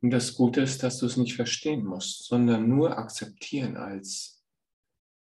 Und 0.00 0.10
das 0.10 0.34
Gute 0.34 0.60
ist, 0.60 0.82
dass 0.82 0.98
du 0.98 1.06
es 1.06 1.16
nicht 1.16 1.34
verstehen 1.34 1.84
musst, 1.84 2.24
sondern 2.24 2.68
nur 2.68 2.96
akzeptieren 2.96 3.76
als 3.76 4.44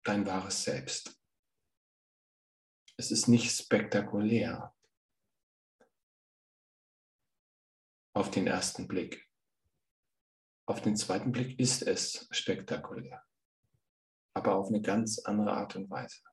dein 0.03 0.25
wahres 0.25 0.63
Selbst. 0.63 1.19
Es 2.97 3.11
ist 3.11 3.27
nicht 3.27 3.51
spektakulär 3.51 4.75
auf 8.13 8.29
den 8.29 8.47
ersten 8.47 8.87
Blick. 8.87 9.27
Auf 10.67 10.81
den 10.81 10.95
zweiten 10.95 11.31
Blick 11.31 11.59
ist 11.59 11.81
es 11.81 12.27
spektakulär, 12.29 13.23
aber 14.35 14.55
auf 14.55 14.67
eine 14.67 14.81
ganz 14.81 15.17
andere 15.19 15.53
Art 15.53 15.75
und 15.75 15.89
Weise. 15.89 16.28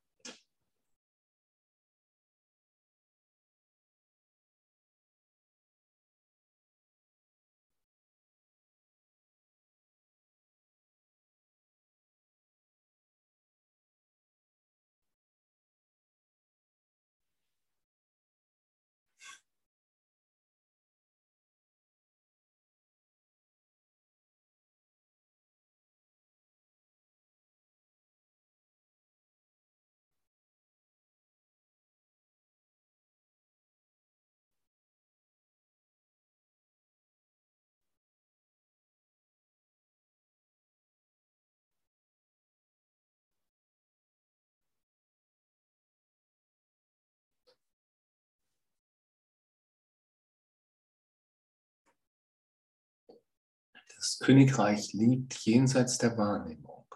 Das 54.07 54.21
Königreich 54.21 54.93
liegt 54.93 55.35
jenseits 55.47 55.99
der 55.99 56.17
Wahrnehmung. 56.17 56.87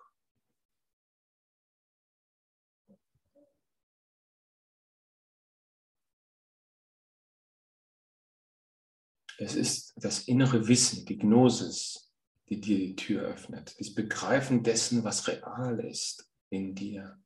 Es 9.39 9.57
ist 9.57 9.93
das 9.97 10.29
innere 10.29 10.69
Wissen, 10.69 11.05
die 11.05 11.19
Gnosis, 11.19 12.13
die 12.49 12.61
dir 12.61 12.79
die 12.79 12.95
Tür 12.95 13.23
öffnet. 13.23 13.75
Das 13.81 13.93
Begreifen 13.93 14.63
dessen, 14.63 15.03
was 15.03 15.27
real 15.27 15.81
ist 15.81 16.31
in 16.51 16.77
dir. 16.77 17.21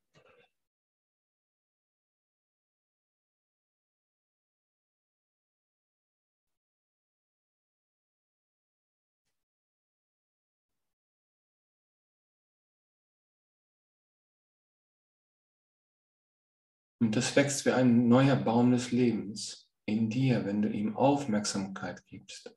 Und 17.04 17.16
das 17.16 17.36
wächst 17.36 17.66
wie 17.66 17.70
ein 17.70 18.08
neuer 18.08 18.34
Baum 18.34 18.70
des 18.72 18.90
Lebens 18.90 19.68
in 19.84 20.08
dir, 20.08 20.46
wenn 20.46 20.62
du 20.62 20.70
ihm 20.70 20.96
Aufmerksamkeit 20.96 22.06
gibst. 22.06 22.56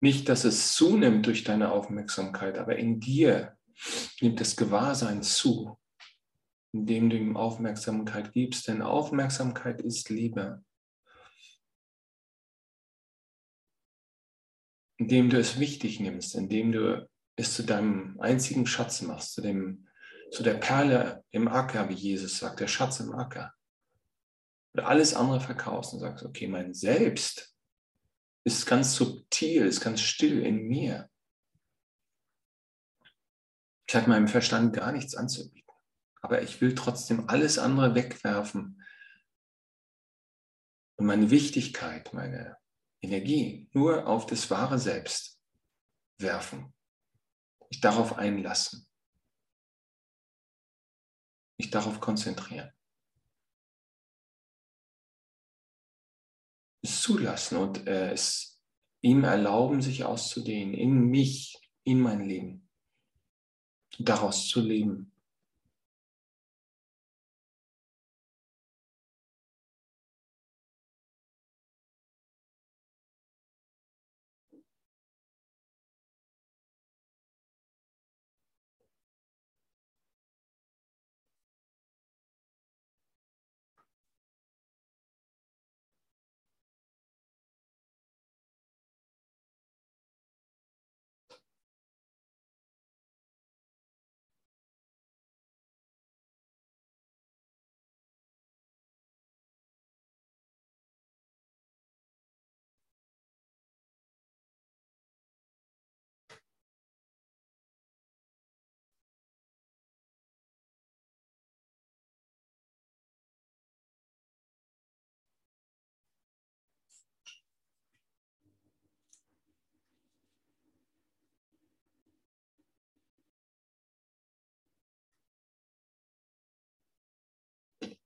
Nicht, 0.00 0.28
dass 0.28 0.44
es 0.44 0.76
zunimmt 0.76 1.26
durch 1.26 1.42
deine 1.42 1.72
Aufmerksamkeit, 1.72 2.58
aber 2.58 2.76
in 2.76 3.00
dir 3.00 3.58
nimmt 4.20 4.40
das 4.40 4.54
Gewahrsein 4.56 5.24
zu, 5.24 5.76
indem 6.72 7.10
du 7.10 7.16
ihm 7.16 7.36
Aufmerksamkeit 7.36 8.32
gibst, 8.32 8.68
denn 8.68 8.82
Aufmerksamkeit 8.82 9.80
ist 9.80 10.10
Liebe. 10.10 10.64
Indem 14.96 15.28
du 15.28 15.40
es 15.40 15.58
wichtig 15.58 15.98
nimmst, 15.98 16.36
indem 16.36 16.70
du 16.70 17.10
es 17.34 17.56
zu 17.56 17.64
deinem 17.64 18.20
einzigen 18.20 18.64
Schatz 18.64 19.02
machst, 19.02 19.32
zu 19.32 19.40
dem 19.40 19.88
zu 20.30 20.42
der 20.42 20.54
Perle 20.54 21.24
im 21.30 21.48
Acker, 21.48 21.88
wie 21.88 21.94
Jesus 21.94 22.38
sagt, 22.38 22.60
der 22.60 22.68
Schatz 22.68 23.00
im 23.00 23.12
Acker. 23.12 23.54
Oder 24.74 24.86
alles 24.86 25.14
andere 25.14 25.40
verkaufst 25.40 25.92
und 25.92 26.00
sagst, 26.00 26.24
okay, 26.24 26.46
mein 26.46 26.72
Selbst 26.72 27.54
ist 28.44 28.66
ganz 28.66 28.94
subtil, 28.94 29.66
ist 29.66 29.80
ganz 29.80 30.00
still 30.00 30.44
in 30.44 30.68
mir. 30.68 31.10
Ich 33.88 33.96
habe 33.96 34.08
meinem 34.08 34.28
Verstand 34.28 34.72
gar 34.72 34.92
nichts 34.92 35.16
anzubieten. 35.16 35.74
Aber 36.22 36.42
ich 36.42 36.60
will 36.60 36.74
trotzdem 36.74 37.28
alles 37.28 37.58
andere 37.58 37.94
wegwerfen 37.94 38.84
und 40.96 41.06
meine 41.06 41.30
Wichtigkeit, 41.30 42.12
meine 42.12 42.56
Energie 43.02 43.68
nur 43.72 44.06
auf 44.06 44.26
das 44.26 44.50
wahre 44.50 44.78
Selbst 44.78 45.40
werfen. 46.18 46.74
Mich 47.70 47.80
darauf 47.80 48.18
einlassen 48.18 48.89
mich 51.60 51.70
darauf 51.70 52.00
konzentrieren. 52.00 52.72
Es 56.82 57.02
zulassen 57.02 57.58
und 57.58 57.86
äh, 57.86 58.12
es 58.12 58.58
ihm 59.02 59.24
erlauben, 59.24 59.82
sich 59.82 60.04
auszudehnen 60.04 60.72
in 60.72 61.10
mich, 61.10 61.60
in 61.84 62.00
mein 62.00 62.26
Leben, 62.26 62.70
daraus 63.98 64.48
zu 64.48 64.62
leben. 64.62 65.09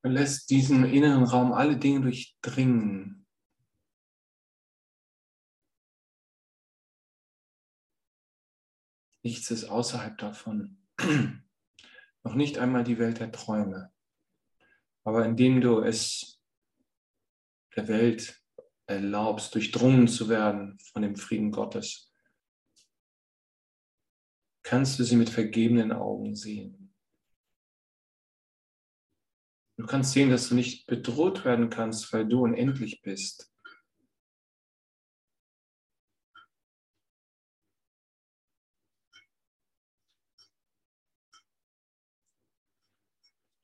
Lässt 0.07 0.51
diesen 0.51 0.85
inneren 0.85 1.25
Raum 1.25 1.53
alle 1.53 1.79
Dinge 1.79 2.03
durchdringen. 2.03 3.27
Nichts 9.23 9.51
ist 9.51 9.65
außerhalb 9.65 10.19
davon. 10.19 10.77
Noch 12.23 12.35
nicht 12.35 12.59
einmal 12.59 12.85
die 12.85 12.99
Welt 12.99 13.19
der 13.19 13.33
Träume. 13.33 13.95
Aber 15.05 15.25
indem 15.25 15.63
du 15.63 15.81
es 15.81 16.43
der 17.75 17.89
Welt 17.89 18.43
erlaubst, 18.87 19.55
durchdrungen 19.55 20.07
zu 20.07 20.29
werden 20.29 20.79
von 20.93 21.01
dem 21.01 21.17
Frieden 21.17 21.51
Gottes, 21.51 22.13
kannst 24.63 24.99
du 24.99 25.05
sie 25.05 25.17
mit 25.17 25.31
vergebenen 25.31 25.93
Augen 25.93 26.35
sehen. 26.35 26.84
Du 29.77 29.87
kannst 29.87 30.13
sehen, 30.13 30.31
dass 30.31 30.49
du 30.49 30.55
nicht 30.55 30.87
bedroht 30.87 31.45
werden 31.45 31.69
kannst, 31.69 32.13
weil 32.13 32.27
du 32.27 32.43
unendlich 32.43 33.03
bist. 33.03 33.53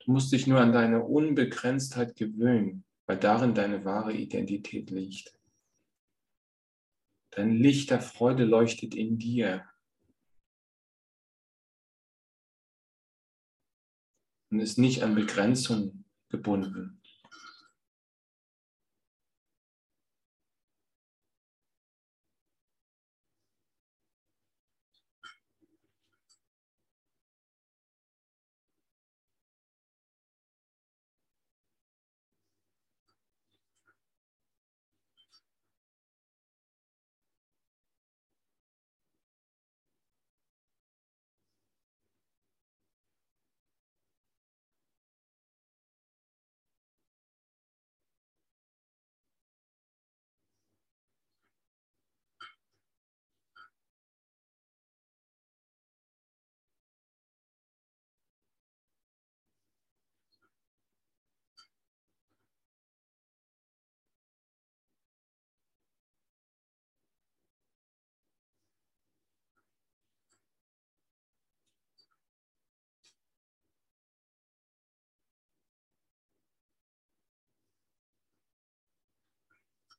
Du 0.00 0.12
musst 0.12 0.32
dich 0.32 0.48
nur 0.48 0.60
an 0.60 0.72
deine 0.72 1.04
Unbegrenztheit 1.04 2.16
gewöhnen, 2.16 2.84
weil 3.06 3.18
darin 3.18 3.54
deine 3.54 3.84
wahre 3.84 4.12
Identität 4.12 4.90
liegt. 4.90 5.38
Dein 7.30 7.52
Licht 7.52 7.90
der 7.90 8.00
Freude 8.00 8.44
leuchtet 8.44 8.96
in 8.96 9.18
dir. 9.18 9.64
Und 14.50 14.58
ist 14.58 14.78
nicht 14.78 15.04
an 15.04 15.14
Begrenzung 15.14 15.99
gebunden. 16.30 16.99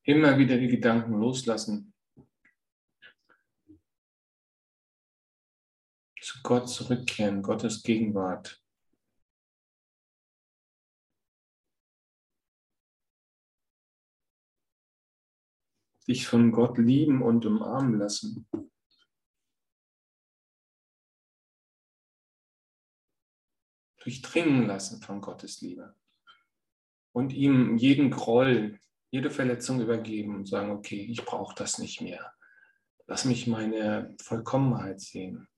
Immer 0.04 0.36
wieder 0.36 0.58
die 0.58 0.66
Gedanken 0.66 1.12
loslassen. 1.12 1.94
Zu 6.20 6.40
Gott 6.42 6.68
zurückkehren, 6.68 7.42
Gottes 7.42 7.82
Gegenwart. 7.84 8.60
Dich 16.08 16.26
von 16.26 16.50
Gott 16.50 16.78
lieben 16.78 17.22
und 17.22 17.46
umarmen 17.46 17.98
lassen. 18.00 18.48
Durchdringen 24.00 24.66
lassen 24.66 25.00
von 25.00 25.20
Gottes 25.20 25.60
Liebe. 25.60 25.96
Und 27.12 27.32
ihm 27.32 27.76
jeden 27.76 28.10
Groll, 28.10 28.80
jede 29.12 29.30
Verletzung 29.30 29.80
übergeben 29.80 30.34
und 30.34 30.48
sagen, 30.48 30.70
okay, 30.70 31.06
ich 31.08 31.24
brauche 31.24 31.54
das 31.54 31.78
nicht 31.78 32.00
mehr. 32.00 32.32
Lass 33.06 33.26
mich 33.26 33.46
meine 33.46 34.16
Vollkommenheit 34.22 35.00
sehen. 35.00 35.48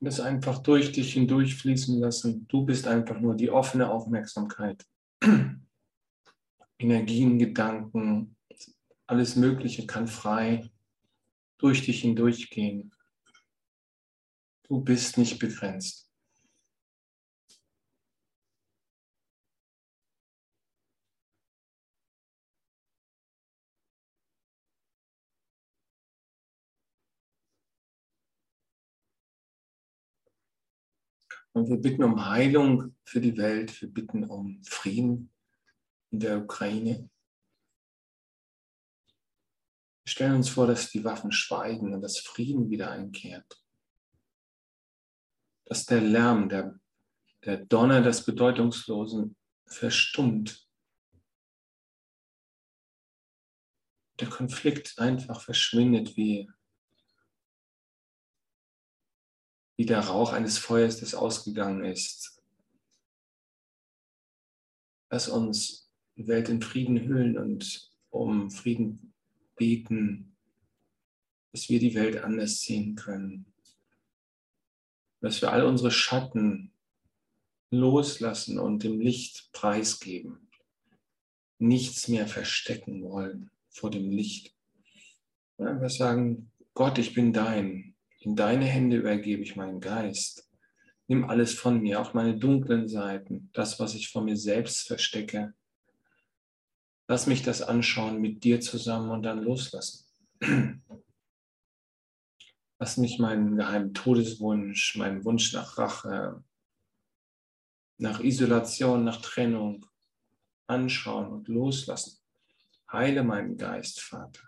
Das 0.00 0.20
einfach 0.20 0.58
durch 0.58 0.92
dich 0.92 1.12
hindurch 1.14 1.56
fließen 1.56 1.98
lassen. 1.98 2.46
Du 2.48 2.64
bist 2.64 2.86
einfach 2.86 3.18
nur 3.18 3.34
die 3.34 3.50
offene 3.50 3.90
Aufmerksamkeit. 3.90 4.84
Energien, 6.78 7.38
Gedanken, 7.38 8.36
alles 9.06 9.36
Mögliche 9.36 9.86
kann 9.86 10.06
frei 10.06 10.70
durch 11.58 11.84
dich 11.84 12.02
hindurchgehen. 12.02 12.92
Du 14.68 14.80
bist 14.80 15.18
nicht 15.18 15.38
begrenzt. 15.38 16.07
Und 31.52 31.68
wir 31.68 31.76
bitten 31.76 32.04
um 32.04 32.26
Heilung 32.26 32.94
für 33.04 33.20
die 33.20 33.36
Welt. 33.36 33.80
Wir 33.80 33.90
bitten 33.90 34.24
um 34.24 34.62
Frieden 34.64 35.32
in 36.10 36.20
der 36.20 36.38
Ukraine. 36.38 37.10
Wir 40.04 40.10
stellen 40.10 40.36
uns 40.36 40.48
vor, 40.48 40.66
dass 40.66 40.90
die 40.90 41.04
Waffen 41.04 41.32
schweigen 41.32 41.92
und 41.92 42.00
dass 42.00 42.18
Frieden 42.18 42.70
wieder 42.70 42.90
einkehrt. 42.90 43.62
Dass 45.66 45.84
der 45.84 46.00
Lärm, 46.00 46.48
der, 46.48 46.78
der 47.44 47.58
Donner 47.66 48.02
des 48.02 48.24
Bedeutungslosen 48.24 49.36
verstummt. 49.66 50.66
Der 54.20 54.28
Konflikt 54.28 54.98
einfach 54.98 55.42
verschwindet 55.42 56.16
wie 56.16 56.50
wie 59.78 59.86
der 59.86 60.00
Rauch 60.00 60.32
eines 60.32 60.58
Feuers, 60.58 60.98
das 60.98 61.14
ausgegangen 61.14 61.84
ist. 61.84 62.42
Lass 65.08 65.28
uns 65.28 65.88
die 66.16 66.26
Welt 66.26 66.48
in 66.48 66.60
Frieden 66.60 67.06
hüllen 67.06 67.38
und 67.38 67.88
um 68.10 68.50
Frieden 68.50 69.14
beten, 69.54 70.36
dass 71.52 71.68
wir 71.68 71.78
die 71.78 71.94
Welt 71.94 72.22
anders 72.24 72.60
sehen 72.60 72.96
können. 72.96 73.46
Dass 75.20 75.40
wir 75.42 75.52
all 75.52 75.64
unsere 75.64 75.92
Schatten 75.92 76.72
loslassen 77.70 78.58
und 78.58 78.82
dem 78.82 79.00
Licht 79.00 79.52
preisgeben. 79.52 80.50
Nichts 81.58 82.08
mehr 82.08 82.26
verstecken 82.26 83.04
wollen 83.04 83.50
vor 83.68 83.90
dem 83.90 84.10
Licht. 84.10 84.56
Wir 85.56 85.88
sagen, 85.88 86.50
Gott, 86.74 86.98
ich 86.98 87.14
bin 87.14 87.32
dein. 87.32 87.94
In 88.20 88.34
deine 88.34 88.64
Hände 88.64 88.96
übergebe 88.96 89.42
ich 89.42 89.56
meinen 89.56 89.80
Geist. 89.80 90.50
Nimm 91.06 91.24
alles 91.24 91.54
von 91.54 91.80
mir, 91.80 92.00
auch 92.00 92.14
meine 92.14 92.36
dunklen 92.36 92.88
Seiten, 92.88 93.50
das, 93.52 93.80
was 93.80 93.94
ich 93.94 94.10
vor 94.10 94.22
mir 94.22 94.36
selbst 94.36 94.86
verstecke. 94.86 95.54
Lass 97.06 97.26
mich 97.26 97.42
das 97.42 97.62
anschauen 97.62 98.20
mit 98.20 98.44
dir 98.44 98.60
zusammen 98.60 99.10
und 99.10 99.22
dann 99.22 99.42
loslassen. 99.42 100.04
Lass 102.78 102.96
mich 102.98 103.18
meinen 103.18 103.56
geheimen 103.56 103.94
Todeswunsch, 103.94 104.96
meinen 104.96 105.24
Wunsch 105.24 105.52
nach 105.54 105.78
Rache, 105.78 106.44
nach 107.96 108.20
Isolation, 108.20 109.04
nach 109.04 109.22
Trennung 109.22 109.86
anschauen 110.66 111.32
und 111.32 111.48
loslassen. 111.48 112.18
Heile 112.92 113.24
meinen 113.24 113.56
Geist, 113.56 114.00
Vater. 114.00 114.47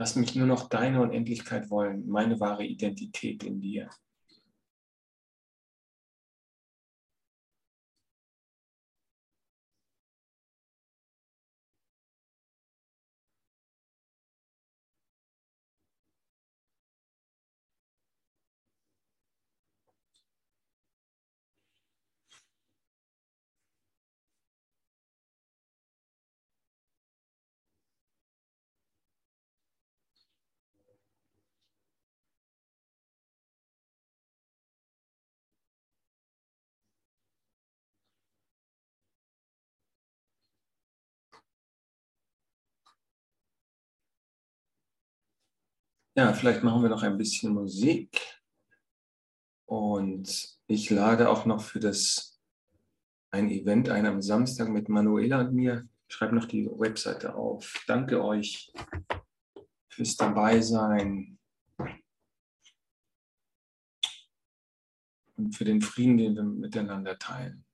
Lass 0.00 0.14
mich 0.14 0.36
nur 0.36 0.46
noch 0.46 0.68
deine 0.68 1.02
Unendlichkeit 1.02 1.70
wollen, 1.70 2.08
meine 2.08 2.38
wahre 2.38 2.64
Identität 2.64 3.42
in 3.42 3.60
dir. 3.60 3.90
Ja, 46.18 46.32
vielleicht 46.32 46.64
machen 46.64 46.82
wir 46.82 46.88
noch 46.88 47.04
ein 47.04 47.16
bisschen 47.16 47.54
Musik. 47.54 48.20
Und 49.66 50.58
ich 50.66 50.90
lade 50.90 51.28
auch 51.28 51.46
noch 51.46 51.62
für 51.62 51.78
das 51.78 52.40
ein 53.30 53.48
Event 53.48 53.88
ein 53.88 54.04
am 54.04 54.20
Samstag 54.20 54.68
mit 54.68 54.88
Manuela 54.88 55.42
und 55.42 55.54
mir. 55.54 55.88
Schreibe 56.08 56.34
noch 56.34 56.46
die 56.46 56.66
Webseite 56.66 57.36
auf. 57.36 57.84
Danke 57.86 58.24
euch 58.24 58.72
fürs 59.88 60.16
Dabeisein 60.16 61.38
und 65.36 65.54
für 65.54 65.64
den 65.64 65.80
Frieden, 65.80 66.18
den 66.18 66.34
wir 66.34 66.42
miteinander 66.42 67.16
teilen. 67.16 67.64